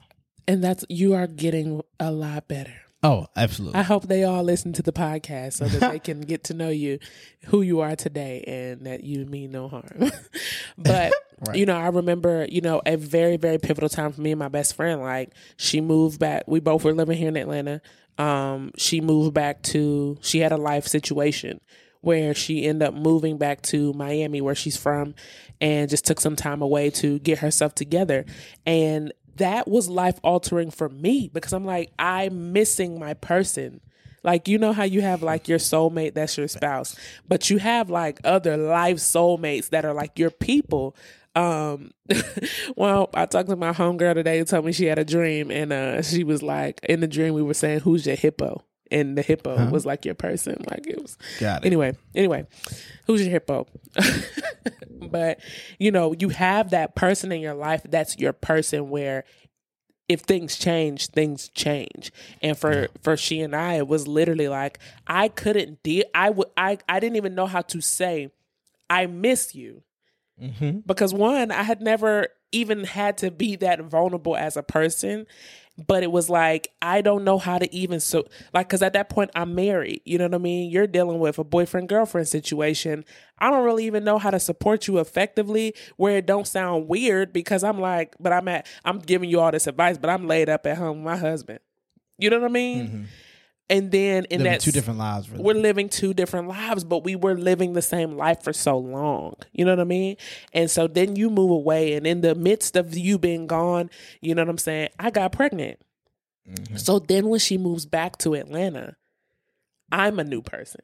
and 0.47 0.63
that's 0.63 0.85
you 0.89 1.13
are 1.13 1.27
getting 1.27 1.81
a 1.99 2.11
lot 2.11 2.47
better. 2.47 2.81
Oh, 3.01 3.27
absolutely. 3.35 3.79
I 3.79 3.83
hope 3.83 4.07
they 4.07 4.23
all 4.25 4.43
listen 4.43 4.73
to 4.73 4.81
the 4.81 4.91
podcast 4.91 5.53
so 5.53 5.65
that 5.65 5.91
they 5.91 5.99
can 6.03 6.21
get 6.21 6.43
to 6.45 6.53
know 6.53 6.69
you, 6.69 6.99
who 7.45 7.61
you 7.61 7.79
are 7.79 7.95
today, 7.95 8.43
and 8.45 8.85
that 8.85 9.03
you 9.05 9.25
mean 9.25 9.51
no 9.51 9.67
harm. 9.69 10.11
but 10.77 11.13
Right. 11.47 11.55
you 11.55 11.65
know, 11.65 11.77
I 11.77 11.87
remember, 11.87 12.45
you 12.49 12.59
know, 12.59 12.81
a 12.85 12.97
very 12.97 13.37
very 13.37 13.57
pivotal 13.59 13.87
time 13.87 14.11
for 14.11 14.19
me 14.19 14.31
and 14.33 14.39
my 14.39 14.49
best 14.49 14.75
friend. 14.75 14.99
Like 15.01 15.31
she 15.55 15.79
moved 15.79 16.19
back. 16.19 16.43
We 16.47 16.59
both 16.59 16.83
were 16.83 16.93
living 16.93 17.17
here 17.17 17.29
in 17.29 17.37
Atlanta. 17.37 17.81
Um, 18.17 18.71
she 18.75 18.99
moved 18.99 19.33
back 19.33 19.61
to. 19.63 20.17
She 20.19 20.39
had 20.39 20.51
a 20.51 20.57
life 20.57 20.85
situation 20.85 21.61
where 22.01 22.33
she 22.33 22.65
ended 22.65 22.89
up 22.89 22.93
moving 22.93 23.37
back 23.37 23.61
to 23.61 23.93
Miami, 23.93 24.41
where 24.41 24.55
she's 24.55 24.75
from, 24.75 25.15
and 25.61 25.89
just 25.89 26.05
took 26.05 26.19
some 26.19 26.35
time 26.35 26.61
away 26.61 26.89
to 26.89 27.19
get 27.19 27.39
herself 27.39 27.73
together. 27.73 28.25
And 28.65 29.13
that 29.39 29.67
was 29.67 29.89
life 29.89 30.19
altering 30.23 30.71
for 30.71 30.87
me 30.87 31.29
because 31.33 31.51
I'm 31.51 31.65
like, 31.65 31.91
I'm 31.97 32.53
missing 32.53 32.99
my 32.99 33.15
person. 33.15 33.81
Like, 34.23 34.47
you 34.47 34.57
know 34.57 34.73
how 34.73 34.83
you 34.83 35.01
have 35.01 35.23
like 35.23 35.47
your 35.47 35.59
soulmate, 35.59 36.13
that's 36.13 36.37
your 36.37 36.47
spouse, 36.47 36.95
but 37.27 37.49
you 37.49 37.57
have 37.57 37.89
like 37.89 38.19
other 38.23 38.57
life 38.57 38.97
soulmates 38.97 39.69
that 39.69 39.85
are 39.85 39.93
like 39.93 40.19
your 40.19 40.29
people. 40.29 40.95
Um, 41.35 41.91
well, 42.75 43.09
I 43.13 43.25
talked 43.25 43.49
to 43.49 43.55
my 43.55 43.71
homegirl 43.71 44.15
today 44.15 44.39
who 44.39 44.45
told 44.45 44.65
me 44.65 44.73
she 44.73 44.85
had 44.85 44.99
a 44.99 45.05
dream, 45.05 45.51
and 45.51 45.71
uh, 45.71 46.01
she 46.01 46.23
was 46.23 46.43
like, 46.43 46.79
in 46.83 46.99
the 46.99 47.07
dream, 47.07 47.33
we 47.33 47.41
were 47.41 47.53
saying, 47.53 47.81
Who's 47.81 48.05
your 48.05 48.17
hippo? 48.17 48.63
And 48.91 49.17
the 49.17 49.21
hippo 49.21 49.69
was 49.69 49.85
like 49.85 50.05
your 50.05 50.15
person. 50.15 50.63
Like, 50.69 50.87
it 50.87 51.01
was 51.01 51.17
Got 51.39 51.63
it. 51.63 51.67
Anyway, 51.67 51.95
anyway, 52.15 52.47
who's 53.05 53.21
your 53.21 53.31
hippo? 53.31 53.67
but 55.09 55.39
you 55.77 55.91
know, 55.91 56.15
you 56.17 56.29
have 56.29 56.71
that 56.71 56.95
person 56.95 57.31
in 57.31 57.41
your 57.41 57.53
life 57.53 57.81
that's 57.87 58.17
your 58.17 58.33
person 58.33 58.89
where 58.89 59.25
if 60.07 60.21
things 60.21 60.57
change, 60.57 61.07
things 61.07 61.49
change. 61.49 62.11
And 62.41 62.57
for 62.57 62.87
for 63.01 63.15
she 63.15 63.41
and 63.41 63.55
I, 63.55 63.75
it 63.75 63.87
was 63.87 64.07
literally 64.07 64.47
like 64.47 64.79
I 65.05 65.27
couldn't 65.27 65.83
deal. 65.83 66.05
I 66.15 66.31
would. 66.31 66.47
I 66.57 66.79
I 66.89 66.99
didn't 66.99 67.17
even 67.17 67.35
know 67.35 67.45
how 67.45 67.61
to 67.61 67.81
say 67.81 68.31
I 68.89 69.05
miss 69.05 69.55
you 69.55 69.83
Mm-hmm. 70.41 70.79
because 70.85 71.13
one, 71.13 71.51
I 71.51 71.63
had 71.63 71.81
never 71.81 72.27
even 72.53 72.85
had 72.85 73.17
to 73.17 73.29
be 73.29 73.57
that 73.57 73.81
vulnerable 73.81 74.37
as 74.37 74.55
a 74.55 74.63
person. 74.63 75.27
But 75.87 76.03
it 76.03 76.11
was 76.11 76.29
like 76.29 76.69
I 76.81 77.01
don't 77.01 77.23
know 77.23 77.37
how 77.37 77.57
to 77.57 77.73
even 77.73 77.99
so 77.99 78.25
like 78.53 78.67
because 78.67 78.81
at 78.81 78.93
that 78.93 79.09
point 79.09 79.31
I'm 79.35 79.55
married. 79.55 80.01
You 80.05 80.17
know 80.17 80.25
what 80.25 80.35
I 80.35 80.39
mean? 80.39 80.69
You're 80.69 80.87
dealing 80.87 81.19
with 81.19 81.39
a 81.39 81.43
boyfriend 81.43 81.89
girlfriend 81.89 82.27
situation. 82.27 83.05
I 83.39 83.49
don't 83.49 83.63
really 83.63 83.85
even 83.85 84.03
know 84.03 84.17
how 84.17 84.31
to 84.31 84.39
support 84.39 84.87
you 84.87 84.99
effectively 84.99 85.73
where 85.97 86.17
it 86.17 86.25
don't 86.25 86.47
sound 86.47 86.87
weird 86.87 87.31
because 87.31 87.63
I'm 87.63 87.79
like, 87.79 88.15
but 88.19 88.33
I'm 88.33 88.47
at 88.47 88.67
I'm 88.83 88.99
giving 88.99 89.29
you 89.29 89.39
all 89.39 89.51
this 89.51 89.67
advice, 89.67 89.97
but 89.97 90.09
I'm 90.09 90.27
laid 90.27 90.49
up 90.49 90.65
at 90.65 90.77
home 90.77 90.97
with 90.97 91.05
my 91.05 91.17
husband. 91.17 91.59
You 92.17 92.29
know 92.29 92.39
what 92.39 92.49
I 92.49 92.53
mean? 92.53 92.87
Mm-hmm. 92.87 93.03
And 93.69 93.91
then 93.91 94.25
in 94.25 94.39
Mm-hmm. 94.39 94.43
Living 94.43 94.51
that 94.51 94.61
two 94.61 94.71
different 94.71 94.99
lives. 94.99 95.29
Really. 95.29 95.43
we're 95.43 95.53
living 95.53 95.89
two 95.89 96.13
different 96.13 96.47
lives, 96.47 96.83
but 96.83 97.03
we 97.03 97.15
were 97.15 97.35
living 97.35 97.73
the 97.73 97.81
same 97.83 98.17
life 98.17 98.41
for 98.43 98.51
so 98.53 98.77
long. 98.77 99.35
You 99.51 99.65
know 99.65 99.71
what 99.71 99.79
I 99.79 99.83
mean? 99.83 100.17
And 100.53 100.71
so 100.71 100.87
then 100.87 101.15
you 101.15 101.29
move 101.29 101.51
away, 101.51 101.93
and 101.93 102.07
in 102.07 102.21
the 102.21 102.33
midst 102.33 102.75
of 102.75 102.97
you 102.97 103.19
being 103.19 103.45
gone, 103.47 103.89
you 104.21 104.33
know 104.33 104.41
what 104.41 104.49
I'm 104.49 104.57
saying? 104.57 104.89
I 104.97 105.11
got 105.11 105.31
pregnant. 105.31 105.79
So 106.77 106.97
then 106.97 107.27
when 107.29 107.39
she 107.39 107.59
moves 107.59 107.85
back 107.85 108.17
to 108.19 108.33
Atlanta, 108.33 108.95
I'm 109.91 110.17
a 110.17 110.23
new 110.23 110.41
person. 110.41 110.81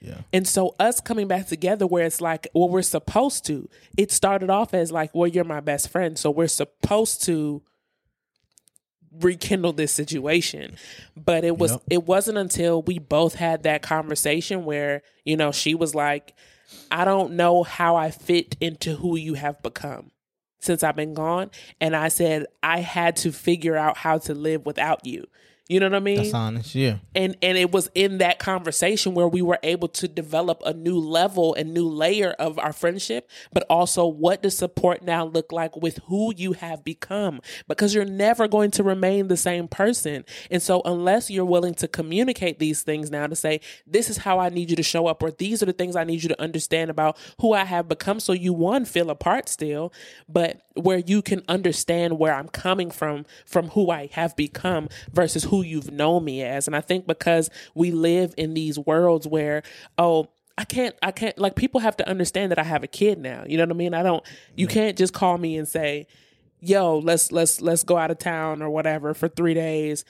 yeah. 0.00 0.22
And 0.32 0.48
so 0.48 0.74
us 0.80 1.02
coming 1.02 1.28
back 1.28 1.48
together 1.48 1.86
where 1.86 2.06
it's 2.06 2.22
like 2.22 2.48
well 2.54 2.70
we're 2.70 2.80
supposed 2.80 3.44
to. 3.46 3.68
It 3.98 4.10
started 4.10 4.48
off 4.48 4.72
as 4.72 4.90
like, 4.90 5.14
well, 5.14 5.26
you're 5.26 5.44
my 5.44 5.60
best 5.60 5.90
friend, 5.90 6.18
so 6.18 6.30
we're 6.30 6.48
supposed 6.48 7.22
to 7.24 7.62
rekindle 9.18 9.72
this 9.72 9.92
situation. 9.92 10.76
But 11.16 11.44
it 11.44 11.58
was 11.58 11.72
Yep. 11.72 11.82
it 11.90 12.06
wasn't 12.06 12.38
until 12.38 12.82
we 12.82 12.98
both 12.98 13.34
had 13.34 13.62
that 13.64 13.82
conversation 13.82 14.64
where, 14.64 15.02
you 15.24 15.36
know, 15.36 15.52
she 15.52 15.74
was 15.74 15.94
like, 15.94 16.34
I 16.90 17.04
don't 17.04 17.32
know 17.34 17.62
how 17.62 17.96
I 17.96 18.10
fit 18.10 18.56
into 18.60 18.96
who 18.96 19.16
you 19.16 19.34
have 19.34 19.62
become 19.62 20.10
since 20.60 20.82
I've 20.82 20.96
been 20.96 21.14
gone. 21.14 21.50
And 21.80 21.96
I 21.96 22.08
said 22.08 22.46
I 22.62 22.80
had 22.80 23.16
to 23.16 23.32
figure 23.32 23.76
out 23.76 23.96
how 23.96 24.18
to 24.18 24.34
live 24.34 24.66
without 24.66 25.04
you. 25.04 25.26
You 25.70 25.78
know 25.78 25.86
what 25.86 25.94
I 25.94 26.00
mean? 26.00 26.16
That's 26.16 26.34
honest. 26.34 26.74
Yeah. 26.74 26.96
and 27.14 27.36
and 27.42 27.56
it 27.56 27.70
was 27.70 27.88
in 27.94 28.18
that 28.18 28.40
conversation 28.40 29.14
where 29.14 29.28
we 29.28 29.40
were 29.40 29.60
able 29.62 29.86
to 29.86 30.08
develop 30.08 30.60
a 30.66 30.72
new 30.72 30.98
level 30.98 31.54
and 31.54 31.72
new 31.72 31.88
layer 31.88 32.32
of 32.40 32.58
our 32.58 32.72
friendship 32.72 33.30
but 33.52 33.64
also 33.70 34.04
what 34.04 34.42
does 34.42 34.56
support 34.56 35.02
now 35.02 35.24
look 35.24 35.52
like 35.52 35.76
with 35.76 35.98
who 36.08 36.34
you 36.34 36.54
have 36.54 36.82
become 36.82 37.40
because 37.68 37.94
you're 37.94 38.04
never 38.04 38.48
going 38.48 38.72
to 38.72 38.82
remain 38.82 39.28
the 39.28 39.36
same 39.36 39.68
person 39.68 40.24
and 40.50 40.60
so 40.60 40.82
unless 40.84 41.30
you're 41.30 41.44
willing 41.44 41.74
to 41.74 41.86
communicate 41.86 42.58
these 42.58 42.82
things 42.82 43.08
now 43.08 43.28
to 43.28 43.36
say 43.36 43.60
this 43.86 44.10
is 44.10 44.18
how 44.18 44.40
I 44.40 44.48
need 44.48 44.70
you 44.70 44.76
to 44.76 44.82
show 44.82 45.06
up 45.06 45.22
or 45.22 45.30
these 45.30 45.62
are 45.62 45.66
the 45.66 45.72
things 45.72 45.94
I 45.94 46.02
need 46.02 46.24
you 46.24 46.28
to 46.30 46.42
understand 46.42 46.90
about 46.90 47.16
who 47.40 47.52
I 47.52 47.62
have 47.62 47.86
become 47.86 48.18
so 48.18 48.32
you 48.32 48.52
one 48.52 48.84
feel 48.84 49.08
apart 49.08 49.48
still 49.48 49.92
but 50.28 50.62
where 50.74 50.98
you 50.98 51.22
can 51.22 51.42
understand 51.48 52.18
where 52.18 52.34
I'm 52.34 52.48
coming 52.48 52.90
from 52.90 53.24
from 53.46 53.68
who 53.68 53.90
I 53.90 54.08
have 54.12 54.34
become 54.34 54.88
versus 55.12 55.44
who 55.44 55.59
you've 55.62 55.90
known 55.90 56.24
me 56.24 56.42
as. 56.42 56.66
And 56.66 56.74
I 56.76 56.80
think 56.80 57.06
because 57.06 57.50
we 57.74 57.90
live 57.90 58.34
in 58.36 58.54
these 58.54 58.78
worlds 58.78 59.26
where, 59.26 59.62
oh, 59.98 60.28
I 60.58 60.64
can't, 60.64 60.94
I 61.02 61.10
can't, 61.10 61.38
like 61.38 61.56
people 61.56 61.80
have 61.80 61.96
to 61.98 62.08
understand 62.08 62.50
that 62.52 62.58
I 62.58 62.64
have 62.64 62.82
a 62.82 62.86
kid 62.88 63.18
now. 63.18 63.44
You 63.46 63.56
know 63.56 63.64
what 63.64 63.70
I 63.70 63.76
mean? 63.76 63.94
I 63.94 64.02
don't, 64.02 64.22
you 64.56 64.66
can't 64.66 64.96
just 64.98 65.14
call 65.14 65.38
me 65.38 65.56
and 65.56 65.66
say, 65.66 66.06
yo, 66.60 66.98
let's, 66.98 67.32
let's, 67.32 67.60
let's 67.60 67.82
go 67.82 67.96
out 67.96 68.10
of 68.10 68.18
town 68.18 68.60
or 68.60 68.68
whatever 68.68 69.14
for 69.14 69.28
three 69.28 69.54
days 69.54 70.04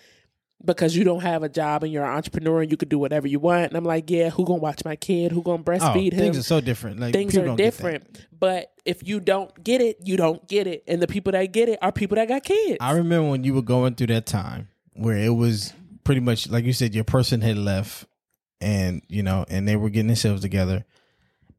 because 0.64 0.94
you 0.96 1.04
don't 1.04 1.20
have 1.22 1.42
a 1.42 1.48
job 1.48 1.82
and 1.84 1.92
you're 1.92 2.04
an 2.04 2.10
entrepreneur 2.10 2.60
and 2.62 2.70
you 2.70 2.76
could 2.76 2.88
do 2.88 2.98
whatever 2.98 3.26
you 3.26 3.38
want. 3.38 3.66
And 3.68 3.76
I'm 3.76 3.84
like, 3.84 4.10
yeah, 4.10 4.28
who 4.30 4.44
gonna 4.44 4.60
watch 4.60 4.84
my 4.84 4.96
kid? 4.96 5.32
Who 5.32 5.42
gonna 5.42 5.60
Oh, 5.60 5.64
breastfeed 5.64 6.12
him? 6.12 6.18
things 6.18 6.38
are 6.38 6.42
so 6.42 6.60
different. 6.60 7.00
Like 7.00 7.14
things 7.14 7.36
are 7.36 7.44
don't 7.46 7.56
get 7.56 7.72
that. 7.72 7.76
different. 7.76 8.26
But 8.38 8.72
if 8.84 9.06
you 9.06 9.20
don't 9.20 9.62
get 9.62 9.80
it, 9.80 9.98
you 10.04 10.16
don't 10.18 10.46
get 10.48 10.66
it. 10.66 10.84
And 10.86 11.00
the 11.00 11.06
people 11.06 11.32
that 11.32 11.46
get 11.52 11.68
it 11.70 11.78
are 11.80 11.92
people 11.92 12.16
that 12.16 12.28
got 12.28 12.42
kids. 12.42 12.76
I 12.80 12.92
remember 12.92 13.30
when 13.30 13.44
you 13.44 13.54
were 13.54 13.62
going 13.62 13.94
through 13.94 14.08
that 14.08 14.26
time 14.26 14.68
where 15.00 15.16
it 15.16 15.34
was 15.34 15.72
pretty 16.04 16.20
much 16.20 16.48
like 16.48 16.64
you 16.64 16.72
said, 16.72 16.94
your 16.94 17.04
person 17.04 17.40
had 17.40 17.56
left, 17.56 18.04
and 18.60 19.02
you 19.08 19.22
know, 19.22 19.44
and 19.48 19.66
they 19.66 19.76
were 19.76 19.90
getting 19.90 20.08
themselves 20.08 20.42
together, 20.42 20.84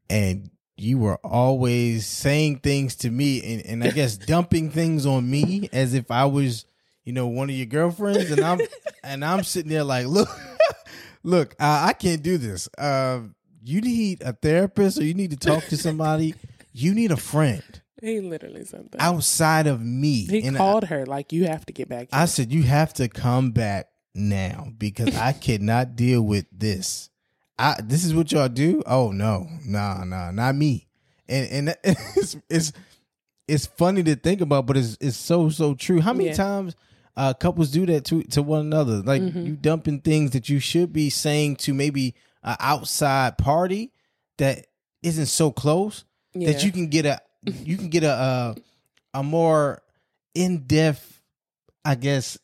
and 0.08 0.50
you 0.76 0.98
were 0.98 1.16
always 1.18 2.06
saying 2.06 2.60
things 2.60 2.96
to 2.96 3.10
me, 3.10 3.42
and, 3.42 3.66
and 3.66 3.84
I 3.84 3.90
guess 3.90 4.16
dumping 4.26 4.70
things 4.70 5.06
on 5.06 5.28
me 5.28 5.68
as 5.72 5.92
if 5.94 6.10
I 6.10 6.24
was, 6.26 6.66
you 7.04 7.12
know, 7.12 7.26
one 7.26 7.50
of 7.50 7.56
your 7.56 7.66
girlfriends, 7.66 8.30
and 8.30 8.40
I'm 8.40 8.60
and 9.04 9.24
I'm 9.24 9.42
sitting 9.42 9.70
there 9.70 9.84
like, 9.84 10.06
look, 10.06 10.28
look, 11.24 11.54
uh, 11.58 11.86
I 11.88 11.92
can't 11.94 12.22
do 12.22 12.38
this. 12.38 12.68
Uh, 12.78 13.22
you 13.64 13.80
need 13.80 14.22
a 14.22 14.32
therapist, 14.32 14.98
or 14.98 15.04
you 15.04 15.14
need 15.14 15.30
to 15.30 15.36
talk 15.36 15.64
to 15.64 15.76
somebody. 15.76 16.34
You 16.72 16.94
need 16.94 17.10
a 17.10 17.16
friend 17.16 17.81
he 18.02 18.20
literally 18.20 18.64
said 18.64 18.90
that. 18.90 19.00
outside 19.00 19.66
of 19.66 19.80
me. 19.80 20.26
he 20.26 20.42
And 20.42 20.56
I- 20.56 20.58
called 20.58 20.84
her 20.84 21.06
like, 21.06 21.32
you 21.32 21.46
have 21.46 21.64
to 21.66 21.72
get 21.72 21.88
back. 21.88 22.08
I 22.12 22.26
said, 22.26 22.52
you 22.52 22.62
have 22.64 22.92
to 22.94 23.08
come 23.08 23.52
back 23.52 23.88
now 24.14 24.68
because 24.76 25.16
I 25.16 25.32
cannot 25.46 25.96
deal 25.96 26.20
with 26.22 26.46
this. 26.52 27.08
I 27.58 27.76
this 27.82 28.04
is 28.04 28.14
what 28.14 28.32
y'all 28.32 28.48
do? 28.48 28.82
Oh 28.86 29.10
no, 29.12 29.46
nah, 29.64 30.04
nah, 30.04 30.30
not 30.32 30.54
me. 30.56 30.88
And 31.28 31.68
and 31.68 31.76
it's 31.84 32.36
it's 32.50 32.72
it's 33.46 33.66
funny 33.66 34.02
to 34.02 34.16
think 34.16 34.40
about, 34.40 34.66
but 34.66 34.76
it's 34.76 34.96
it's 35.00 35.16
so 35.16 35.48
so 35.48 35.74
true. 35.74 36.00
How 36.00 36.12
many 36.12 36.30
Yeah. 36.30 36.34
times 36.34 36.74
uh, 37.16 37.34
couples 37.34 37.70
do 37.70 37.84
that 37.86 38.04
to 38.06 38.22
to 38.24 38.42
one 38.42 38.60
another? 38.62 39.02
Like 39.02 39.22
Mm-hmm. 39.22 39.46
you 39.46 39.56
dumping 39.56 40.00
things 40.00 40.30
that 40.32 40.48
you 40.48 40.58
should 40.60 40.92
be 40.92 41.10
saying 41.10 41.56
to 41.56 41.74
maybe 41.74 42.14
an 42.42 42.56
outside 42.58 43.38
party 43.38 43.92
that 44.38 44.66
isn't 45.02 45.26
so 45.26 45.50
close 45.52 46.04
yeah. 46.34 46.50
that 46.52 46.64
you 46.64 46.72
can 46.72 46.88
get 46.88 47.04
a 47.06 47.20
you 47.44 47.76
can 47.76 47.88
get 47.88 48.04
a 48.04 48.54
a, 49.14 49.18
a 49.20 49.22
more 49.22 49.82
in 50.34 50.64
depth, 50.66 51.20
I 51.84 51.94
guess, 51.94 52.38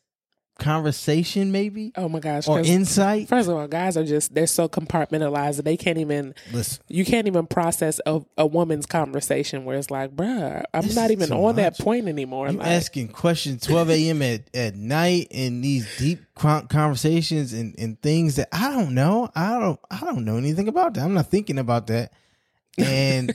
conversation, 0.59 1.51
maybe, 1.53 1.91
Oh 1.95 2.09
my 2.09 2.19
gosh. 2.19 2.47
or 2.47 2.59
insight. 2.59 3.29
First 3.29 3.49
of 3.49 3.55
all, 3.55 3.67
guys 3.67 3.95
are 3.95 4.03
just 4.03 4.35
they're 4.35 4.45
so 4.45 4.67
compartmentalized 4.67 5.55
that 5.55 5.63
they 5.65 5.77
can't 5.77 5.97
even 5.97 6.35
Listen, 6.51 6.83
you 6.89 7.05
can't 7.05 7.27
even 7.27 7.47
process 7.47 7.99
a, 8.05 8.21
a 8.37 8.45
woman's 8.45 8.85
conversation 8.85 9.63
where 9.65 9.77
it's 9.77 9.89
like, 9.89 10.15
bruh, 10.15 10.63
I'm 10.73 10.81
This 10.83 10.95
not 10.95 11.11
even 11.11 11.31
on 11.31 11.55
that 11.55 11.77
point 11.79 12.07
anymore. 12.09 12.49
you 12.49 12.57
Like, 12.57 12.67
asking 12.67 13.07
questions 13.09 13.65
12 13.65 13.89
a.m. 13.91 14.21
at, 14.21 14.53
at 14.53 14.75
night 14.75 15.27
in 15.31 15.61
these 15.61 15.97
deep 15.97 16.19
conversations 16.35 17.53
and, 17.53 17.73
and 17.79 17.99
things 18.01 18.35
that 18.35 18.49
I 18.51 18.69
don't 18.71 18.93
know. 18.93 19.29
I 19.35 19.57
don't 19.59 19.79
I 19.89 20.01
don't 20.01 20.25
know 20.25 20.35
anything 20.37 20.67
about 20.67 20.93
that. 20.95 21.03
I'm 21.05 21.13
not 21.13 21.27
thinking 21.31 21.57
about 21.57 21.87
that. 21.87 22.11
And 22.77 23.33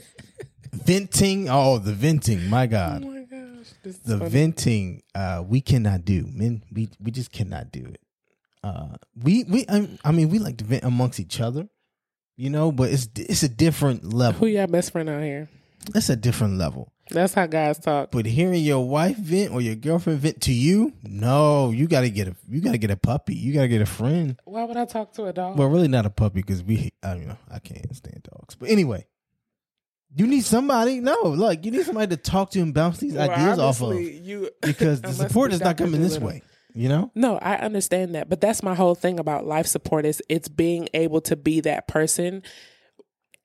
venting, 0.75 1.47
oh, 1.49 1.77
the 1.77 1.93
venting, 1.93 2.49
my 2.49 2.63
oh 2.65 2.67
God. 2.67 3.05
my 3.05 3.19
gosh. 3.23 3.95
The 4.03 4.17
funny. 4.17 4.29
venting 4.29 5.03
uh 5.13 5.43
we 5.47 5.61
cannot 5.61 6.05
do 6.05 6.27
men 6.31 6.63
we 6.73 6.89
we 7.01 7.11
just 7.11 7.31
cannot 7.31 7.71
do 7.71 7.83
it 7.85 7.99
uh 8.63 8.87
we 9.21 9.43
we 9.43 9.65
I, 9.69 9.87
I 10.03 10.11
mean 10.11 10.29
we 10.29 10.39
like 10.39 10.57
to 10.57 10.63
vent 10.63 10.83
amongst 10.83 11.19
each 11.19 11.39
other 11.39 11.67
you 12.35 12.49
know 12.49 12.71
but 12.71 12.91
it's 12.91 13.07
it's 13.15 13.43
a 13.43 13.49
different 13.49 14.03
level. 14.13 14.39
Who 14.39 14.47
your 14.47 14.67
best 14.67 14.91
friend 14.91 15.09
out 15.09 15.21
here? 15.23 15.49
it's 15.93 16.09
a 16.09 16.15
different 16.15 16.57
level 16.57 16.91
That's 17.11 17.33
how 17.35 17.45
guys 17.45 17.77
talk. 17.77 18.09
but 18.11 18.25
hearing 18.25 18.63
your 18.63 18.87
wife 18.87 19.17
vent 19.17 19.51
or 19.53 19.61
your 19.61 19.75
girlfriend 19.75 20.19
vent 20.19 20.41
to 20.41 20.53
you 20.53 20.93
no 21.03 21.69
you 21.71 21.87
gotta 21.87 22.09
get 22.09 22.27
a 22.27 22.35
you 22.49 22.61
gotta 22.61 22.79
get 22.79 22.89
a 22.91 22.97
puppy 22.97 23.35
you 23.35 23.53
gotta 23.53 23.67
get 23.67 23.81
a 23.81 23.85
friend 23.85 24.39
Why 24.45 24.63
would 24.63 24.77
I 24.77 24.85
talk 24.85 25.13
to 25.13 25.25
a 25.25 25.33
dog? 25.33 25.57
well 25.59 25.67
really 25.69 25.87
not 25.87 26.05
a 26.07 26.09
puppy 26.11 26.41
because 26.41 26.63
we 26.63 26.91
i 27.03 27.15
you 27.15 27.25
know 27.25 27.37
i 27.51 27.59
can't 27.59 27.95
stand 27.95 28.27
dogs 28.31 28.55
but 28.55 28.69
anyway 28.69 29.05
you 30.15 30.27
need 30.27 30.43
somebody 30.45 30.99
no 30.99 31.15
look 31.23 31.63
you 31.65 31.71
need 31.71 31.85
somebody 31.85 32.15
to 32.15 32.21
talk 32.21 32.51
to 32.51 32.59
and 32.59 32.73
bounce 32.73 32.99
these 32.99 33.13
Well, 33.13 33.29
ideas 33.29 33.59
off 33.59 33.81
of. 33.81 33.99
you 33.99 34.49
because 34.61 35.01
the 35.01 35.13
support 35.13 35.53
is 35.53 35.59
not 35.59 35.77
coming 35.77 36.01
this 36.01 36.19
way 36.19 36.41
you 36.75 36.89
know? 36.89 37.09
No, 37.15 37.37
I 37.37 37.55
understand 37.55 38.15
that, 38.15 38.27
but 38.27 38.41
that's 38.41 38.61
my 38.61 38.75
whole 38.75 38.95
thing 38.95 39.17
about 39.17 39.45
life 39.47 39.65
support 39.65 40.05
is 40.05 40.21
it's 40.27 40.49
being 40.49 40.89
able 40.93 41.21
to 41.21 41.37
be 41.37 41.61
that 41.61 41.87
person 41.87 42.43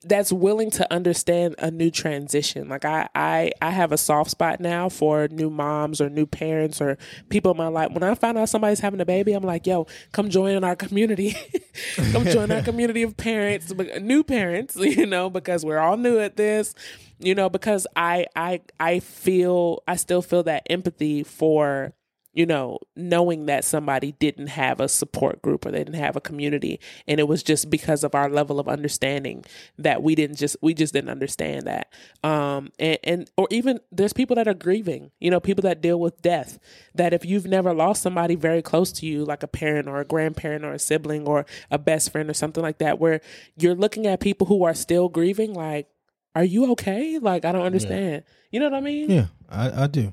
that's 0.03 0.33
willing 0.33 0.71
to 0.71 0.93
understand 0.93 1.55
a 1.59 1.71
new 1.71 1.91
transition. 1.91 2.69
Like 2.69 2.85
I 2.85 3.09
I 3.15 3.53
I 3.61 3.71
have 3.71 3.93
a 3.93 3.99
soft 3.99 4.31
spot 4.31 4.61
now 4.61 4.89
for 4.89 5.29
new 5.29 5.51
moms 5.51 6.01
or 6.01 6.09
new 6.09 6.27
parents 6.27 6.81
or 6.81 6.97
people 7.29 7.51
in 7.51 7.59
my 7.59 7.69
life. 7.69 7.91
When 7.93 8.03
I 8.03 8.15
find 8.15 8.39
out 8.39 8.49
somebody's 8.49 8.81
having 8.81 9.01
a 9.01 9.05
baby, 9.05 9.33
I'm 9.33 9.43
like, 9.43 9.67
"Yo, 9.67 9.87
come 10.13 10.31
join 10.31 10.65
our 10.65 10.77
community. 10.77 11.37
come 12.13 12.25
join 12.25 12.51
our 12.51 12.63
community 12.63 13.03
of 13.03 13.17
parents, 13.17 13.73
new 14.01 14.25
parents, 14.25 14.77
you 14.79 15.07
know, 15.07 15.29
because 15.29 15.65
we're 15.65 15.79
all 15.79 15.97
new 15.97 16.19
at 16.19 16.37
this." 16.37 16.75
You 17.19 17.35
know, 17.35 17.51
because 17.51 17.87
I 17.95 18.27
I 18.35 18.63
I 18.79 19.01
feel 19.01 19.83
I 19.87 19.97
still 19.97 20.23
feel 20.23 20.43
that 20.45 20.63
empathy 20.71 21.23
for 21.23 21.93
you 22.33 22.47
know, 22.47 22.79
knowing 22.95 23.47
that 23.47 23.65
somebody 23.65 24.13
didn't 24.13 24.49
have 24.49 24.81
a 24.81 24.89
support 24.89 25.43
group 25.43 25.67
or 25.67 25.71
they 25.71 25.79
didn't 25.79 25.95
have 25.95 26.17
a 26.17 26.21
community. 26.21 26.79
And 27.09 27.19
it 27.19 27.27
was 27.27 27.43
just 27.43 27.71
because 27.71 28.05
of 28.05 28.15
our 28.15 28.29
level 28.29 28.61
of 28.61 28.69
understanding 28.69 29.45
that 29.79 30.03
we 30.03 30.15
didn't 30.15 30.37
just, 30.37 30.57
we 30.63 30.73
just 30.73 30.93
didn't 30.93 31.11
understand 31.11 31.67
that. 31.67 31.93
Um, 32.23 32.71
and, 32.79 32.99
and, 33.03 33.31
or 33.37 33.49
even 33.51 33.81
there's 33.91 34.13
people 34.13 34.37
that 34.37 34.47
are 34.47 34.55
grieving, 34.55 35.11
you 35.19 35.31
know, 35.31 35.41
people 35.41 35.63
that 35.63 35.81
deal 35.81 35.99
with 35.99 36.23
death, 36.23 36.59
that 36.95 37.13
if 37.13 37.25
you've 37.25 37.47
never 37.47 37.75
lost 37.75 38.03
somebody 38.03 38.37
very 38.37 38.63
close 38.63 38.93
to 38.93 39.07
you, 39.07 39.25
like 39.25 39.43
a 39.43 39.49
parent 39.49 39.89
or 39.89 40.01
a 40.01 40.05
grandparent 40.05 40.65
or 40.65 40.73
a 40.73 40.79
sibling 40.79 41.27
or 41.27 41.47
a 41.71 41.79
best 41.79 42.13
friend 42.13 42.31
or 42.31 42.35
something 42.35 42.63
like 42.63 42.79
that, 42.79 43.01
where 43.01 43.21
you're 43.57 43.75
looking 43.75 44.07
at 44.07 44.21
people 44.21 44.47
who 44.47 44.63
are 44.63 44.75
still 44.75 45.09
grieving, 45.09 45.53
like, 45.53 45.89
are 46.37 46.45
you 46.45 46.71
okay? 46.73 47.19
Like, 47.19 47.45
I 47.45 47.51
don't 47.51 47.67
understand. 47.67 48.23
You 48.53 48.61
know 48.61 48.67
what 48.67 48.75
I 48.75 48.81
mean? 48.81 49.11
Yeah, 49.11 49.27
I, 49.49 49.85
I 49.85 49.87
do. 49.89 50.13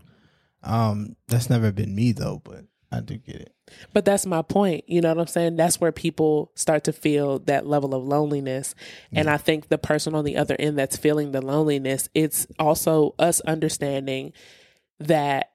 Um, 0.64 1.16
that's 1.28 1.49
never 1.49 1.72
been 1.72 1.93
me 1.95 2.12
though, 2.12 2.41
but 2.43 2.66
I 2.91 3.01
do 3.01 3.18
get 3.18 3.36
it. 3.36 3.53
But 3.93 4.05
that's 4.05 4.26
my 4.26 4.41
point. 4.41 4.86
You 4.88 5.01
know 5.01 5.10
what 5.10 5.20
I'm 5.20 5.28
saying? 5.28 5.58
That's 5.58 5.80
where 5.82 5.91
people 5.91 6.51
start 6.55 6.86
to 6.86 6.93
feel 6.93 7.39
that 7.39 7.68
level 7.68 7.93
of 7.93 8.03
loneliness. 8.05 8.76
And 9.12 9.30
I 9.30 9.36
think 9.38 9.68
the 9.68 9.78
person 9.78 10.16
on 10.16 10.24
the 10.24 10.38
other 10.38 10.55
end 10.58 10.78
that's 10.78 10.95
feeling 10.95 11.32
the 11.32 11.41
loneliness, 11.41 12.08
it's 12.14 12.47
also 12.58 13.14
us 13.20 13.41
understanding 13.41 14.32
that 14.99 15.51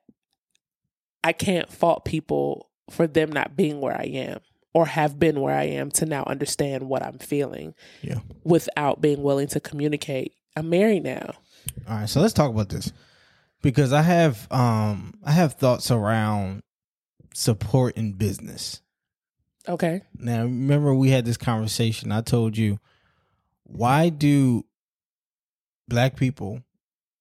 I 1.25 1.33
can't 1.33 1.71
fault 1.73 2.05
people 2.05 2.69
for 2.91 3.07
them 3.07 3.33
not 3.33 3.57
being 3.57 3.81
where 3.81 3.99
I 3.99 4.05
am 4.05 4.41
or 4.75 4.87
have 4.87 5.19
been 5.19 5.41
where 5.41 5.55
I 5.57 5.65
am 5.65 5.91
to 5.93 6.07
now 6.07 6.25
understand 6.25 6.89
what 6.89 7.03
I'm 7.03 7.19
feeling 7.19 7.75
Yeah. 8.03 8.19
without 8.45 9.01
being 9.01 9.23
willing 9.23 9.47
to 9.49 9.61
communicate. 9.61 10.35
I'm 10.57 10.69
married 10.69 11.05
now. 11.05 11.33
All 11.89 11.97
right, 11.97 12.09
so 12.09 12.21
let's 12.21 12.35
talk 12.35 12.51
about 12.51 12.69
this 12.69 12.93
because 13.63 13.93
I 13.93 14.03
have 14.03 14.47
um 14.51 15.15
I 15.25 15.33
have 15.33 15.55
thoughts 15.55 15.91
around 15.91 16.63
support 17.33 17.97
in 17.97 18.13
business. 18.13 18.83
Okay. 19.69 20.03
Now, 20.19 20.43
remember 20.43 20.93
we 20.93 21.11
had 21.11 21.25
this 21.25 21.37
conversation. 21.37 22.13
I 22.13 22.21
told 22.21 22.57
you 22.57 22.79
why 23.63 24.09
do 24.09 24.65
black 25.89 26.17
people 26.17 26.63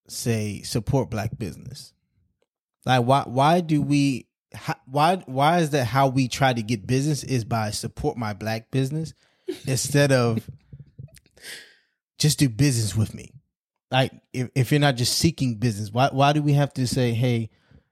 say 0.08 0.62
support 0.64 1.10
black 1.10 1.38
business? 1.38 1.94
Like 2.86 3.06
why 3.06 3.24
why 3.26 3.62
do 3.62 3.82
we 3.82 4.28
why 4.86 5.18
why 5.28 5.60
is 5.60 5.70
that 5.70 5.86
how 5.86 6.08
we 6.08 6.28
try 6.28 6.52
to 6.52 6.62
get 6.62 6.88
business 6.88 7.24
is 7.24 7.46
by 7.46 7.70
support 7.70 8.18
my 8.18 8.34
black 8.34 8.72
business 8.72 9.14
instead 9.68 10.12
of 10.12 10.50
just 12.18 12.40
do 12.40 12.50
business 12.50 12.96
with 12.96 13.14
me? 13.14 13.32
Like 13.92 14.14
if, 14.34 14.50
if 14.56 14.72
you're 14.72 14.80
not 14.80 14.96
just 14.96 15.18
seeking 15.18 15.56
business, 15.56 15.92
why 15.92 16.10
why 16.12 16.34
do 16.34 16.42
we 16.42 16.54
have 16.54 16.74
to 16.76 16.88
say, 16.88 17.14
"Hey, 17.14 17.50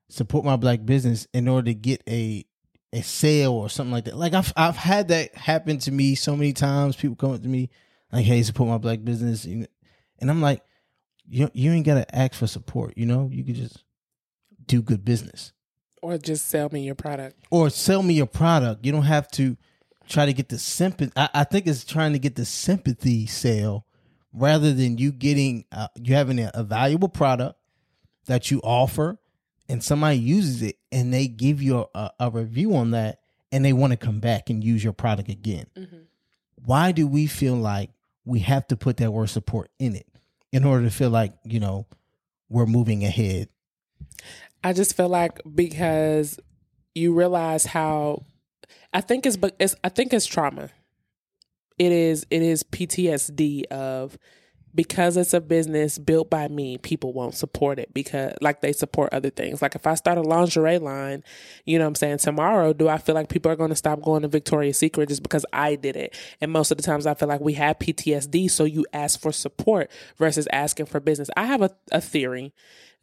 support 0.08 0.45
my 0.45 0.56
black 0.56 0.86
business" 0.86 1.28
in 1.34 1.47
order 1.47 1.66
to 1.66 1.74
get 1.74 2.02
a 2.08 2.45
a 2.93 3.02
sale 3.04 3.52
or 3.54 3.70
something 3.70 3.91
like 3.91 4.06
that. 4.06 4.18
Like 4.18 4.34
I've 4.34 4.52
I've 4.56 4.78
had 4.78 5.10
that 5.10 5.36
happen 5.36 5.78
to 5.80 5.91
me 5.91 6.16
so 6.16 6.36
many 6.36 6.54
times. 6.54 6.95
People 6.95 7.16
come 7.18 7.32
up 7.34 7.41
to 7.41 7.47
me 7.47 7.70
like, 8.12 8.26
"Hey, 8.26 8.41
support 8.43 8.70
my 8.70 8.78
black 8.78 9.04
business," 9.04 9.45
and 9.45 9.68
I'm 10.22 10.41
like, 10.41 10.64
"You 11.28 11.52
you 11.54 11.72
ain't 11.72 11.86
gotta 11.86 12.16
ask 12.16 12.34
for 12.34 12.47
support. 12.47 12.93
You 12.97 13.06
know, 13.06 13.30
you 13.32 13.43
could 13.43 13.56
just 13.56 13.84
do 14.66 14.82
good 14.82 15.04
business 15.04 15.52
Or 16.02 16.18
just 16.20 16.47
sell 16.47 16.70
me 16.72 16.84
your 16.84 16.95
product. 16.95 17.39
or 17.50 17.70
sell 17.70 18.04
me 18.04 18.14
your 18.14 18.28
product. 18.28 18.86
You 18.86 18.91
don't 18.91 19.04
have 19.04 19.30
to 19.32 19.58
try 20.08 20.26
to 20.28 20.34
get 20.34 20.50
the 20.50 20.58
sympathy. 20.60 21.12
I, 21.16 21.30
I 21.34 21.43
think 21.43 21.68
it's 21.68 21.84
trying 21.84 22.14
to 22.14 22.20
get 22.20 22.36
the 22.36 22.45
sympathy 22.45 23.26
sale 23.28 23.86
rather 24.34 24.73
than 24.73 24.97
you 24.97 25.11
getting 25.11 25.65
uh, 25.71 25.88
you 25.95 26.13
having 26.15 26.39
a, 26.39 26.51
a 26.53 26.63
valuable 26.63 27.09
product 27.09 27.57
that 28.25 28.51
you 28.51 28.59
offer 28.63 29.17
and 29.67 29.84
somebody 29.84 30.17
uses 30.17 30.61
it 30.61 30.77
and 30.91 31.13
they 31.13 31.27
give 31.27 31.61
you 31.61 31.86
a, 31.95 32.11
a 32.19 32.30
review 32.30 32.75
on 32.75 32.91
that 32.91 33.19
and 33.51 33.63
they 33.65 33.73
want 33.73 33.91
to 33.91 33.97
come 33.97 34.19
back 34.19 34.49
and 34.49 34.63
use 34.63 34.84
your 34.84 34.93
product 34.93 35.30
again. 35.30 35.65
Why 36.65 36.91
do 36.91 37.07
we 37.07 37.27
feel 37.27 37.55
like 37.55 37.91
we 38.25 38.39
have 38.39 38.67
to 38.67 38.77
put 38.77 38.97
that 38.97 39.11
word 39.11 39.27
support 39.27 39.71
in 39.80 39.95
it 39.95 40.07
in 40.51 40.65
order 40.65 40.84
to 40.86 40.91
feel 40.91 41.09
like, 41.09 41.34
you 41.43 41.59
know, 41.59 41.88
we're 42.49 42.65
moving 42.65 43.03
ahead? 43.03 43.49
I 44.63 44.73
just 44.73 44.95
feel 44.95 45.09
like 45.09 45.39
because 45.55 46.39
you 46.93 47.13
realize 47.13 47.65
how 47.65 48.23
I 48.93 49.01
think 49.01 49.25
it's 49.25 49.38
but 49.38 49.55
it's 49.59 49.75
I 49.84 49.89
think 49.89 50.13
it's 50.13 50.25
trauma. 50.25 50.69
It 51.80 51.91
is 51.91 52.25
it 52.30 52.41
is 52.41 52.63
PTSD 52.63 53.65
of 53.67 54.17
because 54.75 55.17
it's 55.17 55.34
a 55.34 55.41
business 55.41 55.97
built 55.97 56.30
by 56.30 56.47
me, 56.47 56.77
people 56.77 57.11
won't 57.11 57.34
support 57.34 57.80
it 57.80 57.93
because 57.93 58.34
like 58.41 58.61
they 58.61 58.71
support 58.71 59.11
other 59.13 59.30
things. 59.30 59.61
Like 59.61 59.75
if 59.75 59.88
I 59.88 59.95
start 59.95 60.17
a 60.17 60.21
lingerie 60.21 60.77
line, 60.77 61.23
you 61.65 61.80
know 61.80 61.86
what 61.86 61.89
I'm 61.89 61.95
saying, 61.95 62.17
tomorrow, 62.19 62.73
do 62.73 62.88
I 62.88 62.97
feel 62.97 63.15
like 63.15 63.30
people 63.30 63.51
are 63.51 63.55
going 63.55 63.71
to 63.71 63.75
stop 63.75 64.01
going 64.01 64.21
to 64.21 64.27
Victoria's 64.27 64.77
Secret 64.77 65.09
just 65.09 65.23
because 65.23 65.45
I 65.51 65.75
did 65.75 65.95
it? 65.95 66.15
And 66.39 66.51
most 66.51 66.71
of 66.71 66.77
the 66.77 66.84
times 66.84 67.07
I 67.07 67.13
feel 67.13 67.27
like 67.27 67.41
we 67.41 67.53
have 67.53 67.80
PTSD, 67.80 68.51
so 68.51 68.63
you 68.63 68.86
ask 68.93 69.19
for 69.19 69.32
support 69.32 69.89
versus 70.17 70.47
asking 70.51 70.86
for 70.86 70.99
business. 70.99 71.30
I 71.36 71.45
have 71.45 71.61
a, 71.61 71.71
a 71.91 72.01
theory 72.01 72.53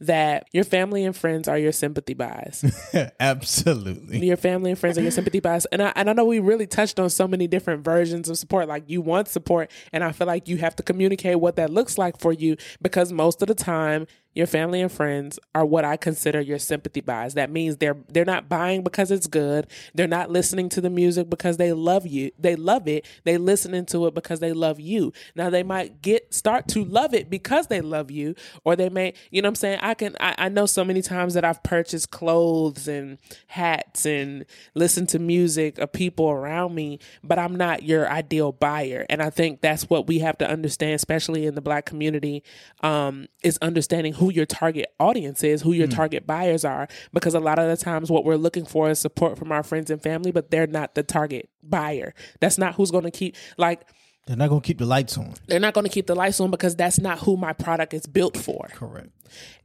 that 0.00 0.46
your 0.52 0.64
family 0.64 1.04
and 1.04 1.16
friends 1.16 1.48
are 1.48 1.58
your 1.58 1.72
sympathy 1.72 2.14
bias. 2.14 2.64
Absolutely. 3.20 4.26
your 4.26 4.36
family 4.36 4.70
and 4.70 4.78
friends 4.78 4.98
are 4.98 5.02
your 5.02 5.10
sympathy 5.10 5.40
bias. 5.40 5.66
And 5.72 5.82
I, 5.82 5.92
and 5.96 6.10
I 6.10 6.12
know 6.12 6.24
we 6.24 6.38
really 6.38 6.66
touched 6.66 7.00
on 7.00 7.08
so 7.08 7.26
many 7.26 7.46
different 7.46 7.82
versions 7.82 8.28
of 8.28 8.36
support. 8.36 8.68
Like 8.68 8.84
you 8.88 9.00
want 9.00 9.28
support, 9.28 9.70
and 9.92 10.04
I 10.04 10.12
feel 10.12 10.26
like 10.26 10.48
you 10.48 10.58
have 10.58 10.76
to 10.76 10.82
communicate 10.82 11.40
what 11.40 11.56
that 11.56 11.70
looks 11.70 11.96
like 11.96 12.20
for 12.20 12.32
you 12.32 12.56
because 12.82 13.12
most 13.12 13.40
of 13.42 13.48
the 13.48 13.54
time, 13.54 14.06
your 14.36 14.46
family 14.46 14.82
and 14.82 14.92
friends 14.92 15.38
are 15.54 15.64
what 15.64 15.86
I 15.86 15.96
consider 15.96 16.42
your 16.42 16.58
sympathy 16.58 17.00
buys. 17.00 17.32
That 17.34 17.50
means 17.50 17.78
they're 17.78 17.96
they're 18.08 18.26
not 18.26 18.50
buying 18.50 18.82
because 18.84 19.10
it's 19.10 19.26
good. 19.26 19.66
They're 19.94 20.06
not 20.06 20.30
listening 20.30 20.68
to 20.70 20.82
the 20.82 20.90
music 20.90 21.30
because 21.30 21.56
they 21.56 21.72
love 21.72 22.06
you. 22.06 22.30
They 22.38 22.54
love 22.54 22.86
it. 22.86 23.06
They 23.24 23.38
listening 23.38 23.86
to 23.86 24.06
it 24.06 24.14
because 24.14 24.40
they 24.40 24.52
love 24.52 24.78
you. 24.78 25.14
Now 25.34 25.48
they 25.48 25.62
might 25.62 26.02
get 26.02 26.34
start 26.34 26.68
to 26.68 26.84
love 26.84 27.14
it 27.14 27.30
because 27.30 27.68
they 27.68 27.80
love 27.80 28.10
you, 28.10 28.34
or 28.62 28.76
they 28.76 28.90
may, 28.90 29.14
you 29.30 29.40
know 29.40 29.46
what 29.46 29.52
I'm 29.52 29.54
saying? 29.56 29.78
I 29.80 29.94
can 29.94 30.14
I, 30.20 30.34
I 30.36 30.48
know 30.50 30.66
so 30.66 30.84
many 30.84 31.00
times 31.00 31.32
that 31.32 31.44
I've 31.44 31.62
purchased 31.62 32.10
clothes 32.10 32.86
and 32.88 33.16
hats 33.46 34.04
and 34.04 34.44
listened 34.74 35.08
to 35.10 35.18
music 35.18 35.78
of 35.78 35.92
people 35.92 36.28
around 36.28 36.74
me, 36.74 36.98
but 37.24 37.38
I'm 37.38 37.56
not 37.56 37.84
your 37.84 38.06
ideal 38.10 38.52
buyer. 38.52 39.06
And 39.08 39.22
I 39.22 39.30
think 39.30 39.62
that's 39.62 39.88
what 39.88 40.06
we 40.06 40.18
have 40.18 40.36
to 40.38 40.48
understand, 40.48 40.92
especially 40.92 41.46
in 41.46 41.54
the 41.54 41.62
black 41.62 41.86
community, 41.86 42.42
um, 42.82 43.28
is 43.42 43.58
understanding 43.62 44.12
who 44.12 44.25
who 44.26 44.32
your 44.32 44.46
target 44.46 44.92
audience 44.98 45.44
is, 45.44 45.62
who 45.62 45.72
your 45.72 45.86
hmm. 45.86 45.94
target 45.94 46.26
buyers 46.26 46.64
are. 46.64 46.88
Because 47.12 47.34
a 47.34 47.40
lot 47.40 47.58
of 47.58 47.68
the 47.68 47.82
times, 47.82 48.10
what 48.10 48.24
we're 48.24 48.36
looking 48.36 48.64
for 48.64 48.90
is 48.90 48.98
support 48.98 49.38
from 49.38 49.52
our 49.52 49.62
friends 49.62 49.90
and 49.90 50.02
family, 50.02 50.32
but 50.32 50.50
they're 50.50 50.66
not 50.66 50.94
the 50.94 51.02
target 51.02 51.48
buyer. 51.62 52.12
That's 52.40 52.58
not 52.58 52.74
who's 52.74 52.90
going 52.90 53.04
to 53.04 53.10
keep, 53.10 53.36
like, 53.56 53.86
They're 54.26 54.36
not 54.36 54.48
gonna 54.48 54.60
keep 54.60 54.78
the 54.78 54.86
lights 54.86 55.16
on. 55.16 55.34
they're 55.46 55.60
not 55.60 55.72
going 55.72 55.84
to 55.86 55.92
keep 55.92 56.06
the 56.06 56.16
lights 56.16 56.40
on 56.40 56.50
because 56.50 56.74
that's 56.74 56.98
not 56.98 57.20
who 57.20 57.36
my 57.36 57.52
product 57.52 57.94
is 57.94 58.06
built 58.06 58.36
for. 58.36 58.68
Correct. 58.74 59.10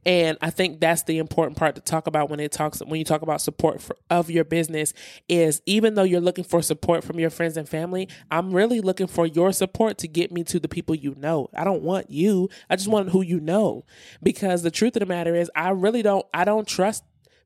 And 0.04 0.36
I 0.40 0.50
think 0.50 0.80
that's 0.80 1.02
the 1.04 1.18
important 1.18 1.56
part 1.56 1.74
to 1.76 1.80
talk 1.80 2.06
about 2.06 2.30
when 2.30 2.40
it 2.40 2.52
talks 2.52 2.80
when 2.80 2.98
you 2.98 3.04
talk 3.04 3.22
about 3.22 3.40
support 3.40 3.80
for, 3.80 3.96
of 4.10 4.30
your 4.30 4.44
business 4.44 4.92
is 5.28 5.62
even 5.66 5.94
though 5.94 6.02
you're 6.02 6.20
looking 6.20 6.44
for 6.44 6.62
support 6.62 7.04
from 7.04 7.18
your 7.18 7.30
friends 7.30 7.56
and 7.56 7.68
family, 7.68 8.08
I'm 8.30 8.52
really 8.52 8.80
looking 8.80 9.06
for 9.06 9.26
your 9.26 9.52
support 9.52 9.98
to 9.98 10.08
get 10.08 10.32
me 10.32 10.44
to 10.44 10.58
the 10.60 10.68
people 10.68 10.94
you 10.94 11.14
know. 11.16 11.48
I 11.54 11.64
don't 11.64 11.82
want 11.82 12.10
you. 12.10 12.48
I 12.68 12.76
just 12.76 12.88
want 12.88 13.10
who 13.10 13.22
you 13.22 13.40
know. 13.40 13.84
Because 14.22 14.62
the 14.62 14.70
truth 14.70 14.96
of 14.96 15.00
the 15.00 15.06
matter 15.06 15.34
is 15.34 15.50
I 15.54 15.70
really 15.70 16.02
don't 16.02 16.26
I 16.34 16.44
don't 16.44 16.66
trust 16.66 17.04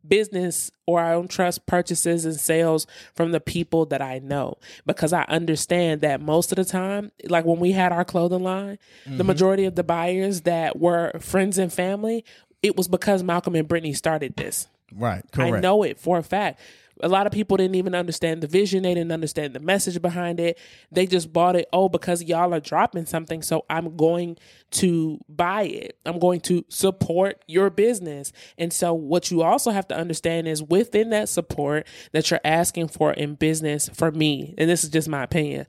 business 0.09 0.71
or 0.87 1.01
I 1.01 1.13
don't 1.13 1.31
trust 1.31 1.67
purchases 1.67 2.25
and 2.25 2.37
sales 2.37 2.87
from 3.15 3.33
the 3.33 3.41
people 3.41 3.87
that 3.87 4.03
I 4.03 4.19
know 4.19 4.59
because 4.85 5.13
I 5.13 5.23
understand 5.25 6.01
that 6.03 6.21
most 6.21 6.53
of 6.53 6.57
the 6.57 6.65
time, 6.65 7.13
like 7.29 7.45
when 7.45 7.59
we 7.59 7.73
had 7.73 7.93
our 7.93 8.05
clothing 8.05 8.43
line, 8.43 8.79
the 9.05 9.11
mm-hmm. 9.11 9.27
majority 9.27 9.65
of 9.65 9.75
the 9.75 9.85
buyers 9.85 10.43
that 10.43 10.79
were 10.79 11.13
friends 11.21 11.59
and 11.59 11.73
family, 11.73 12.25
it 12.63 12.77
was 12.77 12.89
because 12.89 13.23
Malcolm 13.23 13.55
and 13.55 13.69
Brittany 13.69 13.93
started 13.93 14.37
this. 14.37 14.69
Right. 14.93 15.25
Correct. 15.33 15.57
I 15.57 15.61
know 15.61 15.83
it 15.83 15.99
for 15.99 16.19
a 16.19 16.23
fact. 16.23 16.61
A 17.03 17.09
lot 17.09 17.27
of 17.27 17.33
people 17.33 17.57
didn't 17.57 17.75
even 17.75 17.95
understand 17.95 18.43
the 18.43 18.47
vision. 18.47 18.83
They 18.83 18.95
didn't 18.95 19.13
understand 19.13 19.55
the 19.55 19.61
message 19.61 20.01
behind 20.01 20.41
it. 20.41 20.59
They 20.91 21.07
just 21.07 21.33
bought 21.33 21.57
it. 21.57 21.69
Oh, 21.73 21.89
because 21.89 22.23
y'all 22.23 22.55
are 22.55 22.61
dropping 22.61 23.07
something. 23.07 23.43
So 23.43 23.65
I'm 23.69 23.97
going 23.97 24.39
to 24.73 25.21
buy 25.29 25.65
it. 25.65 25.99
I'm 26.05 26.19
going 26.19 26.41
to 26.43 26.65
support 26.69 27.43
your 27.47 27.71
business. 27.71 28.33
And 28.59 28.73
so 28.73 28.95
what 28.95 29.31
you 29.31 29.43
also 29.43 29.71
have 29.71 29.89
to 29.89 29.97
understand 29.97 30.49
is 30.49 30.63
within 30.63 31.11
that 31.11 31.29
support 31.29 31.87
that 32.13 32.31
you're 32.31 32.41
asking 32.45 32.89
for 32.89 33.13
in 33.13 33.35
business 33.35 33.89
for 33.91 34.11
me, 34.11 34.55
and 34.59 34.69
this 34.69 34.85
is 34.85 34.91
just 34.91 35.09
my 35.09 35.23
opinion, 35.23 35.67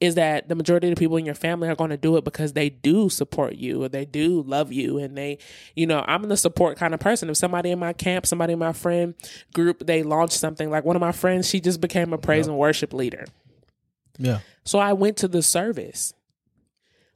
is 0.00 0.14
that 0.16 0.48
the 0.48 0.54
majority 0.54 0.88
of 0.88 0.94
the 0.94 0.98
people 0.98 1.16
in 1.16 1.24
your 1.24 1.34
family 1.34 1.68
are 1.68 1.74
going 1.74 1.90
to 1.90 1.96
do 1.96 2.16
it 2.16 2.24
because 2.24 2.52
they 2.52 2.68
do 2.68 3.08
support 3.08 3.54
you 3.54 3.82
or 3.82 3.88
they 3.88 4.04
do 4.04 4.42
love 4.42 4.70
you 4.70 4.98
and 4.98 5.16
they 5.16 5.38
you 5.74 5.86
know 5.86 6.04
i'm 6.06 6.22
the 6.24 6.36
support 6.36 6.76
kind 6.76 6.92
of 6.92 7.00
person. 7.00 7.30
If 7.30 7.36
somebody 7.36 7.70
in 7.70 7.78
my 7.78 7.92
camp 7.92 8.26
somebody 8.26 8.52
in 8.52 8.58
my 8.58 8.72
friend 8.72 9.14
group 9.54 9.86
they 9.86 10.02
launch 10.02 10.32
something 10.32 10.70
like 10.70 10.84
one 10.84 10.96
of 10.96 11.00
my 11.00 11.12
friends 11.12 11.48
she 11.48 11.60
just 11.60 11.80
became 11.80 12.12
a 12.12 12.18
praise 12.18 12.46
and 12.46 12.58
worship 12.58 12.92
leader. 12.92 13.26
Yeah. 14.18 14.40
so 14.64 14.78
i 14.78 14.92
went 14.92 15.16
to 15.18 15.28
the 15.28 15.42
service. 15.42 16.14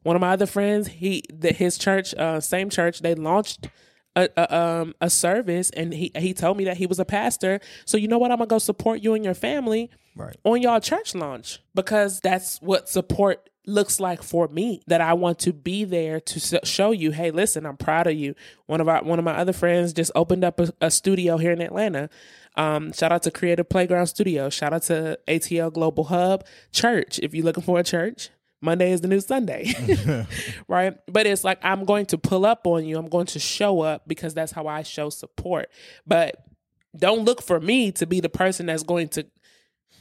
One 0.03 0.17
of 0.17 0.21
my 0.21 0.31
other 0.31 0.47
friends 0.47 0.89
he 0.89 1.25
the, 1.33 1.53
his 1.53 1.77
church 1.77 2.15
uh, 2.15 2.41
same 2.41 2.71
church 2.71 3.01
they 3.01 3.15
launched 3.15 3.69
a, 4.17 4.29
a 4.37 4.57
um 4.59 4.95
a 5.01 5.09
service 5.11 5.71
and 5.71 5.93
he 5.95 6.11
he 6.17 6.35
told 6.35 6.57
me 6.57 6.65
that 6.65 6.77
he 6.77 6.87
was 6.87 6.99
a 6.99 7.05
pastor. 7.05 7.61
So 7.85 7.97
you 7.97 8.09
know 8.09 8.19
what? 8.19 8.31
I'm 8.31 8.39
gonna 8.39 8.49
go 8.49 8.59
support 8.59 9.03
you 9.03 9.15
and 9.15 9.25
your 9.25 9.35
family 9.35 9.91
Right. 10.17 10.37
on 10.45 10.61
y'all 10.61 10.81
church 10.81 11.15
launch 11.15 11.61
because 11.75 12.21
that's 12.21 12.61
what 12.61 12.89
support 12.89 13.49
looks 13.67 14.01
like 14.01 14.23
for 14.23 14.49
me 14.49 14.83
that 14.89 15.01
I 15.01 15.13
want 15.13 15.39
to 15.41 15.53
be 15.53 15.85
there 15.85 16.19
to 16.19 16.61
show 16.65 16.91
you 16.91 17.13
hey 17.13 17.31
listen 17.31 17.65
I'm 17.67 17.77
proud 17.77 18.07
of 18.09 18.15
you. 18.15 18.35
One 18.67 18.81
of 18.81 18.89
our 18.89 19.03
one 19.05 19.19
of 19.19 19.25
my 19.25 19.37
other 19.37 19.53
friends 19.53 19.93
just 19.93 20.11
opened 20.15 20.45
up 20.45 20.59
a, 20.59 20.73
a 20.81 20.91
studio 20.91 21.37
here 21.37 21.53
in 21.53 21.61
Atlanta. 21.61 22.11
Um, 22.57 22.93
shout 22.93 23.13
out 23.13 23.23
to 23.23 23.31
Creative 23.31 23.69
Playground 23.69 24.09
Studio 24.09 24.51
shout 24.51 24.73
out 24.73 24.83
to 24.85 25.19
ATL 25.29 25.73
Global 25.73 26.05
Hub 26.05 26.45
Church 26.73 27.21
if 27.23 27.33
you're 27.33 27.45
looking 27.45 27.63
for 27.63 27.79
a 27.79 27.85
church 27.85 28.31
Monday 28.61 28.93
is 28.93 29.01
the 29.01 29.09
new 29.09 29.21
Sunday 29.21 29.73
right 30.69 30.99
but 31.07 31.27
it's 31.27 31.45
like 31.45 31.59
I'm 31.63 31.85
going 31.85 32.07
to 32.07 32.19
pull 32.19 32.45
up 32.45 32.67
on 32.67 32.85
you 32.85 32.99
I'm 32.99 33.09
going 33.09 33.27
to 33.27 33.39
show 33.39 33.81
up 33.81 34.07
because 34.07 34.35
that's 34.35 34.53
how 34.53 34.67
I 34.67 34.83
show 34.83 35.11
support 35.11 35.71
but 36.07 36.45
don't 36.97 37.25
look 37.25 37.43
for 37.43 37.61
me 37.61 37.93
to 37.93 38.07
be 38.07 38.21
the 38.21 38.29
person 38.29 38.67
that's 38.67 38.83
going 38.83 39.09
to 39.11 39.27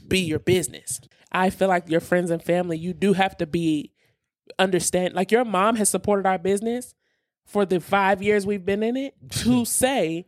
be 0.07 0.20
your 0.20 0.39
business. 0.39 0.99
I 1.32 1.49
feel 1.49 1.68
like 1.68 1.89
your 1.89 1.99
friends 1.99 2.32
and 2.32 2.41
family, 2.41 2.78
you 2.78 2.93
do 2.93 3.14
have 3.14 3.38
to 3.38 3.45
be 3.45 3.91
understand 4.57 5.14
like 5.14 5.32
your 5.32 5.45
mom 5.45 5.76
has 5.76 5.89
supported 5.89 6.26
our 6.26 6.39
business 6.39 6.95
for 7.45 7.66
the 7.66 7.80
5 7.80 8.24
years 8.24 8.47
we've 8.47 8.66
been 8.66 8.82
in 8.82 8.97
it 8.97 9.14
to 9.30 9.64
say 9.64 10.26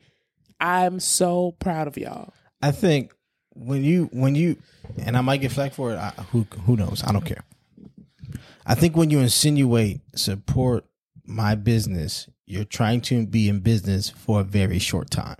I'm 0.59 0.99
so 0.99 1.53
proud 1.53 1.87
of 1.87 1.97
y'all. 1.97 2.33
I 2.61 2.71
think 2.71 3.13
when 3.53 3.83
you 3.83 4.09
when 4.13 4.35
you 4.35 4.57
and 4.99 5.17
I 5.17 5.21
might 5.21 5.41
get 5.41 5.51
flack 5.51 5.73
for 5.73 5.91
it. 5.91 5.97
I, 5.97 6.09
who 6.31 6.45
who 6.65 6.77
knows? 6.77 7.03
I 7.03 7.11
don't 7.11 7.25
care. 7.25 7.43
I 8.71 8.75
think 8.75 8.95
when 8.95 9.09
you 9.09 9.19
insinuate 9.19 9.99
support 10.15 10.85
my 11.25 11.55
business, 11.55 12.29
you're 12.45 12.63
trying 12.63 13.01
to 13.01 13.25
be 13.25 13.49
in 13.49 13.59
business 13.59 14.09
for 14.09 14.39
a 14.41 14.43
very 14.43 14.79
short 14.79 15.09
time 15.11 15.37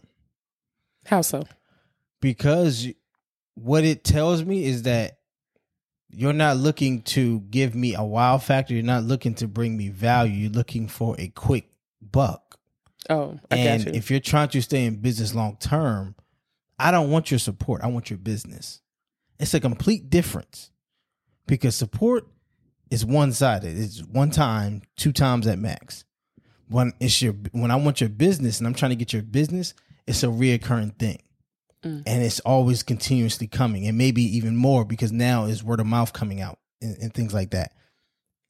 How 1.06 1.22
so? 1.22 1.44
because 2.20 2.88
what 3.56 3.84
it 3.84 4.04
tells 4.04 4.44
me 4.44 4.66
is 4.66 4.84
that 4.84 5.20
you're 6.10 6.34
not 6.34 6.58
looking 6.58 7.02
to 7.04 7.40
give 7.40 7.74
me 7.74 7.96
a 7.96 8.04
wow 8.04 8.38
factor. 8.38 8.74
You're 8.74 8.84
not 8.84 9.04
looking 9.04 9.34
to 9.36 9.48
bring 9.48 9.78
me 9.78 9.88
value. 9.88 10.34
You're 10.34 10.52
looking 10.52 10.90
for 10.90 11.16
a 11.18 11.30
quick 11.30 11.72
buck. 12.02 12.60
Oh, 13.10 13.40
I 13.50 13.56
and 13.56 13.86
got 13.86 13.94
you. 13.94 13.98
if 13.98 14.12
you're 14.12 14.20
trying 14.20 14.50
to 14.50 14.62
stay 14.62 14.86
in 14.86 14.98
business 14.98 15.34
long 15.34 15.56
term, 15.58 16.16
I 16.78 16.92
don't 16.92 17.10
want 17.12 17.32
your 17.32 17.40
support. 17.40 17.82
I 17.82 17.88
want 17.88 18.10
your 18.10 18.20
business. 18.20 18.82
It's 19.40 19.54
a 19.54 19.60
complete 19.60 20.10
difference 20.10 20.72
because 21.48 21.76
support 21.76 22.28
is 22.92 23.06
one 23.06 23.32
sided. 23.32 23.76
It's 23.78 24.02
one 24.04 24.30
time, 24.30 24.84
two 24.98 25.12
times 25.14 25.48
at 25.48 25.58
max. 25.58 26.04
When 26.68 26.94
it's 27.00 27.22
your 27.22 27.34
when 27.52 27.72
I 27.72 27.76
want 27.78 28.00
your 28.00 28.10
business 28.10 28.60
and 28.60 28.68
I'm 28.68 28.74
trying 28.74 28.92
to 28.92 28.96
get 28.96 29.14
your 29.14 29.24
business, 29.24 29.74
it's 30.06 30.24
a 30.24 30.28
reoccurring 30.28 30.98
thing. 31.00 31.22
Mm. 31.84 32.04
And 32.06 32.22
it's 32.22 32.40
always 32.42 32.84
continuously 32.84 33.48
coming, 33.48 33.88
and 33.88 33.98
maybe 33.98 34.22
even 34.38 34.56
more 34.56 34.86
because 34.86 35.12
now 35.12 35.46
is 35.46 35.64
word 35.64 35.80
of 35.80 35.88
mouth 35.88 36.14
coming 36.14 36.40
out 36.40 36.60
and, 36.80 36.96
and 36.98 37.14
things 37.14 37.34
like 37.34 37.52
that. 37.52 37.74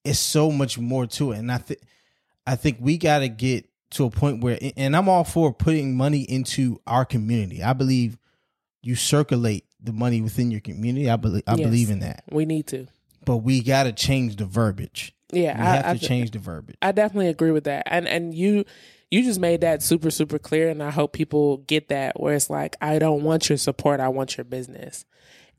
It's 0.03 0.19
so 0.19 0.51
much 0.51 0.77
more 0.77 1.05
to 1.07 1.31
it, 1.31 1.39
and 1.39 1.51
I 1.51 1.57
think 1.59 1.79
I 2.45 2.55
think 2.55 2.77
we 2.81 2.97
got 2.97 3.19
to 3.19 3.29
get 3.29 3.69
to 3.91 4.05
a 4.05 4.09
point 4.09 4.43
where, 4.43 4.59
and 4.75 4.95
I'm 4.95 5.07
all 5.07 5.23
for 5.23 5.53
putting 5.53 5.95
money 5.95 6.21
into 6.21 6.81
our 6.87 7.05
community. 7.05 7.63
I 7.63 7.73
believe 7.73 8.17
you 8.83 8.95
circulate 8.95 9.65
the 9.81 9.93
money 9.93 10.21
within 10.21 10.51
your 10.51 10.61
community. 10.61 11.09
I 11.09 11.15
believe 11.15 11.43
I 11.47 11.55
Yes. 11.55 11.65
believe 11.67 11.89
in 11.89 11.99
that, 11.99 12.23
we 12.31 12.45
need 12.45 12.67
to. 12.67 12.87
But 13.25 13.37
we 13.37 13.61
got 13.61 13.83
to 13.83 13.91
change 13.91 14.35
the 14.37 14.45
verbiage. 14.45 15.15
Yeah, 15.31 15.57
We 15.57 15.63
I, 15.63 15.75
have 15.75 15.85
I, 15.85 15.93
to 15.97 16.05
change 16.05 16.31
the 16.31 16.39
verbiage. 16.39 16.77
I 16.81 16.91
definitely 16.91 17.29
agree 17.29 17.51
with 17.51 17.65
that. 17.65 17.83
And 17.85 18.07
and 18.07 18.33
you 18.33 18.65
you 19.09 19.23
just 19.23 19.39
made 19.39 19.61
that 19.61 19.81
super 19.81 20.11
super 20.11 20.39
clear 20.39 20.69
and 20.69 20.81
I 20.81 20.89
hope 20.89 21.13
people 21.13 21.57
get 21.57 21.89
that 21.89 22.19
where 22.19 22.33
it's 22.35 22.49
like 22.49 22.75
I 22.81 22.99
don't 22.99 23.23
want 23.23 23.49
your 23.49 23.57
support, 23.57 23.99
I 23.99 24.09
want 24.09 24.37
your 24.37 24.45
business. 24.45 25.05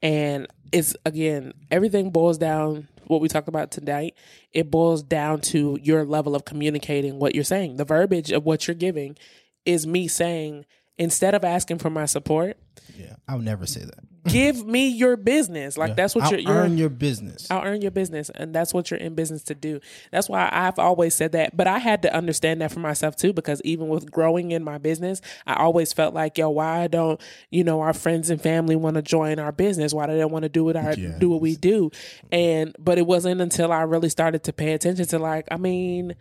And 0.02 0.46
it's 0.72 0.94
again, 1.06 1.52
everything 1.70 2.10
boils 2.10 2.38
down 2.38 2.88
what 3.06 3.20
we 3.20 3.28
talked 3.28 3.48
about 3.48 3.70
tonight. 3.70 4.14
It 4.52 4.70
boils 4.70 5.02
down 5.02 5.40
to 5.42 5.78
your 5.82 6.04
level 6.04 6.34
of 6.34 6.44
communicating 6.44 7.18
what 7.18 7.34
you're 7.34 7.44
saying. 7.44 7.76
The 7.76 7.84
verbiage 7.84 8.32
of 8.32 8.44
what 8.44 8.66
you're 8.66 8.74
giving 8.74 9.16
is 9.64 9.86
me 9.86 10.08
saying 10.08 10.66
instead 10.98 11.34
of 11.34 11.44
asking 11.44 11.78
for 11.78 11.90
my 11.90 12.06
support, 12.06 12.56
yeah, 12.96 13.16
I'll 13.28 13.38
never 13.38 13.66
say 13.66 13.80
that. 13.80 13.98
give 14.30 14.64
me 14.66 14.88
your 14.88 15.16
business. 15.16 15.76
Like 15.76 15.96
that's 15.96 16.14
what 16.14 16.24
I'll 16.24 16.30
you're, 16.32 16.40
you're 16.40 16.56
earn 16.56 16.78
your 16.78 16.88
business. 16.90 17.50
I'll 17.50 17.62
earn 17.64 17.80
your 17.82 17.90
business, 17.90 18.30
and 18.30 18.54
that's 18.54 18.72
what 18.72 18.90
you're 18.90 19.00
in 19.00 19.14
business 19.14 19.42
to 19.44 19.54
do. 19.54 19.80
That's 20.10 20.28
why 20.28 20.48
I've 20.52 20.78
always 20.78 21.14
said 21.14 21.32
that. 21.32 21.56
But 21.56 21.66
I 21.66 21.78
had 21.78 22.02
to 22.02 22.14
understand 22.14 22.60
that 22.60 22.70
for 22.70 22.80
myself 22.80 23.16
too, 23.16 23.32
because 23.32 23.60
even 23.64 23.88
with 23.88 24.10
growing 24.10 24.52
in 24.52 24.62
my 24.62 24.78
business, 24.78 25.20
I 25.46 25.54
always 25.54 25.92
felt 25.92 26.14
like, 26.14 26.38
yo, 26.38 26.50
why 26.50 26.86
don't 26.86 27.20
you 27.50 27.64
know 27.64 27.80
our 27.80 27.92
friends 27.94 28.30
and 28.30 28.40
family 28.40 28.76
want 28.76 28.94
to 28.96 29.02
join 29.02 29.38
our 29.38 29.52
business? 29.52 29.92
Why 29.92 30.06
do 30.06 30.16
they 30.16 30.24
want 30.24 30.44
to 30.44 30.48
do 30.48 30.64
what 30.64 30.76
Yeah. 30.76 31.18
do 31.18 31.30
what 31.30 31.40
we 31.40 31.56
do? 31.56 31.90
And 32.30 32.76
but 32.78 32.98
it 32.98 33.06
wasn't 33.06 33.40
until 33.40 33.72
I 33.72 33.82
really 33.82 34.08
started 34.10 34.44
to 34.44 34.52
pay 34.52 34.72
attention 34.72 35.06
to 35.06 35.18
like, 35.18 35.48
I 35.50 35.56
mean, 35.56 36.14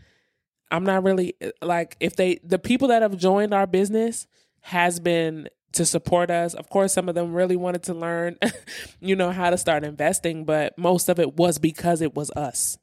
I'm 0.72 0.86
not 0.86 1.04
really 1.04 1.36
like 1.62 1.98
if 2.00 2.16
they 2.16 2.40
the 2.44 2.58
people 2.58 2.88
that 2.88 3.02
have 3.02 3.18
joined 3.18 3.54
our 3.54 3.68
business 3.68 4.26
has 4.62 5.00
been 5.00 5.50
to 5.74 5.86
support 5.86 6.30
us. 6.30 6.54
Of 6.54 6.70
course, 6.70 6.94
some 6.94 7.10
of 7.10 7.16
them 7.16 7.34
really 7.34 7.56
wanted 7.56 7.84
to 7.84 7.94
learn, 7.94 8.38
you 9.00 9.16
know, 9.16 9.32
how 9.32 9.50
to 9.50 9.58
start 9.58 9.84
investing, 9.84 10.46
but 10.46 10.78
most 10.78 11.10
of 11.10 11.20
it 11.20 11.36
was 11.36 11.60
because 11.60 12.02
it 12.02 12.16
was 12.16 12.32
us. 12.32 12.78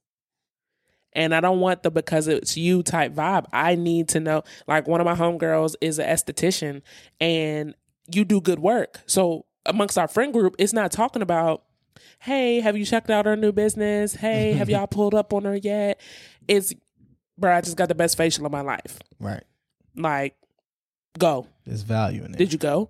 And 1.12 1.34
I 1.34 1.40
don't 1.40 1.60
want 1.60 1.82
the 1.82 1.90
because 1.90 2.28
it's 2.28 2.56
you 2.56 2.82
type 2.82 3.12
vibe. 3.12 3.46
I 3.52 3.74
need 3.74 4.08
to 4.10 4.20
know, 4.20 4.42
like 4.66 4.86
one 4.86 5.00
of 5.00 5.04
my 5.04 5.14
homegirls 5.14 5.74
is 5.80 5.98
an 5.98 6.06
esthetician 6.06 6.82
and 7.20 7.74
you 8.12 8.24
do 8.24 8.40
good 8.40 8.58
work. 8.58 9.00
So 9.06 9.46
amongst 9.66 9.98
our 9.98 10.08
friend 10.08 10.32
group, 10.32 10.54
it's 10.58 10.72
not 10.72 10.92
talking 10.92 11.22
about, 11.22 11.64
hey, 12.20 12.60
have 12.60 12.76
you 12.76 12.84
checked 12.84 13.10
out 13.10 13.26
our 13.26 13.36
new 13.36 13.52
business? 13.52 14.14
Hey, 14.14 14.52
have 14.58 14.68
y'all 14.70 14.86
pulled 14.86 15.14
up 15.14 15.32
on 15.32 15.44
her 15.44 15.56
yet? 15.56 16.00
It's, 16.46 16.74
bro, 17.36 17.56
I 17.56 17.60
just 17.62 17.76
got 17.76 17.88
the 17.88 17.94
best 17.94 18.16
facial 18.16 18.46
of 18.46 18.52
my 18.52 18.62
life. 18.62 18.98
right. 19.18 19.44
Like, 19.96 20.36
go. 21.18 21.46
There's 21.66 21.82
value 21.82 22.24
in 22.24 22.34
it. 22.34 22.38
Did 22.38 22.52
you 22.52 22.58
go? 22.58 22.88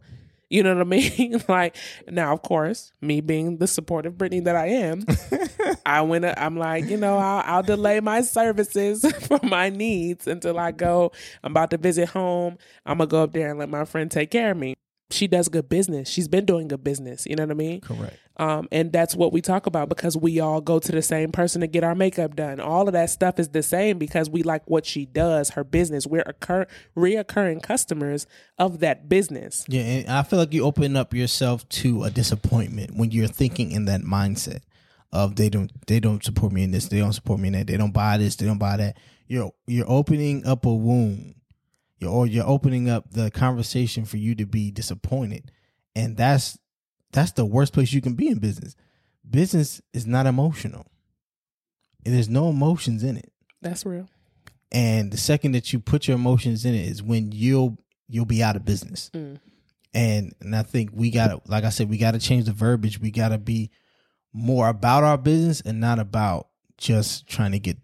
You 0.51 0.63
know 0.63 0.75
what 0.75 0.81
I 0.81 0.85
mean? 0.85 1.43
like 1.49 1.77
now, 2.09 2.33
of 2.33 2.43
course, 2.43 2.93
me 3.01 3.21
being 3.21 3.59
the 3.59 3.67
supportive 3.67 4.17
Brittany 4.17 4.41
that 4.41 4.57
I 4.57 4.67
am, 4.69 5.05
I 5.87 6.01
went. 6.03 6.25
I'm 6.25 6.57
like, 6.57 6.89
you 6.89 6.97
know, 6.97 7.19
I'll, 7.19 7.43
I'll 7.45 7.63
delay 7.63 8.01
my 8.01 8.23
services 8.23 9.05
for 9.27 9.41
my 9.43 9.69
needs 9.69 10.27
until 10.27 10.59
I 10.59 10.73
go. 10.73 11.13
I'm 11.43 11.53
about 11.53 11.71
to 11.71 11.77
visit 11.77 12.09
home. 12.09 12.57
I'm 12.87 12.99
gonna 12.99 13.09
go 13.09 13.25
up 13.25 13.33
there 13.33 13.51
and 13.51 13.59
let 13.59 13.69
my 13.69 13.85
friend 13.85 14.11
take 14.11 14.31
care 14.31 14.53
of 14.53 14.57
me 14.57 14.75
she 15.11 15.27
does 15.27 15.49
good 15.49 15.69
business. 15.69 16.09
She's 16.09 16.29
been 16.29 16.45
doing 16.45 16.69
good 16.69 16.85
business. 16.85 17.27
You 17.27 17.37
know 17.37 17.45
what 17.45 17.53
I 17.53 17.55
mean? 17.55 17.81
Correct. 17.81 18.17
Um, 18.37 18.69
and 18.71 18.93
that's 18.93 19.17
what 19.17 19.33
we 19.33 19.41
talk 19.41 19.67
about 19.67 19.89
because 19.89 20.17
we 20.17 20.39
all 20.39 20.61
go 20.61 20.79
to 20.79 20.93
the 20.93 21.03
same 21.03 21.33
person 21.33 21.61
to 21.63 21.67
get 21.67 21.83
our 21.83 21.95
makeup 21.95 22.37
done. 22.37 22.61
All 22.61 22.87
of 22.87 22.93
that 22.93 23.11
stuff 23.11 23.41
is 23.41 23.49
the 23.49 23.63
same 23.65 23.99
because 23.99 24.31
we 24.31 24.43
like 24.43 24.63
what 24.67 24.87
she 24.87 25.07
does, 25.07 25.51
her 25.51 25.65
business. 25.65 26.07
We're 26.07 26.23
occur- 26.25 26.67
reoccurring 26.97 27.63
customers 27.63 28.27
of 28.59 28.79
that 28.81 29.09
business. 29.09 29.65
Yeah, 29.67 29.83
and 29.83 30.09
I 30.09 30.23
feel 30.23 30.39
like 30.39 30.53
you 30.53 30.65
open 30.65 30.95
up 30.95 31.15
yourself 31.15 31.69
to 31.71 32.05
a 32.05 32.11
disappointment 32.11 32.97
when 32.97 33.11
you're 33.11 33.27
thinking 33.27 33.73
in 33.73 33.87
that 33.87 34.03
mindset 34.03 34.61
of 35.11 35.37
they 35.37 35.49
don't 35.49 35.73
they 35.87 35.99
don't 35.99 36.23
support 36.23 36.53
me 36.53 36.63
in 36.63 36.71
this, 36.71 36.89
they 36.89 36.99
don't 36.99 37.15
support 37.15 37.41
me 37.41 37.49
in 37.49 37.55
that, 37.55 37.67
they 37.67 37.77
don't 37.77 37.93
buy 37.93 38.19
this, 38.19 38.37
they 38.37 38.47
don't 38.47 38.59
buy 38.59 38.77
that. 38.77 38.97
You're 39.27 39.53
you're 39.67 39.91
opening 39.91 40.47
up 40.47 40.65
a 40.65 40.73
wound 40.73 41.35
you're, 41.99 42.11
or 42.11 42.27
you're 42.27 42.47
opening 42.47 42.89
up 42.89 43.11
the 43.11 43.31
conversation 43.31 44.05
for 44.05 44.17
you 44.17 44.35
to 44.37 44.47
be 44.47 44.71
disappointed. 44.71 45.51
And 45.95 46.17
that's 46.17 46.59
that's 47.13 47.33
the 47.33 47.45
worst 47.47 47.73
place 47.73 47.93
you 47.93 48.01
can 48.01 48.15
be 48.15 48.29
in 48.29 48.39
business. 48.39 48.77
Business 49.29 49.81
is 49.93 50.07
not 50.07 50.27
emotional. 50.27 50.87
There's 52.05 52.29
no 52.29 52.49
emotions 52.49 53.03
in 53.03 53.17
it. 53.17 53.33
That's 53.61 53.85
real. 53.85 54.09
and 54.71 55.11
the 55.11 55.17
second 55.17 55.53
that 55.53 55.73
you 55.73 55.81
put 55.81 56.07
your 56.07 56.15
emotions 56.17 56.65
in 56.65 56.75
it 56.75 56.87
is 56.87 57.03
when 57.03 57.33
you'll 57.33 57.79
you'll 58.09 58.25
be 58.25 58.43
out 58.43 58.57
of 58.57 58.65
business. 58.65 59.11
Mm. 59.15 59.41
and 59.95 60.35
and 60.41 60.55
i 60.55 60.63
think 60.63 60.91
we 60.93 61.11
gotta 61.11 61.41
like 61.47 61.65
i 61.65 61.71
said 61.71 61.89
we 61.91 61.99
gotta 61.99 62.19
change 62.19 62.45
the 62.45 62.53
verbiage. 62.53 63.01
We 63.01 63.11
gotta 63.11 63.39
be 63.39 63.71
more 64.33 64.69
about 64.69 65.03
our 65.05 65.19
business 65.19 65.61
and 65.63 65.81
not 65.81 65.99
about 65.99 66.49
just 66.77 67.27
trying 67.27 67.53
to 67.53 67.59
get 67.59 67.79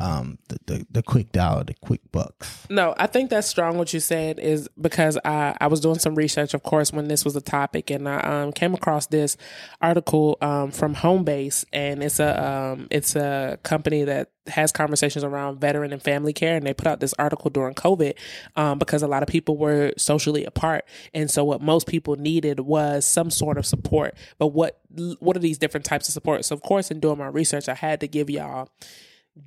um 0.00 0.38
the 0.48 0.58
the, 0.66 0.86
the 0.90 1.02
quick 1.02 1.32
dollar 1.32 1.64
the 1.64 1.74
quick 1.74 2.00
bucks 2.12 2.66
No, 2.68 2.94
I 2.98 3.06
think 3.06 3.30
that's 3.30 3.46
strong. 3.46 3.78
What 3.78 3.92
you 3.92 4.00
said 4.00 4.38
is 4.38 4.68
because 4.80 5.18
I, 5.24 5.56
I 5.60 5.66
was 5.68 5.80
doing 5.80 5.98
some 5.98 6.14
research, 6.14 6.54
of 6.54 6.62
course, 6.62 6.92
when 6.92 7.08
this 7.08 7.24
was 7.24 7.36
a 7.36 7.40
topic, 7.40 7.90
and 7.90 8.08
I 8.08 8.20
um, 8.20 8.52
came 8.52 8.74
across 8.74 9.06
this 9.06 9.36
article 9.80 10.36
um, 10.40 10.70
from 10.70 10.94
Homebase, 10.94 11.64
and 11.72 12.02
it's 12.02 12.20
a 12.20 12.44
um, 12.44 12.88
it's 12.90 13.16
a 13.16 13.58
company 13.62 14.04
that 14.04 14.30
has 14.48 14.72
conversations 14.72 15.24
around 15.24 15.60
veteran 15.60 15.92
and 15.92 16.02
family 16.02 16.32
care, 16.32 16.56
and 16.56 16.66
they 16.66 16.74
put 16.74 16.86
out 16.86 17.00
this 17.00 17.14
article 17.14 17.50
during 17.50 17.74
COVID 17.74 18.14
um, 18.56 18.78
because 18.78 19.02
a 19.02 19.08
lot 19.08 19.22
of 19.22 19.28
people 19.28 19.56
were 19.56 19.92
socially 19.96 20.44
apart, 20.44 20.84
and 21.14 21.30
so 21.30 21.44
what 21.44 21.60
most 21.60 21.86
people 21.86 22.16
needed 22.16 22.60
was 22.60 23.04
some 23.04 23.30
sort 23.30 23.58
of 23.58 23.66
support. 23.66 24.14
But 24.38 24.48
what 24.48 24.80
what 25.18 25.36
are 25.36 25.40
these 25.40 25.58
different 25.58 25.86
types 25.86 26.08
of 26.08 26.12
support? 26.12 26.44
So, 26.44 26.54
of 26.54 26.62
course, 26.62 26.90
in 26.90 27.00
doing 27.00 27.18
my 27.18 27.28
research, 27.28 27.68
I 27.68 27.74
had 27.74 28.00
to 28.00 28.08
give 28.08 28.28
y'all 28.30 28.68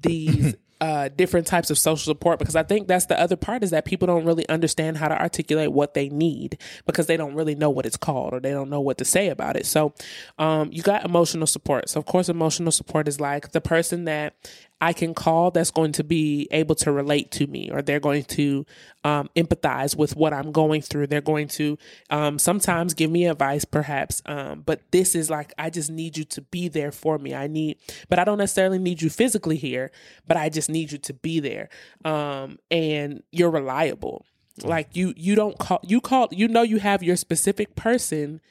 these 0.02 0.56
uh, 0.82 1.10
different 1.10 1.46
types 1.46 1.70
of 1.70 1.78
social 1.78 2.14
support 2.14 2.40
because 2.40 2.56
I 2.56 2.64
think 2.64 2.88
that's 2.88 3.08
the 3.08 3.20
other 3.20 3.36
part 3.36 3.64
is 3.64 3.72
that 3.72 3.84
people 3.84 4.08
don't 4.08 4.26
really 4.26 4.48
understand 4.48 4.98
how 4.98 5.10
to 5.10 5.20
articulate 5.20 5.74
what 5.74 5.94
they 5.94 6.08
need 6.10 6.58
because 6.86 7.08
they 7.08 7.18
don't 7.18 7.36
really 7.36 7.56
know 7.56 7.70
what 7.70 7.86
it's 7.86 7.98
called 7.98 8.34
or 8.34 8.40
they 8.40 8.52
don't 8.52 8.70
know 8.70 8.80
what 8.80 8.98
to 9.00 9.06
say 9.06 9.28
about 9.28 9.58
it. 9.58 9.66
So, 9.66 9.94
um, 10.38 10.70
you 10.72 10.82
got 10.82 11.04
emotional 11.04 11.48
support. 11.48 11.90
So, 11.90 12.00
of 12.00 12.06
course, 12.06 12.30
emotional 12.30 12.72
support 12.72 13.08
is 13.08 13.20
like 13.20 13.52
the 13.52 13.62
person 13.62 14.06
that 14.06 14.36
I 14.82 14.94
can 14.94 15.14
call 15.14 15.52
that's 15.52 15.72
going 15.72 15.92
to 15.94 16.04
be 16.04 16.48
able 16.52 16.76
to 16.76 16.92
relate 16.92 17.32
to 17.32 17.48
me 17.48 17.70
or 17.70 17.82
they're 17.82 18.00
going 18.00 18.24
to 18.26 18.66
um, 19.04 19.30
empathize 19.36 19.96
with 19.98 20.16
what 20.16 20.34
I'm 20.34 20.52
going 20.52 20.82
through. 20.82 21.08
They're 21.08 21.22
going 21.22 21.50
to 21.50 21.78
um, 22.10 22.40
sometimes 22.40 22.94
give 22.94 23.12
me 23.12 23.26
advice, 23.26 23.66
perhaps. 23.66 24.22
Um, 24.26 24.62
but 24.62 24.82
this 24.92 25.16
is 25.16 25.30
like, 25.30 25.54
I 25.58 25.70
just 25.70 25.92
need 25.92 26.18
you 26.18 26.24
to 26.26 26.42
be 26.42 26.70
there 26.70 26.92
for 26.92 27.18
me. 27.18 27.36
I 27.36 27.48
need, 27.48 27.78
but 28.08 28.20
I 28.20 28.24
don't 28.24 28.38
necessarily 28.38 28.80
need 28.80 29.02
you 29.02 29.10
physically 29.10 29.58
here, 29.58 29.92
but 30.28 30.38
I 30.38 30.50
just 30.50 30.70
need 30.70 30.92
you 30.92 30.98
to 31.00 31.14
be 31.14 31.40
there. 31.40 31.70
Um, 32.06 32.60
and 32.72 33.24
you're 33.32 33.52
reliable. 33.52 34.26
Like 34.64 34.96
you, 34.96 35.14
you 35.16 35.36
don't 35.36 35.58
call, 35.58 35.80
you 35.84 36.02
call, 36.02 36.28
you 36.32 36.48
know, 36.48 36.64
you 36.64 36.80
have 36.80 37.04
your 37.04 37.16
specific 37.16 37.76
person 37.76 38.42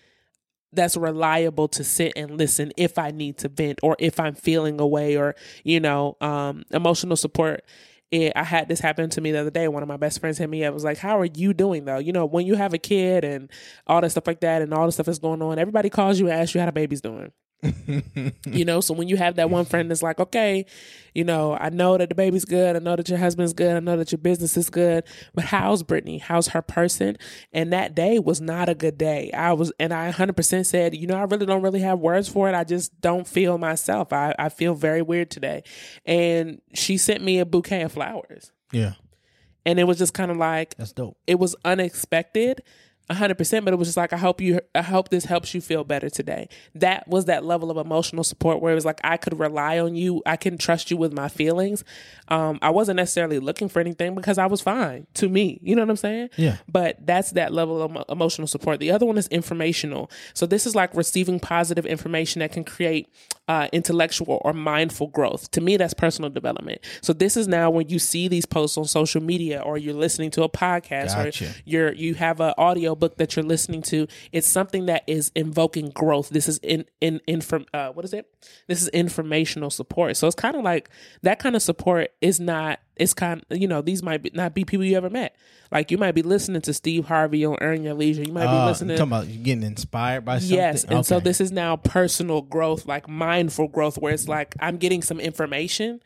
that's 0.72 0.96
reliable 0.96 1.68
to 1.68 1.84
sit 1.84 2.12
and 2.16 2.36
listen 2.36 2.72
if 2.76 2.98
I 2.98 3.10
need 3.10 3.38
to 3.38 3.48
vent 3.48 3.80
or 3.82 3.96
if 3.98 4.20
I'm 4.20 4.34
feeling 4.34 4.80
away 4.80 5.16
or, 5.16 5.34
you 5.64 5.80
know, 5.80 6.16
um, 6.20 6.64
emotional 6.70 7.16
support. 7.16 7.64
It, 8.10 8.32
I 8.34 8.44
had 8.44 8.68
this 8.68 8.80
happen 8.80 9.10
to 9.10 9.20
me 9.20 9.32
the 9.32 9.40
other 9.40 9.50
day. 9.50 9.68
One 9.68 9.82
of 9.82 9.88
my 9.88 9.98
best 9.98 10.20
friends 10.20 10.38
hit 10.38 10.48
me 10.48 10.64
up. 10.64 10.72
Was 10.72 10.82
like, 10.82 10.96
"How 10.96 11.20
are 11.20 11.26
you 11.26 11.52
doing 11.52 11.84
though? 11.84 11.98
You 11.98 12.12
know, 12.12 12.24
when 12.24 12.46
you 12.46 12.54
have 12.54 12.72
a 12.72 12.78
kid 12.78 13.22
and 13.22 13.50
all 13.86 14.00
that 14.00 14.08
stuff 14.10 14.26
like 14.26 14.40
that, 14.40 14.62
and 14.62 14.72
all 14.72 14.86
the 14.86 14.92
stuff 14.92 15.04
that's 15.04 15.18
going 15.18 15.42
on, 15.42 15.58
everybody 15.58 15.90
calls 15.90 16.18
you 16.18 16.26
and 16.28 16.40
asks 16.40 16.54
you 16.54 16.60
how 16.60 16.66
the 16.66 16.72
baby's 16.72 17.02
doing. 17.02 17.32
You 17.62 18.64
know, 18.64 18.80
so 18.80 18.94
when 18.94 19.08
you 19.08 19.16
have 19.16 19.36
that 19.36 19.50
one 19.50 19.64
friend 19.64 19.90
that's 19.90 20.02
like, 20.02 20.20
okay, 20.20 20.64
you 21.14 21.24
know, 21.24 21.56
I 21.58 21.70
know 21.70 21.98
that 21.98 22.08
the 22.08 22.14
baby's 22.14 22.44
good. 22.44 22.76
I 22.76 22.78
know 22.78 22.94
that 22.94 23.08
your 23.08 23.18
husband's 23.18 23.52
good. 23.52 23.76
I 23.76 23.80
know 23.80 23.96
that 23.96 24.12
your 24.12 24.18
business 24.18 24.56
is 24.56 24.70
good. 24.70 25.04
But 25.34 25.44
how's 25.44 25.82
Brittany? 25.82 26.18
How's 26.18 26.48
her 26.48 26.62
person? 26.62 27.16
And 27.52 27.72
that 27.72 27.94
day 27.94 28.20
was 28.20 28.40
not 28.40 28.68
a 28.68 28.74
good 28.74 28.96
day. 28.96 29.32
I 29.32 29.52
was, 29.54 29.72
and 29.80 29.92
I 29.92 30.12
100% 30.12 30.66
said, 30.66 30.94
you 30.94 31.08
know, 31.08 31.16
I 31.16 31.24
really 31.24 31.46
don't 31.46 31.62
really 31.62 31.80
have 31.80 31.98
words 31.98 32.28
for 32.28 32.48
it. 32.48 32.54
I 32.54 32.62
just 32.62 33.00
don't 33.00 33.26
feel 33.26 33.58
myself. 33.58 34.12
I, 34.12 34.34
I 34.38 34.48
feel 34.50 34.74
very 34.74 35.02
weird 35.02 35.30
today. 35.30 35.64
And 36.06 36.60
she 36.74 36.96
sent 36.96 37.24
me 37.24 37.40
a 37.40 37.46
bouquet 37.46 37.82
of 37.82 37.92
flowers. 37.92 38.52
yeah 38.72 38.92
And 39.66 39.80
it 39.80 39.84
was 39.84 39.98
just 39.98 40.14
kind 40.14 40.30
of 40.30 40.36
like, 40.36 40.76
that's 40.76 40.92
dope 40.92 41.16
it 41.26 41.40
was 41.40 41.56
unexpected. 41.64 42.62
100% 43.10 43.64
but 43.64 43.72
it 43.72 43.76
was 43.76 43.88
just 43.88 43.96
like 43.96 44.12
i 44.12 44.16
hope 44.16 44.40
you 44.40 44.60
i 44.74 44.82
hope 44.82 45.08
this 45.08 45.24
helps 45.24 45.54
you 45.54 45.60
feel 45.60 45.84
better 45.84 46.10
today. 46.10 46.48
That 46.74 47.08
was 47.08 47.24
that 47.26 47.44
level 47.44 47.70
of 47.70 47.76
emotional 47.76 48.24
support 48.24 48.60
where 48.60 48.72
it 48.72 48.74
was 48.74 48.84
like 48.84 49.00
i 49.04 49.16
could 49.16 49.38
rely 49.38 49.78
on 49.78 49.94
you. 49.94 50.22
I 50.26 50.36
can 50.36 50.58
trust 50.58 50.90
you 50.90 50.96
with 50.96 51.12
my 51.12 51.28
feelings. 51.28 51.84
Um, 52.28 52.58
i 52.62 52.70
wasn't 52.70 52.96
necessarily 52.96 53.38
looking 53.38 53.68
for 53.68 53.80
anything 53.80 54.14
because 54.14 54.38
i 54.38 54.46
was 54.46 54.60
fine 54.60 55.06
to 55.14 55.28
me. 55.28 55.58
You 55.62 55.74
know 55.76 55.82
what 55.82 55.90
i'm 55.90 55.96
saying? 55.96 56.30
Yeah. 56.36 56.56
but 56.68 57.04
that's 57.04 57.32
that 57.32 57.52
level 57.52 57.82
of 57.82 58.04
emotional 58.08 58.46
support. 58.46 58.80
The 58.80 58.90
other 58.90 59.06
one 59.06 59.18
is 59.18 59.28
informational. 59.28 60.10
So 60.34 60.46
this 60.46 60.66
is 60.66 60.74
like 60.74 60.94
receiving 60.94 61.40
positive 61.40 61.86
information 61.86 62.40
that 62.40 62.52
can 62.52 62.64
create 62.64 63.08
uh, 63.48 63.68
intellectual 63.72 64.40
or 64.44 64.52
mindful 64.52 65.08
growth. 65.08 65.50
To 65.52 65.60
me 65.60 65.76
that's 65.76 65.94
personal 65.94 66.30
development. 66.30 66.80
So 67.00 67.12
this 67.12 67.36
is 67.36 67.48
now 67.48 67.70
when 67.70 67.88
you 67.88 67.98
see 67.98 68.28
these 68.28 68.46
posts 68.46 68.76
on 68.76 68.84
social 68.84 69.22
media 69.22 69.60
or 69.60 69.78
you're 69.78 69.94
listening 69.94 70.30
to 70.32 70.42
a 70.42 70.48
podcast 70.48 71.14
Gotcha. 71.14 71.46
or 71.46 71.48
you're 71.64 71.92
you 71.92 72.14
have 72.14 72.40
an 72.40 72.54
audio 72.58 72.94
book 72.94 73.16
that 73.16 73.34
you're 73.36 73.44
listening 73.44 73.82
to 73.82 74.06
it's 74.32 74.46
something 74.46 74.86
that 74.86 75.02
is 75.06 75.32
invoking 75.34 75.90
growth. 75.90 76.28
This 76.28 76.48
is 76.48 76.58
in 76.58 76.84
in 77.00 77.20
inform 77.26 77.64
uh 77.72 77.88
what 77.88 78.04
is 78.04 78.12
it? 78.12 78.26
This 78.66 78.82
is 78.82 78.88
informational 78.88 79.70
support. 79.70 80.16
So 80.16 80.26
it's 80.26 80.36
kind 80.36 80.56
of 80.56 80.62
like 80.62 80.90
that 81.22 81.38
kind 81.38 81.56
of 81.56 81.62
support 81.62 82.10
is 82.20 82.38
not 82.38 82.80
it's 82.98 83.14
kind 83.14 83.44
of 83.50 83.58
you 83.58 83.68
know 83.68 83.80
these 83.80 84.02
might 84.02 84.22
be, 84.22 84.30
not 84.34 84.54
be 84.54 84.64
people 84.64 84.84
you 84.84 84.96
ever 84.96 85.10
met 85.10 85.36
like 85.70 85.90
you 85.90 85.98
might 85.98 86.14
be 86.14 86.22
listening 86.22 86.60
to 86.60 86.72
steve 86.74 87.06
harvey 87.06 87.44
on 87.44 87.56
earn 87.60 87.82
your 87.82 87.94
leisure 87.94 88.22
you 88.22 88.32
might 88.32 88.42
be 88.42 88.48
Uh, 88.48 88.66
listening 88.66 88.96
talking 88.96 89.12
about 89.12 89.42
getting 89.42 89.62
inspired 89.62 90.24
by 90.24 90.38
something 90.38 90.56
Yes. 90.56 90.84
And 90.84 91.06
so 91.06 91.20
this 91.20 91.40
is 91.40 91.52
now 91.52 91.76
personal 91.76 92.42
growth, 92.42 92.86
like 92.86 93.08
mindful 93.08 93.68
growth, 93.68 93.98
where 93.98 94.12
it's 94.12 94.28
like 94.28 94.54
I'm 94.60 94.76
getting 94.76 95.02
some 95.02 95.20
information 95.20 96.00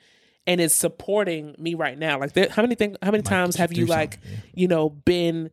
and 0.46 0.60
it's 0.60 0.74
supporting 0.74 1.54
me 1.58 1.74
right 1.74 1.98
now. 1.98 2.18
Like 2.18 2.32
there, 2.32 2.48
how 2.50 2.62
many 2.62 2.74
things 2.74 2.96
how 3.02 3.10
many 3.10 3.22
times 3.22 3.56
have 3.56 3.72
you 3.72 3.86
like, 3.86 4.18
yeah. 4.24 4.36
you 4.54 4.68
know, 4.68 4.90
been 4.90 5.50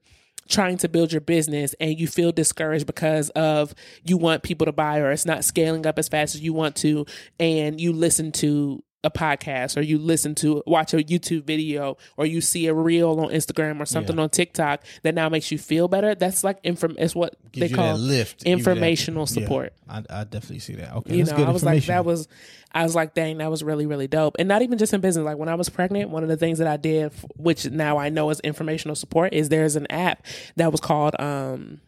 trying 0.48 0.78
to 0.78 0.90
build 0.90 1.12
your 1.12 1.22
business 1.22 1.76
and 1.80 2.00
you 2.00 2.08
feel 2.08 2.32
discouraged 2.32 2.88
because 2.88 3.30
of 3.32 3.76
you 4.04 4.18
want 4.18 4.42
people 4.42 4.66
to 4.66 4.72
buy 4.72 4.98
or 4.98 5.12
it's 5.12 5.26
not 5.26 5.46
scaling 5.46 5.86
up 5.86 6.00
as 6.00 6.10
fast 6.10 6.34
as 6.34 6.42
you 6.42 6.54
want 6.54 6.76
to 6.76 7.06
and 7.40 7.80
you 7.80 7.94
listen 7.94 8.32
to 8.32 8.84
a 9.04 9.10
podcast 9.10 9.78
or 9.78 9.82
you 9.82 9.97
listen 9.97 10.36
to 10.36 10.62
watch 10.68 10.93
a 10.93 10.97
YouTube 10.97 11.45
video 11.45 11.95
or 12.18 12.26
you 12.26 12.41
see 12.41 12.68
a 12.68 12.74
reel 12.74 13.18
on 13.20 13.30
Instagram 13.30 13.80
or 13.80 13.86
something 13.86 14.18
Yeah. 14.18 14.24
on 14.24 14.30
TikTok 14.30 14.84
that 15.04 15.16
now 15.16 15.30
makes 15.30 15.52
you 15.52 15.58
feel 15.58 15.88
better. 15.88 16.16
That's 16.16 16.43
like 16.43 16.60
inform 16.66 16.95
it's 17.00 17.16
what 17.16 17.36
Gives 17.54 17.72
they 17.72 17.76
call 17.76 17.95
lift 17.95 18.41
you 18.45 18.52
that- 18.52 18.60
informational 18.60 19.22
yeah. 19.22 19.26
support. 19.26 19.74
I, 19.88 20.04
I 20.10 20.24
definitely 20.26 20.60
see 20.60 20.76
that 20.76 20.93
okay 20.97 21.16
You 21.16 21.24
know, 21.24 21.32
I 21.38 21.50
was 21.50 21.64
like, 21.64 21.86
that 21.86 22.04
was, 22.04 22.28
I 22.74 22.84
was 22.84 22.93
like, 22.93 23.14
dang, 23.14 23.38
that 23.38 23.50
was 23.50 23.64
really, 23.64 23.86
really 23.86 24.08
dope. 24.08 24.36
And 24.38 24.47
not 24.50 24.62
even 24.64 24.78
just 24.78 24.93
in 24.93 25.00
business. 25.00 25.24
Like 25.24 25.38
when 25.38 25.50
I 25.50 25.56
was 25.56 25.70
pregnant, 25.70 26.10
one 26.10 26.24
of 26.24 26.30
the 26.30 26.38
things 26.38 26.58
that 26.60 26.68
I 26.68 26.76
did, 26.76 27.14
which 27.38 27.70
now 27.70 27.97
I 27.97 28.10
know 28.10 28.30
is 28.32 28.41
informational 28.41 28.95
support, 28.95 29.34
is 29.34 29.47
there's 29.47 29.78
an 29.78 29.88
app 29.89 30.26
that 30.58 30.72
was 30.74 30.82
called, 30.82 31.16
um, 31.20 31.80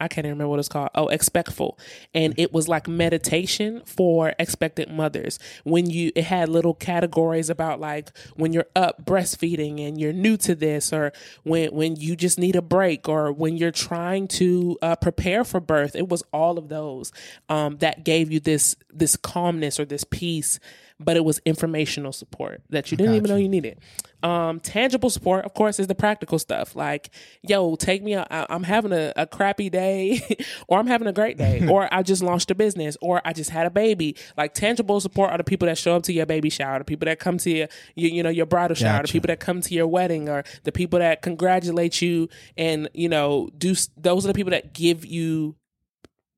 I 0.00 0.08
can't 0.08 0.26
even 0.26 0.36
remember 0.36 0.50
what 0.50 0.58
it's 0.58 0.68
called. 0.68 0.90
Oh, 0.94 1.08
Expectful. 1.08 1.78
And 2.14 2.34
it 2.36 2.52
was 2.52 2.68
like 2.68 2.86
meditation 2.88 3.82
for 3.84 4.34
expectant 4.38 4.90
mothers. 4.90 5.38
When 5.64 5.90
you, 5.90 6.12
it 6.14 6.24
had 6.24 6.48
little 6.48 6.74
categories 6.74 7.50
about 7.50 7.80
like 7.80 8.10
when 8.36 8.52
you're 8.52 8.66
up 8.76 9.04
breastfeeding 9.04 9.86
and 9.86 10.00
you're 10.00 10.12
new 10.12 10.36
to 10.38 10.54
this, 10.54 10.92
or 10.92 11.12
when, 11.42 11.72
when 11.72 11.96
you 11.96 12.16
just 12.16 12.38
need 12.38 12.56
a 12.56 12.62
break, 12.62 13.08
or 13.08 13.32
when 13.32 13.56
you're 13.56 13.70
trying 13.70 14.28
to 14.28 14.78
uh, 14.82 14.96
prepare 14.96 15.44
for 15.44 15.60
birth. 15.60 15.94
It 15.96 16.08
was 16.08 16.22
all 16.32 16.58
of 16.58 16.68
those 16.68 17.12
um, 17.48 17.78
that 17.78 18.04
gave 18.04 18.30
you 18.30 18.40
this, 18.40 18.76
this 18.92 19.16
calmness 19.16 19.80
or 19.80 19.84
this 19.84 20.04
peace 20.04 20.58
but 21.00 21.16
it 21.16 21.24
was 21.24 21.40
informational 21.44 22.12
support 22.12 22.62
that 22.70 22.90
you 22.90 22.96
didn't 22.96 23.14
even 23.14 23.28
know 23.28 23.36
you 23.36 23.48
needed. 23.48 23.78
Um, 24.22 24.60
tangible 24.60 25.10
support, 25.10 25.44
of 25.44 25.52
course, 25.52 25.78
is 25.80 25.86
the 25.86 25.94
practical 25.94 26.38
stuff. 26.38 26.74
Like, 26.76 27.10
yo, 27.42 27.74
take 27.76 28.02
me. 28.02 28.14
out. 28.14 28.28
I- 28.30 28.46
I'm 28.48 28.62
having 28.62 28.92
a, 28.92 29.12
a 29.16 29.26
crappy 29.26 29.68
day, 29.68 30.20
or 30.68 30.78
I'm 30.78 30.86
having 30.86 31.08
a 31.08 31.12
great 31.12 31.36
day, 31.36 31.66
or 31.70 31.92
I 31.92 32.02
just 32.02 32.22
launched 32.22 32.50
a 32.50 32.54
business, 32.54 32.96
or 33.02 33.20
I 33.24 33.32
just 33.32 33.50
had 33.50 33.66
a 33.66 33.70
baby. 33.70 34.16
Like, 34.36 34.54
tangible 34.54 35.00
support 35.00 35.30
are 35.30 35.36
the 35.38 35.44
people 35.44 35.66
that 35.66 35.76
show 35.76 35.96
up 35.96 36.04
to 36.04 36.12
your 36.12 36.26
baby 36.26 36.48
shower, 36.48 36.78
the 36.78 36.84
people 36.84 37.06
that 37.06 37.18
come 37.18 37.38
to 37.38 37.50
your, 37.50 37.68
you, 37.96 38.08
you 38.08 38.22
know, 38.22 38.30
your 38.30 38.46
bridal 38.46 38.76
shower, 38.76 39.02
the 39.02 39.08
people 39.08 39.28
that 39.28 39.40
come 39.40 39.60
to 39.62 39.74
your 39.74 39.88
wedding, 39.88 40.28
or 40.28 40.44
the 40.62 40.72
people 40.72 41.00
that 41.00 41.20
congratulate 41.22 42.00
you, 42.00 42.28
and 42.56 42.88
you 42.94 43.08
know, 43.08 43.50
do. 43.58 43.74
Those 43.96 44.24
are 44.24 44.28
the 44.28 44.34
people 44.34 44.52
that 44.52 44.72
give 44.72 45.04
you 45.04 45.56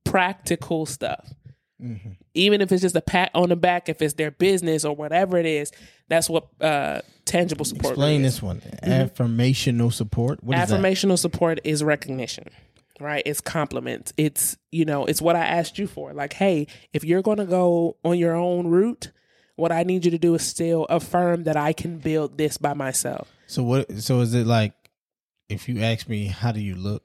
practical 0.05 0.87
stuff 0.87 1.35
Mm-hmm. 1.83 2.13
Even 2.37 2.61
if 2.61 2.71
it's 2.71 2.83
just 2.83 2.97
a 2.97 3.01
pat 3.01 3.31
on 3.35 3.49
the 3.49 3.57
back, 3.57 3.89
if 3.89 4.01
it's 4.03 4.15
their 4.15 4.31
business 4.31 4.85
or 4.85 4.95
whatever 4.95 5.39
it 5.39 5.47
is, 5.47 5.73
that's 6.09 6.29
what 6.29 6.49
uh, 6.61 7.01
tangible 7.25 7.65
support. 7.65 7.93
Explain 7.93 8.25
is. 8.25 8.35
this 8.35 8.43
one. 8.43 8.61
Affirmational 8.83 9.93
support. 9.93 10.43
What 10.45 10.59
is 10.59 10.69
that? 10.69 10.81
Affirmational 10.81 11.19
support 11.19 11.61
is 11.65 11.83
recognition, 11.83 12.49
right? 13.01 13.23
It's 13.27 13.41
compliments. 13.41 14.13
It's 14.17 14.57
you 14.71 14.85
know, 14.85 15.07
it's 15.07 15.23
what 15.23 15.37
I 15.37 15.45
asked 15.45 15.79
you 15.79 15.87
for. 15.87 16.13
Like, 16.13 16.35
hey, 16.35 16.67
if 16.93 17.05
you're 17.05 17.23
going 17.23 17.39
to 17.39 17.47
go 17.47 17.97
on 18.05 18.19
your 18.19 18.35
own 18.35 18.69
route, 18.69 19.11
what 19.57 19.73
I 19.73 19.83
need 19.83 20.05
you 20.05 20.11
to 20.11 20.19
do 20.19 20.35
is 20.35 20.43
still 20.43 20.85
affirm 20.89 21.45
that 21.45 21.57
I 21.57 21.73
can 21.73 21.99
build 21.99 22.39
this 22.39 22.59
by 22.59 22.75
myself. 22.75 23.33
So 23.47 23.63
what? 23.63 23.93
So 23.99 24.21
is 24.21 24.35
it 24.35 24.47
like 24.47 24.75
if 25.49 25.69
you 25.69 25.81
ask 25.83 26.09
me 26.09 26.27
how 26.27 26.53
do 26.53 26.61
you 26.61 26.75
look, 26.75 27.03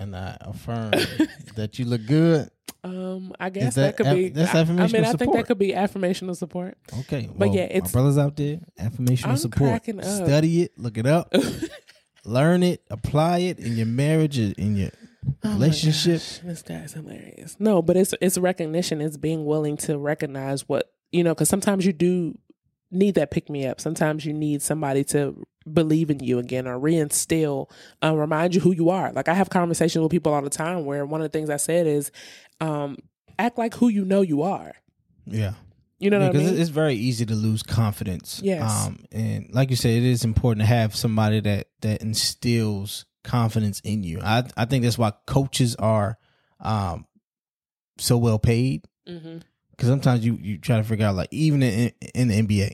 and 0.00 0.14
I 0.14 0.36
affirm 0.40 0.90
that 1.56 1.78
you 1.78 1.84
look 1.84 2.06
good? 2.06 2.50
Um, 2.84 3.32
I 3.40 3.50
guess 3.50 3.74
that 3.74 3.82
that, 3.82 3.96
could 3.96 4.06
aff- 4.06 4.14
be. 4.14 4.28
that's 4.28 4.54
I, 4.54 4.60
I 4.60 4.64
mean, 4.64 5.04
I 5.04 5.12
think 5.14 5.32
that 5.34 5.46
could 5.46 5.58
be 5.58 5.72
affirmational 5.72 6.36
support. 6.36 6.78
Okay, 7.00 7.28
But 7.36 7.48
well, 7.48 7.56
yeah, 7.56 7.64
my 7.64 7.68
it's- 7.70 7.92
brothers 7.92 8.18
out 8.18 8.36
there. 8.36 8.60
Affirmational 8.80 9.26
I'm 9.30 9.36
support. 9.36 9.82
Study 9.84 10.62
it. 10.62 10.72
Look 10.78 10.96
it 10.96 11.06
up. 11.06 11.32
learn 12.24 12.62
it. 12.62 12.82
Apply 12.90 13.38
it 13.38 13.58
in 13.58 13.76
your 13.76 13.86
marriage, 13.86 14.38
in 14.38 14.76
your 14.76 14.90
Oh 15.44 15.52
relationship. 15.54 16.20
gosh, 16.20 16.38
this 16.38 16.62
guy's 16.62 16.92
hilarious. 16.94 17.56
No, 17.58 17.82
but 17.82 17.96
it's 17.96 18.14
it's 18.20 18.38
recognition. 18.38 19.00
It's 19.00 19.16
being 19.16 19.44
willing 19.44 19.76
to 19.78 19.98
recognize 19.98 20.68
what 20.68 20.90
you 21.12 21.24
know, 21.24 21.34
because 21.34 21.48
sometimes 21.48 21.84
you 21.84 21.92
do 21.92 22.38
need 22.90 23.16
that 23.16 23.30
pick 23.30 23.50
me 23.50 23.66
up. 23.66 23.80
Sometimes 23.80 24.24
you 24.24 24.32
need 24.32 24.62
somebody 24.62 25.04
to 25.04 25.44
believe 25.74 26.10
in 26.10 26.20
you 26.20 26.38
again 26.38 26.66
or 26.66 26.78
reinstill, 26.78 27.70
uh, 28.02 28.14
remind 28.16 28.54
you 28.54 28.60
who 28.60 28.72
you 28.72 28.90
are. 28.90 29.12
Like 29.12 29.28
I 29.28 29.34
have 29.34 29.50
conversations 29.50 30.02
with 30.02 30.10
people 30.10 30.32
all 30.34 30.42
the 30.42 30.50
time 30.50 30.84
where 30.84 31.04
one 31.06 31.20
of 31.20 31.30
the 31.30 31.36
things 31.38 31.50
I 31.50 31.56
said 31.56 31.86
is, 31.86 32.10
um, 32.60 32.98
act 33.38 33.58
like 33.58 33.74
who 33.74 33.88
you 33.88 34.04
know 34.04 34.22
you 34.22 34.42
are. 34.42 34.72
Yeah. 35.26 35.52
You 35.98 36.10
know 36.10 36.20
what 36.20 36.28
I 36.28 36.32
because 36.32 36.52
mean? 36.52 36.60
it's 36.60 36.70
very 36.70 36.94
easy 36.94 37.26
to 37.26 37.34
lose 37.34 37.62
confidence. 37.62 38.40
Yes. 38.42 38.86
Um, 38.86 39.04
and 39.10 39.48
like 39.52 39.70
you 39.70 39.76
said, 39.76 39.90
it 39.90 40.04
is 40.04 40.24
important 40.24 40.60
to 40.62 40.66
have 40.66 40.94
somebody 40.94 41.40
that 41.40 41.68
that 41.80 42.02
instills 42.02 43.04
confidence 43.24 43.80
in 43.80 44.04
you. 44.04 44.20
I 44.22 44.44
I 44.56 44.64
think 44.64 44.84
that's 44.84 44.96
why 44.98 45.12
coaches 45.26 45.74
are 45.76 46.16
um 46.60 47.06
so 47.98 48.16
well 48.16 48.38
paid 48.38 48.84
because 49.04 49.88
sometimes 49.88 50.24
you 50.24 50.38
you 50.40 50.58
try 50.58 50.76
to 50.76 50.84
figure 50.84 51.06
out 51.06 51.16
like 51.16 51.28
even 51.32 51.62
in 51.62 51.92
in 52.14 52.28
the 52.28 52.42
NBA, 52.42 52.72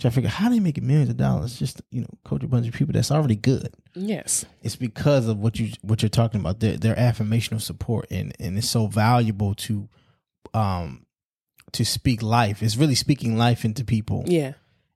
try 0.00 0.10
to 0.10 0.14
figure 0.14 0.28
out 0.28 0.34
how 0.34 0.48
they 0.50 0.60
make 0.60 0.82
millions 0.82 1.08
of 1.10 1.16
dollars 1.16 1.58
just 1.58 1.80
you 1.90 2.00
know 2.00 2.08
coach 2.24 2.42
a 2.42 2.48
bunch 2.48 2.66
of 2.68 2.74
people 2.74 2.92
that's 2.92 3.10
already 3.10 3.36
good. 3.36 3.72
Yes. 3.94 4.44
It's 4.62 4.76
because 4.76 5.28
of 5.28 5.38
what 5.38 5.58
you 5.58 5.70
what 5.82 6.02
you're 6.02 6.08
talking 6.08 6.40
about 6.40 6.60
their 6.60 6.76
their 6.76 6.94
affirmational 6.96 7.60
support 7.60 8.06
and 8.10 8.34
and 8.40 8.58
it's 8.58 8.68
so 8.68 8.86
valuable 8.86 9.54
to 9.54 9.88
um 10.52 11.06
to 11.72 11.84
speak 11.84 12.22
life. 12.22 12.62
It's 12.62 12.76
really 12.76 12.94
speaking 12.94 13.36
life 13.36 13.64
into 13.64 13.84
people 13.84 14.24
Yeah. 14.26 14.52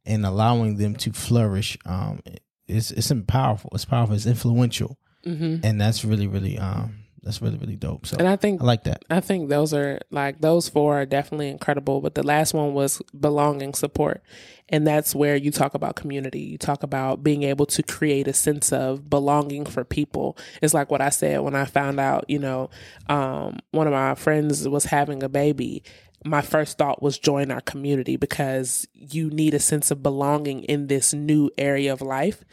and 0.07 0.24
allowing 0.24 0.76
them 0.76 0.94
to 0.96 1.12
flourish. 1.12 1.76
Um, 1.84 2.20
it's 2.66 2.90
it's 2.90 3.12
powerful. 3.26 3.70
It's 3.74 3.84
powerful. 3.84 4.14
It's 4.14 4.26
influential, 4.26 4.99
hmm 5.24 5.57
and 5.62 5.80
that's 5.80 6.05
really 6.05 6.26
really 6.26 6.59
um 6.59 7.05
that's 7.23 7.43
really 7.43 7.59
really 7.59 7.77
dope. 7.77 8.07
So 8.07 8.16
And 8.19 8.29
I 8.29 8.37
think 8.37 8.61
I 8.61 8.64
like 8.64 8.85
that. 8.85 9.05
I 9.11 9.21
think 9.21 9.49
those 9.49 9.75
are 9.75 10.01
like 10.11 10.41
those 10.41 10.69
four 10.69 11.01
are 11.01 11.07
definitely 11.07 11.49
incredible. 11.49 12.01
But 12.01 12.14
the 12.14 12.23
last 12.23 12.55
one 12.55 12.75
was 12.75 13.03
belonging 13.19 13.75
support. 13.75 14.23
And 14.71 14.87
that's 14.87 15.14
where 15.14 15.35
you 15.37 15.51
talk 15.51 15.75
about 15.75 15.97
community. 15.97 16.41
You 16.41 16.59
talk 16.59 16.83
about 16.83 17.23
being 17.23 17.43
able 17.43 17.64
to 17.66 17.83
create 17.83 18.29
a 18.29 18.35
sense 18.35 18.71
of 18.73 19.09
belonging 19.09 19.64
for 19.64 19.83
people. 19.83 20.37
It's 20.61 20.75
like 20.75 20.91
what 20.91 21.01
I 21.01 21.09
said 21.09 21.41
when 21.41 21.55
I 21.55 21.64
found 21.64 21.99
out, 21.99 22.27
you 22.29 22.39
know, 22.39 22.69
um, 23.09 23.59
one 23.71 23.87
of 23.87 23.95
my 23.95 24.14
friends 24.14 24.69
was 24.69 24.85
having 24.85 25.23
a 25.23 25.29
baby. 25.29 25.83
My 26.25 26.43
first 26.43 26.77
thought 26.77 27.03
was 27.03 27.19
join 27.19 27.51
our 27.51 27.61
community 27.62 28.16
because 28.16 28.87
you 28.93 29.31
need 29.31 29.55
a 29.55 29.61
sense 29.61 29.91
of 29.91 30.03
belonging 30.03 30.64
in 30.64 30.89
this 30.89 31.14
new 31.14 31.51
area 31.57 31.93
of 31.93 32.03
life 32.03 32.45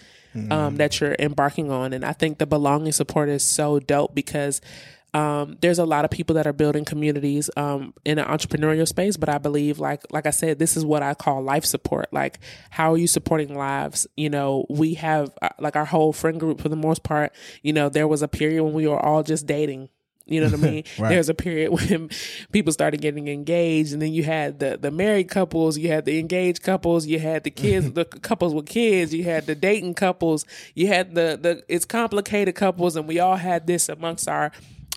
um, 0.51 0.75
that 0.77 0.99
you're 0.99 1.15
embarking 1.19 1.71
on. 1.71 1.93
And 1.93 2.03
I 2.03 2.13
think 2.13 2.37
the 2.37 2.45
belonging 2.45 2.91
support 2.91 3.29
is 3.29 3.43
so 3.43 3.79
dope 3.79 4.13
because 4.13 4.61
um, 5.15 5.57
there's 5.61 5.79
a 5.79 5.85
lot 5.85 6.03
of 6.03 6.11
people 6.11 6.35
that 6.35 6.45
are 6.45 6.51
building 6.51 6.83
communities 6.83 7.49
um, 7.55 7.93
in 8.03 8.19
an 8.19 8.25
entrepreneurial 8.25 8.85
space, 8.85 9.15
but 9.15 9.29
I 9.29 9.37
believe, 9.37 9.79
like 9.79 10.03
like 10.11 10.25
I 10.25 10.31
said, 10.31 10.59
this 10.59 10.75
is 10.75 10.83
what 10.83 11.03
I 11.03 11.13
call 11.13 11.41
life 11.41 11.63
support. 11.63 12.11
Like, 12.11 12.39
how 12.69 12.91
are 12.91 12.97
you 12.97 13.07
supporting 13.07 13.55
lives? 13.55 14.07
You 14.17 14.29
know, 14.29 14.65
we 14.69 14.95
have 14.95 15.29
uh, 15.41 15.49
like 15.57 15.77
our 15.77 15.85
whole 15.85 16.11
friend 16.11 16.37
group 16.37 16.59
for 16.59 16.67
the 16.67 16.75
most 16.75 17.03
part. 17.03 17.33
You 17.61 17.71
know, 17.71 17.87
there 17.87 18.09
was 18.09 18.23
a 18.23 18.27
period 18.27 18.61
when 18.65 18.73
we 18.73 18.87
were 18.87 18.99
all 18.99 19.23
just 19.23 19.47
dating. 19.47 19.87
You 20.25 20.41
know 20.41 20.47
what 20.47 20.55
I 20.55 20.57
mean? 20.71 20.83
Right. 20.97 21.17
was 21.17 21.29
a 21.29 21.33
period 21.33 21.71
when 21.89 22.09
people 22.51 22.73
started 22.73 23.01
getting 23.01 23.27
engaged, 23.27 23.93
and 23.93 24.01
then 24.01 24.13
you 24.13 24.23
had 24.23 24.59
the 24.59 24.77
the 24.77 24.91
married 24.91 25.29
couples, 25.29 25.77
you 25.77 25.89
had 25.89 26.05
the 26.05 26.19
engaged 26.19 26.63
couples, 26.63 27.05
you 27.05 27.19
had 27.19 27.43
the 27.43 27.51
kids, 27.51 27.91
the 27.93 28.05
couples 28.05 28.53
with 28.53 28.65
kids, 28.65 29.13
you 29.13 29.23
had 29.23 29.45
the 29.45 29.55
dating 29.55 29.93
couples, 29.93 30.45
you 30.73 30.87
had 30.87 31.15
the 31.15 31.37
the 31.41 31.63
it's 31.67 31.85
complicated 31.85 32.55
couples, 32.55 32.95
and 32.95 33.07
we 33.07 33.19
all 33.19 33.35
had 33.35 33.67
this 33.67 33.89
amongst 33.89 34.27
our 34.27 34.51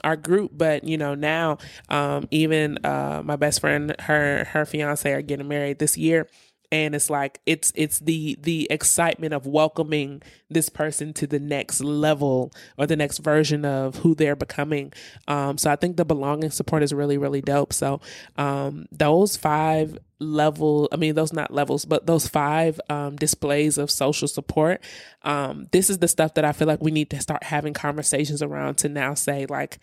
our 0.05 0.15
group 0.17 0.53
but 0.55 0.85
you 0.85 0.97
know 0.97 1.17
now 1.17 1.59
um 1.89 2.29
even 2.31 2.79
uh 2.85 3.21
my 3.25 3.35
best 3.35 3.61
friend 3.61 3.97
her 3.99 4.45
her 4.45 4.65
fiance 4.65 5.13
are 5.13 5.23
getting 5.23 5.49
married 5.49 5.81
this 5.81 5.99
year 5.99 6.29
and 6.71 6.95
it's 6.95 7.09
like 7.09 7.41
it's 7.47 7.73
it's 7.75 7.99
the 8.01 8.39
the 8.43 8.67
excitement 8.71 9.33
of 9.33 9.47
welcoming 9.47 10.23
this 10.51 10.69
person 10.69 11.13
to 11.15 11.27
the 11.27 11.39
next 11.39 11.83
level 11.83 12.53
or 12.77 12.87
the 12.87 12.97
next 12.97 13.19
version 13.19 13.65
of 13.65 13.97
who 13.97 14.15
they're 14.15 14.37
becoming. 14.37 14.93
Um 15.27 15.59
so 15.59 15.71
i 15.71 15.77
think 15.77 15.97
the 15.97 16.05
belonging 16.05 16.51
support 16.51 16.83
is 16.83 16.93
really 16.93 17.19
really 17.19 17.41
dope. 17.41 17.73
So 17.73 18.01
um 18.37 18.87
those 18.93 19.37
five 19.37 19.99
level 20.21 20.89
i 20.91 20.97
mean 20.97 21.15
those 21.15 21.33
not 21.33 21.53
levels 21.53 21.85
but 21.85 22.07
those 22.07 22.27
five 22.27 22.81
um 22.91 23.15
displays 23.15 23.79
of 23.79 23.89
social 23.89 24.27
support 24.27 24.83
um 25.23 25.69
this 25.71 25.89
is 25.89 25.99
the 25.99 26.09
stuff 26.09 26.35
that 26.35 26.45
i 26.45 26.51
feel 26.51 26.67
like 26.67 26.83
we 26.83 26.91
need 26.91 27.09
to 27.09 27.21
start 27.21 27.45
having 27.45 27.73
conversations 27.73 28.43
around 28.43 28.75
to 28.75 28.89
now 28.89 29.15
say 29.15 29.47
like 29.47 29.79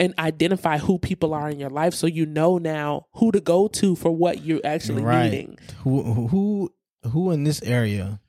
and 0.00 0.14
identify 0.18 0.78
who 0.78 0.98
people 0.98 1.34
are 1.34 1.48
in 1.50 1.58
your 1.58 1.70
life 1.70 1.92
so 1.94 2.06
you 2.06 2.24
know 2.26 2.58
now 2.58 3.06
who 3.14 3.32
to 3.32 3.40
go 3.40 3.66
to 3.68 3.96
for 3.96 4.10
what 4.10 4.42
you're 4.44 4.60
actually 4.64 5.02
right. 5.02 5.24
needing 5.30 5.58
Who 5.84 6.02
who 6.28 6.72
who 7.04 7.30
in 7.30 7.44
this 7.44 7.62
area? 7.62 8.20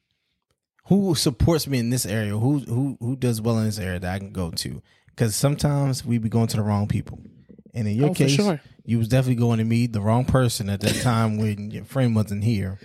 Who 0.85 1.13
supports 1.13 1.67
me 1.67 1.77
in 1.77 1.89
this 1.91 2.05
area? 2.05 2.35
Who 2.37 2.59
who 2.59 2.97
who 2.99 3.15
does 3.15 3.41
well 3.41 3.59
in 3.59 3.65
this 3.65 3.77
area 3.77 3.99
that 3.99 4.11
I 4.13 4.17
can 4.19 4.31
go 4.31 4.49
to? 4.51 4.81
Because 5.07 5.35
sometimes 5.35 6.03
we 6.03 6.17
be 6.17 6.29
going 6.29 6.47
to 6.47 6.57
the 6.57 6.63
wrong 6.63 6.87
people, 6.87 7.19
and 7.73 7.87
in 7.87 7.95
your 7.95 8.09
Oh, 8.09 8.13
case, 8.13 8.31
sure. 8.31 8.59
you 8.85 8.97
was 8.97 9.07
definitely 9.07 9.35
going 9.35 9.59
to 9.59 9.65
meet 9.65 9.93
the 9.93 10.01
wrong 10.01 10.25
person 10.25 10.69
at 10.69 10.79
that 10.81 10.95
time 11.01 11.37
when 11.37 11.69
your 11.69 11.83
friend 11.85 12.15
wasn't 12.15 12.43
here. 12.43 12.79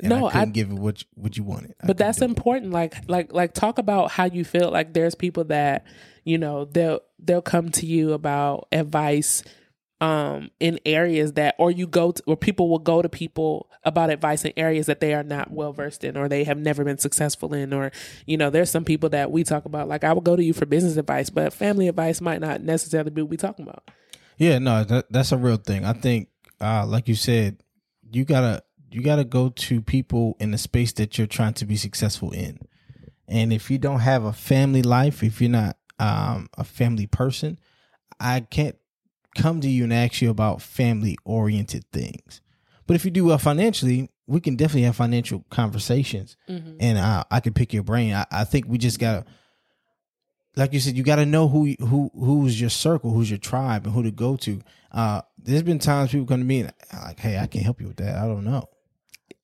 And 0.00 0.08
No, 0.10 0.26
I 0.26 0.30
couldn't 0.32 0.48
I- 0.48 0.52
give 0.52 0.70
it 0.70 0.74
what 0.78 1.00
you, 1.02 1.06
what 1.14 1.36
you 1.36 1.44
wanted. 1.44 1.74
I 1.82 1.86
but 1.86 1.96
that's 1.98 2.18
do 2.18 2.24
it. 2.24 2.28
important 2.30 2.72
like 2.72 2.94
like 3.08 3.32
like 3.32 3.52
talk 3.54 3.78
about 3.78 4.10
how 4.10 4.24
you 4.24 4.44
feel 4.44 4.70
like 4.72 4.92
there's 4.94 5.14
people 5.14 5.44
that 5.44 5.84
you 6.28 6.38
know 6.38 6.64
they'll 6.66 7.00
they'll 7.18 7.42
come 7.42 7.70
to 7.70 7.86
you 7.86 8.12
about 8.12 8.68
advice 8.70 9.42
um 10.00 10.50
in 10.60 10.78
areas 10.84 11.32
that 11.32 11.56
or 11.58 11.70
you 11.70 11.86
go 11.86 12.12
to 12.12 12.22
or 12.26 12.36
people 12.36 12.68
will 12.68 12.78
go 12.78 13.02
to 13.02 13.08
people 13.08 13.68
about 13.82 14.10
advice 14.10 14.44
in 14.44 14.52
areas 14.56 14.86
that 14.86 15.00
they 15.00 15.14
are 15.14 15.24
not 15.24 15.50
well 15.50 15.72
versed 15.72 16.04
in 16.04 16.16
or 16.16 16.28
they 16.28 16.44
have 16.44 16.58
never 16.58 16.84
been 16.84 16.98
successful 16.98 17.52
in 17.54 17.72
or 17.72 17.90
you 18.26 18.36
know 18.36 18.50
there's 18.50 18.70
some 18.70 18.84
people 18.84 19.08
that 19.08 19.32
we 19.32 19.42
talk 19.42 19.64
about 19.64 19.88
like 19.88 20.04
I 20.04 20.12
will 20.12 20.20
go 20.20 20.36
to 20.36 20.44
you 20.44 20.52
for 20.52 20.66
business 20.66 20.96
advice 20.96 21.30
but 21.30 21.52
family 21.52 21.88
advice 21.88 22.20
might 22.20 22.40
not 22.40 22.62
necessarily 22.62 23.10
be 23.10 23.22
what 23.22 23.30
we 23.30 23.36
talking 23.36 23.66
about 23.66 23.90
Yeah, 24.36 24.58
no, 24.58 24.84
that, 24.84 25.10
that's 25.10 25.32
a 25.32 25.36
real 25.36 25.56
thing. 25.56 25.84
I 25.84 25.94
think, 25.94 26.28
uh, 26.60 26.86
like 26.86 27.08
you 27.08 27.16
said, 27.16 27.62
you 28.12 28.24
gotta 28.24 28.62
you 28.90 29.02
gotta 29.02 29.24
go 29.24 29.48
to 29.48 29.82
people 29.82 30.36
in 30.38 30.52
the 30.52 30.58
space 30.58 30.92
that 30.92 31.18
you're 31.18 31.26
trying 31.26 31.54
to 31.54 31.66
be 31.66 31.76
successful 31.76 32.30
in. 32.30 32.60
And 33.26 33.52
if 33.52 33.70
you 33.70 33.78
don't 33.78 34.00
have 34.00 34.24
a 34.24 34.32
family 34.32 34.82
life, 34.82 35.22
if 35.22 35.40
you're 35.40 35.50
not 35.50 35.77
um, 35.98 36.48
a 36.56 36.64
family 36.64 37.06
person, 37.06 37.58
I 38.20 38.40
can't 38.40 38.76
come 39.36 39.60
to 39.60 39.68
you 39.68 39.84
and 39.84 39.92
ask 39.92 40.20
you 40.20 40.30
about 40.30 40.62
family 40.62 41.16
oriented 41.24 41.84
things. 41.92 42.40
But 42.86 42.96
if 42.96 43.04
you 43.04 43.10
do 43.10 43.26
well 43.26 43.38
financially, 43.38 44.10
we 44.26 44.40
can 44.40 44.56
definitely 44.56 44.82
have 44.82 44.96
financial 44.96 45.44
conversations, 45.50 46.36
and 46.46 46.98
uh, 46.98 47.24
I 47.30 47.40
can 47.40 47.52
pick 47.52 47.72
your 47.72 47.82
brain. 47.82 48.14
I, 48.14 48.26
I 48.30 48.44
think 48.44 48.66
we 48.66 48.78
just 48.78 48.98
gotta 48.98 49.24
like 50.58 50.72
you 50.72 50.80
said, 50.80 50.96
you 50.96 51.04
got 51.04 51.16
to 51.16 51.26
know 51.26 51.48
who 51.48 51.74
who 51.78 52.10
who's 52.14 52.60
your 52.60 52.68
circle, 52.68 53.12
who's 53.12 53.30
your 53.30 53.38
tribe, 53.38 53.86
and 53.86 53.94
who 53.94 54.02
to 54.02 54.10
go 54.10 54.36
to. 54.38 54.60
Uh, 54.90 55.22
there's 55.38 55.62
been 55.62 55.78
times 55.78 56.10
people 56.10 56.26
come 56.26 56.40
to 56.40 56.44
me 56.44 56.60
and 56.60 56.72
like, 56.92 57.20
"Hey, 57.20 57.38
I 57.38 57.46
can't 57.46 57.64
help 57.64 57.80
you 57.80 57.86
with 57.86 57.98
that. 57.98 58.16
I 58.16 58.26
don't 58.26 58.44
know." 58.44 58.68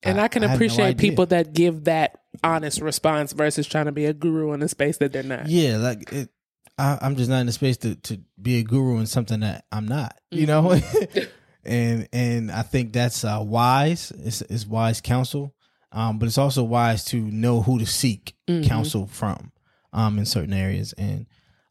And 0.03 0.19
I, 0.19 0.27
can 0.27 0.43
I 0.43 0.47
no 0.47 0.53
appreciate 0.53 0.85
idea. 0.85 1.09
people 1.09 1.25
that 1.27 1.53
give 1.53 1.85
that 1.85 2.19
honest 2.43 2.81
response 2.81 3.31
versus 3.31 3.65
trying 3.65 3.85
to 3.85 3.91
be 3.91 4.05
a 4.05 4.13
guru 4.13 4.51
in 4.51 4.61
a 4.61 4.67
space 4.67 4.97
that 4.97 5.13
they're 5.13 5.23
not. 5.23 5.47
Yeah, 5.47 5.77
like 5.77 6.11
it, 6.11 6.29
I, 6.77 6.97
I'm 7.01 7.15
just 7.15 7.29
not 7.29 7.39
in 7.39 7.45
the 7.45 7.51
space 7.51 7.77
to 7.77 7.95
to 7.95 8.19
be 8.41 8.59
a 8.59 8.63
guru 8.63 8.97
in 8.99 9.05
something 9.05 9.39
that 9.41 9.65
I'm 9.71 9.87
not. 9.87 10.17
You 10.31 10.45
Mm-hmm. 10.47 11.17
know, 11.19 11.23
and 11.65 12.07
and 12.11 12.51
I 12.51 12.61
think 12.63 12.93
that's 12.93 13.23
uh, 13.23 13.39
wise. 13.41 14.11
It's, 14.17 14.41
it's 14.41 14.65
wise 14.67 15.01
counsel, 15.01 15.53
um, 15.91 16.19
but 16.19 16.27
it's 16.27 16.37
also 16.37 16.63
wise 16.63 17.05
to 17.05 17.17
know 17.17 17.61
who 17.61 17.79
to 17.79 17.85
seek 17.85 18.35
Mhm. 18.47 18.67
counsel 18.67 19.07
from, 19.07 19.51
um, 19.93 20.17
in 20.19 20.25
certain 20.25 20.53
areas, 20.53 20.93
and 20.97 21.25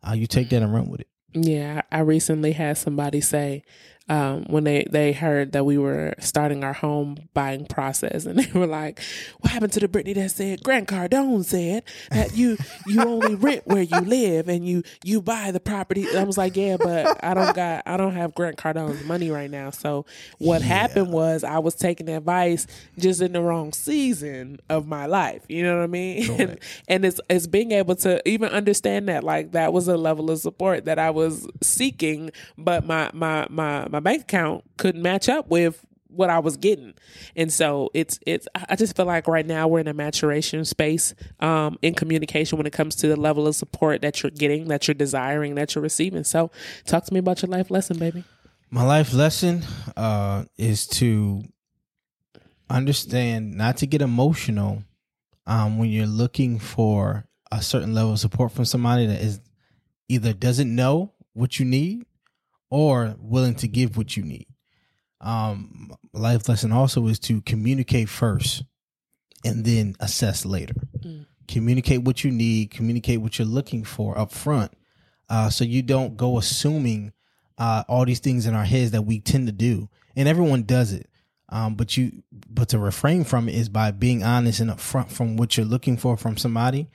uh, 0.06 0.12
you 0.12 0.26
take 0.26 0.48
that 0.50 0.62
and 0.62 0.72
run 0.72 0.88
with 0.88 1.00
it. 1.00 1.08
Yeah, 1.34 1.82
I 1.90 1.98
recently 2.00 2.52
had 2.52 2.78
somebody 2.78 3.20
say 3.20 3.64
um, 4.08 4.44
when 4.44 4.64
they 4.64 4.86
they 4.90 5.12
heard 5.12 5.52
that 5.52 5.64
we 5.64 5.78
were 5.78 6.14
starting 6.18 6.62
our 6.62 6.74
home 6.74 7.16
buying 7.32 7.64
process, 7.64 8.26
and 8.26 8.38
they 8.38 8.58
were 8.58 8.66
like, 8.66 9.00
"What 9.40 9.52
happened 9.52 9.72
to 9.74 9.80
the 9.80 9.88
Brittany 9.88 10.12
that 10.14 10.30
said 10.30 10.62
Grant 10.62 10.88
Cardone 10.88 11.44
said 11.44 11.84
that 12.10 12.36
you 12.36 12.58
you 12.86 13.00
only 13.02 13.34
rent 13.34 13.66
where 13.66 13.82
you 13.82 14.00
live 14.00 14.48
and 14.48 14.66
you 14.66 14.82
you 15.02 15.22
buy 15.22 15.50
the 15.52 15.60
property?" 15.60 16.06
I 16.14 16.24
was 16.24 16.36
like, 16.36 16.54
"Yeah, 16.54 16.76
but 16.76 17.24
I 17.24 17.32
don't 17.32 17.56
got 17.56 17.82
I 17.86 17.96
don't 17.96 18.14
have 18.14 18.34
Grant 18.34 18.58
Cardone's 18.58 19.04
money 19.04 19.30
right 19.30 19.50
now." 19.50 19.70
So 19.70 20.04
what 20.38 20.60
happened 20.60 21.10
was 21.10 21.42
I 21.42 21.58
was 21.58 21.74
taking 21.74 22.08
advice 22.10 22.66
just 22.98 23.22
in 23.22 23.32
the 23.32 23.40
wrong 23.40 23.72
season 23.72 24.60
of 24.68 24.86
my 24.86 25.06
life. 25.06 25.42
You 25.48 25.62
know 25.62 25.78
what 25.78 25.84
I 25.84 25.88
mean? 25.88 26.30
And, 26.34 26.58
and 26.88 27.04
it's 27.04 27.20
it's 27.30 27.46
being 27.46 27.72
able 27.72 27.94
to 27.96 28.26
even 28.28 28.50
understand 28.50 29.08
that 29.08 29.24
like 29.24 29.52
that 29.52 29.72
was 29.72 29.88
a 29.88 29.96
level 29.96 30.30
of 30.30 30.38
support 30.40 30.84
that 30.84 30.98
I 30.98 31.10
was 31.10 31.46
seeking, 31.62 32.30
but 32.58 32.84
my 32.84 33.10
my 33.14 33.46
my 33.48 33.86
my 33.94 34.00
bank 34.00 34.22
account 34.22 34.64
couldn't 34.76 35.02
match 35.02 35.28
up 35.28 35.48
with 35.48 35.84
what 36.08 36.30
I 36.30 36.40
was 36.40 36.56
getting. 36.56 36.94
And 37.36 37.52
so 37.52 37.90
it's 37.94 38.18
it's 38.26 38.48
I 38.68 38.76
just 38.76 38.96
feel 38.96 39.06
like 39.06 39.28
right 39.28 39.46
now 39.46 39.68
we're 39.68 39.80
in 39.80 39.88
a 39.88 39.94
maturation 39.94 40.64
space 40.64 41.14
um 41.40 41.78
in 41.82 41.94
communication 41.94 42.58
when 42.58 42.66
it 42.66 42.72
comes 42.72 42.96
to 42.96 43.08
the 43.08 43.16
level 43.16 43.46
of 43.46 43.54
support 43.54 44.02
that 44.02 44.22
you're 44.22 44.30
getting, 44.30 44.68
that 44.68 44.88
you're 44.88 44.94
desiring, 44.94 45.54
that 45.56 45.74
you're 45.74 45.82
receiving. 45.82 46.24
So 46.24 46.50
talk 46.86 47.04
to 47.04 47.14
me 47.14 47.20
about 47.20 47.42
your 47.42 47.50
life 47.50 47.70
lesson, 47.70 47.98
baby. 47.98 48.24
My 48.70 48.82
life 48.82 49.12
lesson 49.12 49.62
uh, 49.96 50.44
is 50.56 50.86
to 50.88 51.44
understand 52.68 53.54
not 53.54 53.76
to 53.78 53.86
get 53.86 54.02
emotional 54.02 54.82
um, 55.46 55.78
when 55.78 55.90
you're 55.90 56.06
looking 56.06 56.58
for 56.58 57.26
a 57.52 57.62
certain 57.62 57.94
level 57.94 58.12
of 58.12 58.18
support 58.18 58.50
from 58.50 58.64
somebody 58.64 59.06
that 59.06 59.20
is 59.20 59.40
either 60.08 60.32
doesn't 60.32 60.74
know 60.74 61.12
what 61.34 61.60
you 61.60 61.64
need 61.64 62.04
or 62.74 63.14
willing 63.20 63.54
to 63.54 63.68
give 63.68 63.96
what 63.96 64.16
you 64.16 64.24
need. 64.24 64.48
Um, 65.20 65.94
life 66.12 66.48
lesson 66.48 66.72
also 66.72 67.06
is 67.06 67.20
to 67.20 67.40
communicate 67.42 68.08
first 68.08 68.64
and 69.44 69.64
then 69.64 69.94
assess 70.00 70.44
later. 70.44 70.74
Mm. 70.98 71.26
Communicate 71.46 72.02
what 72.02 72.24
you 72.24 72.32
need, 72.32 72.72
communicate 72.72 73.20
what 73.20 73.38
you're 73.38 73.46
looking 73.46 73.84
for 73.84 74.18
up 74.18 74.32
front, 74.32 74.72
uh, 75.28 75.50
so 75.50 75.62
you 75.62 75.82
don't 75.82 76.16
go 76.16 76.36
assuming 76.36 77.12
uh, 77.58 77.84
all 77.86 78.04
these 78.04 78.18
things 78.18 78.44
in 78.44 78.54
our 78.54 78.64
heads 78.64 78.90
that 78.90 79.02
we 79.02 79.20
tend 79.20 79.46
to 79.46 79.52
do, 79.52 79.88
and 80.16 80.26
everyone 80.28 80.64
does 80.64 80.92
it. 80.92 81.08
Um, 81.50 81.76
but 81.76 81.96
you, 81.96 82.24
but 82.32 82.70
to 82.70 82.80
refrain 82.80 83.22
from 83.22 83.48
it 83.48 83.54
is 83.54 83.68
by 83.68 83.92
being 83.92 84.24
honest 84.24 84.58
and 84.58 84.70
upfront 84.70 85.12
from 85.12 85.36
what 85.36 85.56
you're 85.56 85.64
looking 85.64 85.96
for 85.96 86.16
from 86.16 86.36
somebody, 86.36 86.88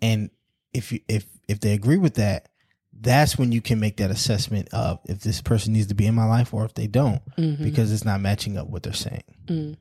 and 0.00 0.30
if 0.72 0.92
you 0.92 1.00
if 1.08 1.26
if 1.48 1.58
they 1.58 1.72
agree 1.72 1.98
with 1.98 2.14
that, 2.14 2.48
that's 3.00 3.36
when 3.38 3.52
you 3.52 3.60
can 3.60 3.78
make 3.80 3.96
that 3.98 4.10
assessment 4.10 4.68
of 4.72 4.98
if 5.04 5.20
this 5.20 5.40
person 5.40 5.72
needs 5.72 5.86
to 5.88 5.94
be 5.94 6.06
in 6.06 6.14
my 6.14 6.24
life 6.26 6.52
or 6.54 6.64
if 6.64 6.74
they 6.74 6.86
don't, 6.86 7.22
Mm-hmm. 7.36 7.62
because 7.64 7.92
it's 7.92 8.04
not 8.04 8.20
matching 8.20 8.56
up 8.56 8.68
what 8.68 8.82
they're 8.82 8.92
saying. 8.92 9.22
Mm. 9.46 9.76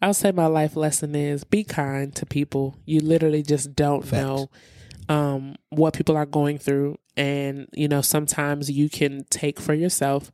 I'll 0.00 0.14
say 0.14 0.32
my 0.32 0.46
life 0.46 0.74
lesson 0.76 1.14
is 1.14 1.44
be 1.44 1.62
kind 1.64 2.14
to 2.16 2.26
people. 2.26 2.76
You 2.84 3.00
literally 3.00 3.42
just 3.42 3.74
don't 3.76 4.02
Facts. 4.02 4.12
know 4.22 4.50
um, 5.08 5.56
what 5.70 5.94
people 5.94 6.16
are 6.16 6.26
going 6.26 6.58
through. 6.58 6.98
And, 7.16 7.68
you 7.72 7.88
know, 7.88 8.00
sometimes 8.00 8.70
you 8.70 8.88
can 8.88 9.24
take 9.30 9.60
for 9.60 9.74
yourself 9.74 10.32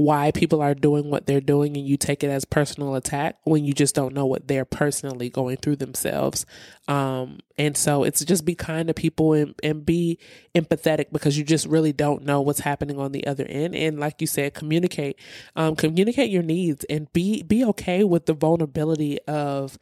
why 0.00 0.30
people 0.30 0.60
are 0.60 0.74
doing 0.74 1.10
what 1.10 1.26
they're 1.26 1.40
doing 1.40 1.76
and 1.76 1.86
you 1.86 1.96
take 1.96 2.24
it 2.24 2.28
as 2.28 2.44
personal 2.44 2.94
attack 2.94 3.36
when 3.44 3.64
you 3.64 3.72
just 3.72 3.94
don't 3.94 4.14
know 4.14 4.26
what 4.26 4.48
they're 4.48 4.64
personally 4.64 5.28
going 5.30 5.56
through 5.56 5.76
themselves. 5.76 6.46
Um, 6.88 7.40
and 7.58 7.76
so 7.76 8.04
it's 8.04 8.24
just 8.24 8.44
be 8.44 8.54
kind 8.54 8.88
to 8.88 8.94
people 8.94 9.32
and, 9.32 9.54
and 9.62 9.84
be 9.84 10.18
empathetic 10.54 11.06
because 11.12 11.38
you 11.38 11.44
just 11.44 11.66
really 11.66 11.92
don't 11.92 12.24
know 12.24 12.40
what's 12.40 12.60
happening 12.60 12.98
on 12.98 13.12
the 13.12 13.26
other 13.26 13.44
end. 13.46 13.74
And 13.74 14.00
like 14.00 14.20
you 14.20 14.26
said, 14.26 14.54
communicate, 14.54 15.18
um, 15.56 15.76
communicate 15.76 16.30
your 16.30 16.42
needs 16.42 16.84
and 16.90 17.12
be, 17.12 17.42
be 17.42 17.64
okay 17.66 18.02
with 18.02 18.26
the 18.26 18.34
vulnerability 18.34 19.20
of 19.22 19.78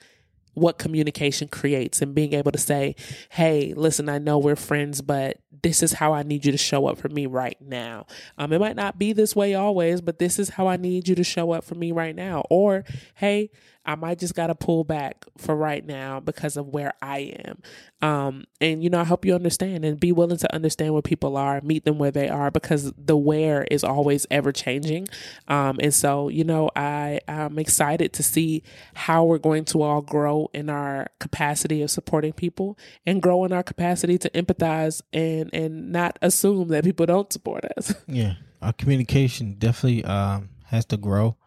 what 0.54 0.78
communication 0.78 1.48
creates 1.48 2.00
and 2.02 2.14
being 2.14 2.32
able 2.32 2.52
to 2.52 2.58
say, 2.58 2.96
Hey, 3.30 3.74
listen, 3.74 4.08
I 4.08 4.18
know 4.18 4.38
we're 4.38 4.56
friends, 4.56 5.00
but 5.02 5.38
this 5.62 5.82
is 5.82 5.94
how 5.94 6.12
I 6.12 6.22
need 6.22 6.44
you 6.44 6.52
to 6.52 6.58
show 6.58 6.86
up 6.86 6.98
for 6.98 7.08
me 7.08 7.26
right 7.26 7.56
now. 7.60 8.06
Um, 8.36 8.52
it 8.52 8.60
might 8.60 8.76
not 8.76 8.98
be 8.98 9.12
this 9.12 9.34
way 9.34 9.54
always, 9.54 10.00
but 10.00 10.18
this 10.18 10.38
is 10.38 10.50
how 10.50 10.68
I 10.68 10.76
need 10.76 11.08
you 11.08 11.14
to 11.14 11.24
show 11.24 11.52
up 11.52 11.64
for 11.64 11.74
me 11.74 11.92
right 11.92 12.14
now. 12.14 12.44
Or, 12.50 12.84
Hey, 13.14 13.50
I 13.88 13.94
might 13.94 14.18
just 14.18 14.34
got 14.34 14.48
to 14.48 14.54
pull 14.54 14.84
back 14.84 15.24
for 15.38 15.56
right 15.56 15.84
now 15.84 16.20
because 16.20 16.58
of 16.58 16.68
where 16.68 16.92
I 17.00 17.34
am. 17.46 17.62
Um, 18.02 18.44
and 18.60 18.84
you 18.84 18.90
know, 18.90 19.00
I 19.00 19.04
hope 19.04 19.24
you 19.24 19.34
understand 19.34 19.82
and 19.82 19.98
be 19.98 20.12
willing 20.12 20.36
to 20.36 20.54
understand 20.54 20.92
where 20.92 21.00
people 21.00 21.38
are, 21.38 21.62
meet 21.62 21.86
them 21.86 21.98
where 21.98 22.10
they 22.10 22.28
are 22.28 22.50
because 22.50 22.92
the 22.98 23.16
where 23.16 23.64
is 23.70 23.84
always 23.84 24.26
ever 24.30 24.52
changing. 24.52 25.08
Um, 25.48 25.78
and 25.80 25.94
so, 25.94 26.28
you 26.28 26.44
know, 26.44 26.70
I, 26.76 27.20
I'm 27.26 27.58
excited 27.58 28.12
to 28.12 28.22
see 28.22 28.62
how 28.92 29.24
we're 29.24 29.38
going 29.38 29.64
to 29.66 29.80
all 29.80 30.02
grow 30.02 30.50
in 30.52 30.68
our 30.68 31.06
capacity 31.18 31.80
of 31.80 31.90
supporting 31.90 32.34
people 32.34 32.78
and 33.06 33.22
grow 33.22 33.46
in 33.46 33.54
our 33.54 33.62
capacity 33.62 34.18
to 34.18 34.28
empathize 34.30 35.00
and, 35.14 35.48
and 35.54 35.92
not 35.92 36.18
assume 36.20 36.68
that 36.68 36.84
people 36.84 37.06
don't 37.06 37.32
support 37.32 37.64
us. 37.78 37.94
Yeah, 38.06 38.34
our 38.60 38.72
communication 38.72 39.54
definitely 39.54 40.04
um, 40.04 40.50
has 40.66 40.84
to 40.86 40.96
grow. 40.98 41.37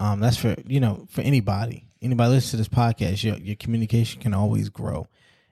Um, 0.00 0.18
that's 0.18 0.36
for 0.36 0.56
you 0.66 0.80
know 0.80 1.06
for 1.10 1.20
anybody. 1.20 1.86
Anybody 2.02 2.30
listen 2.30 2.52
to 2.52 2.56
this 2.56 2.68
podcast, 2.68 3.22
your 3.22 3.36
your 3.36 3.56
communication 3.56 4.20
can 4.20 4.34
always 4.34 4.68
grow. 4.70 5.06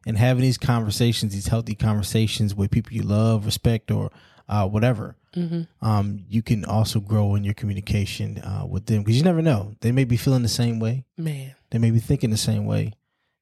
And 0.06 0.16
having 0.16 0.42
these 0.42 0.56
conversations, 0.58 1.34
these 1.34 1.48
healthy 1.48 1.74
conversations 1.74 2.54
with 2.54 2.70
people 2.70 2.92
you 2.94 3.02
love, 3.02 3.44
respect, 3.44 3.90
or 3.90 4.10
uh, 4.48 4.66
whatever, 4.66 5.16
um, 5.82 6.24
you 6.28 6.42
can 6.42 6.64
also 6.64 6.98
grow 7.00 7.34
in 7.34 7.44
your 7.44 7.52
communication 7.54 8.38
uh, 8.38 8.64
with 8.66 8.86
them 8.86 9.02
because 9.02 9.16
you 9.18 9.22
never 9.22 9.42
know. 9.42 9.76
They 9.80 9.92
may 9.92 10.04
be 10.04 10.16
feeling 10.16 10.42
the 10.42 10.48
same 10.48 10.80
way. 10.80 11.04
Man, 11.18 11.54
They 11.70 11.78
may 11.78 11.90
be 11.90 11.98
thinking 12.00 12.30
the 12.30 12.38
same 12.38 12.64
way, 12.64 12.94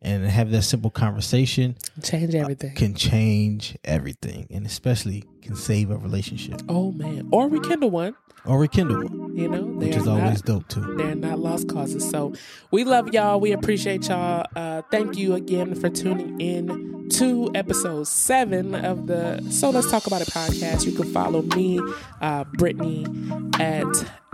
and 0.03 0.24
have 0.26 0.51
that 0.51 0.62
simple 0.62 0.90
conversation 0.90 1.74
change 2.03 2.34
everything. 2.34 2.74
can 2.74 2.94
change 2.94 3.76
everything, 3.84 4.47
and 4.51 4.66
especially 4.66 5.24
can 5.42 5.57
save 5.57 5.90
a 5.90 5.97
relationship 5.97 6.61
oh 6.68 6.92
man. 6.92 7.28
Or 7.32 7.49
rekindle 7.49 7.90
one, 7.90 8.14
or 8.44 8.59
rekindle 8.59 9.09
one. 9.09 9.36
you 9.36 9.49
know, 9.49 9.62
which 9.62 9.97
is 9.97 10.07
are 10.07 10.16
not- 10.18 10.22
always 10.24 10.42
dope 10.42 10.68
too. 10.68 10.97
they're 10.97 11.14
not 11.14 11.38
lost 11.38 11.68
causes. 11.68 12.09
So 12.09 12.34
we 12.70 12.84
love 12.84 13.12
y'all. 13.14 13.40
We 13.40 13.53
appreciate 13.53 14.09
y'all. 14.09 14.44
Uh, 14.55 14.82
thank 14.90 15.16
you 15.16 15.34
again 15.34 15.74
for 15.74 15.88
tuning 15.88 16.40
in 16.40 17.09
to 17.11 17.51
episode 17.55 18.07
seven 18.09 18.74
of 18.74 19.07
the 19.07 19.40
So 19.51 19.70
Let's 19.70 19.88
Talk 19.90 20.07
About 20.09 20.22
It 20.22 20.28
podcast. 20.28 20.84
You 20.86 20.92
can 20.92 21.12
follow 21.12 21.42
me, 21.42 21.80
uh, 22.20 22.42
Brittany, 22.55 23.07
at 23.61 23.86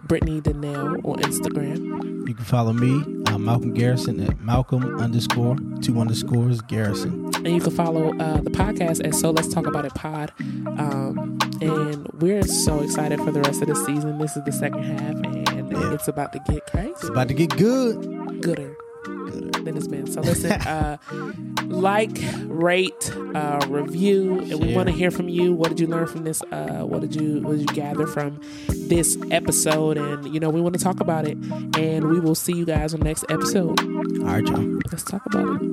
Brittany 0.05 0.41
Danelle 0.41 1.05
on 1.05 1.19
Instagram. 1.21 2.27
You 2.27 2.35
can 2.35 2.45
follow 2.45 2.73
me, 2.73 3.22
uh, 3.33 3.39
Malcolm 3.39 3.73
Garrison 3.75 4.21
at 4.21 4.41
Malcolm 4.41 4.99
underscore 5.01 5.57
two 5.81 5.99
underscores 6.01 6.61
Garrison. 6.63 7.27
And 7.37 7.49
you 7.49 7.61
can 7.61 7.71
follow 7.73 8.17
uh, 8.19 8.41
the 8.41 8.51
podcast 8.51 9.05
at 9.07 9.15
So 9.15 9.31
Let's 9.31 9.49
Talk 9.53 9.67
About 9.67 9.85
It 9.85 9.95
Pod. 9.95 10.33
Um, 10.41 11.39
and 11.61 12.07
we're 12.21 12.43
so 12.43 12.81
excited 12.81 13.19
for 13.21 13.31
the 13.33 13.41
rest 13.41 13.63
of 13.63 13.69
the 13.69 13.75
season. 13.75 14.19
This 14.19 14.37
is 14.37 14.45
the 14.45 14.53
second 14.53 14.83
half, 14.85 15.15
and 15.25 15.73
Yeah. 15.73 15.95
it's 15.95 16.09
about 16.09 16.33
to 16.35 16.41
get 16.49 16.67
crazy. 16.67 16.91
It's 16.91 17.09
about 17.09 17.29
to 17.29 17.35
get 17.35 17.57
good. 17.57 18.43
gooder 18.43 18.77
than 19.65 19.77
it's 19.77 19.89
been. 19.89 20.07
So 20.07 20.21
listen, 20.21 20.53
uh, 20.53 20.99
like, 21.67 22.19
rate, 22.45 23.13
uh, 23.35 23.65
review, 23.69 24.41
and 24.41 24.61
we 24.61 24.75
want 24.75 24.89
to 24.89 24.95
hear 24.95 25.11
from 25.11 25.29
you. 25.29 25.53
What 25.53 25.69
did 25.69 25.81
you 25.81 25.87
learn 25.87 26.07
from 26.07 26.25
this? 26.25 26.43
Uh, 26.51 26.85
what 26.85 27.01
did 27.01 27.15
you 27.15 27.41
what 27.43 27.59
did 27.59 27.71
you 27.71 27.75
gather 27.75 28.07
from 28.07 28.41
this 28.69 29.17
episode? 29.31 29.97
And 29.97 30.33
you 30.33 30.41
know, 30.41 30.51
we 30.51 30.61
want 30.61 30.79
to 30.79 30.83
talk 30.83 31.01
about 31.01 31.27
it. 31.27 31.37
And 31.77 32.09
we 32.09 32.21
will 32.21 32.35
see 32.35 32.53
you 32.53 32.65
guys 32.65 32.95
on 32.95 33.01
the 33.01 33.05
next 33.05 33.25
episode. 33.29 33.81
All 33.81 34.27
right, 34.27 34.47
y'all. 34.47 34.79
Let's 34.91 35.05
talk 35.05 35.25
about 35.27 35.63
it. 35.63 35.73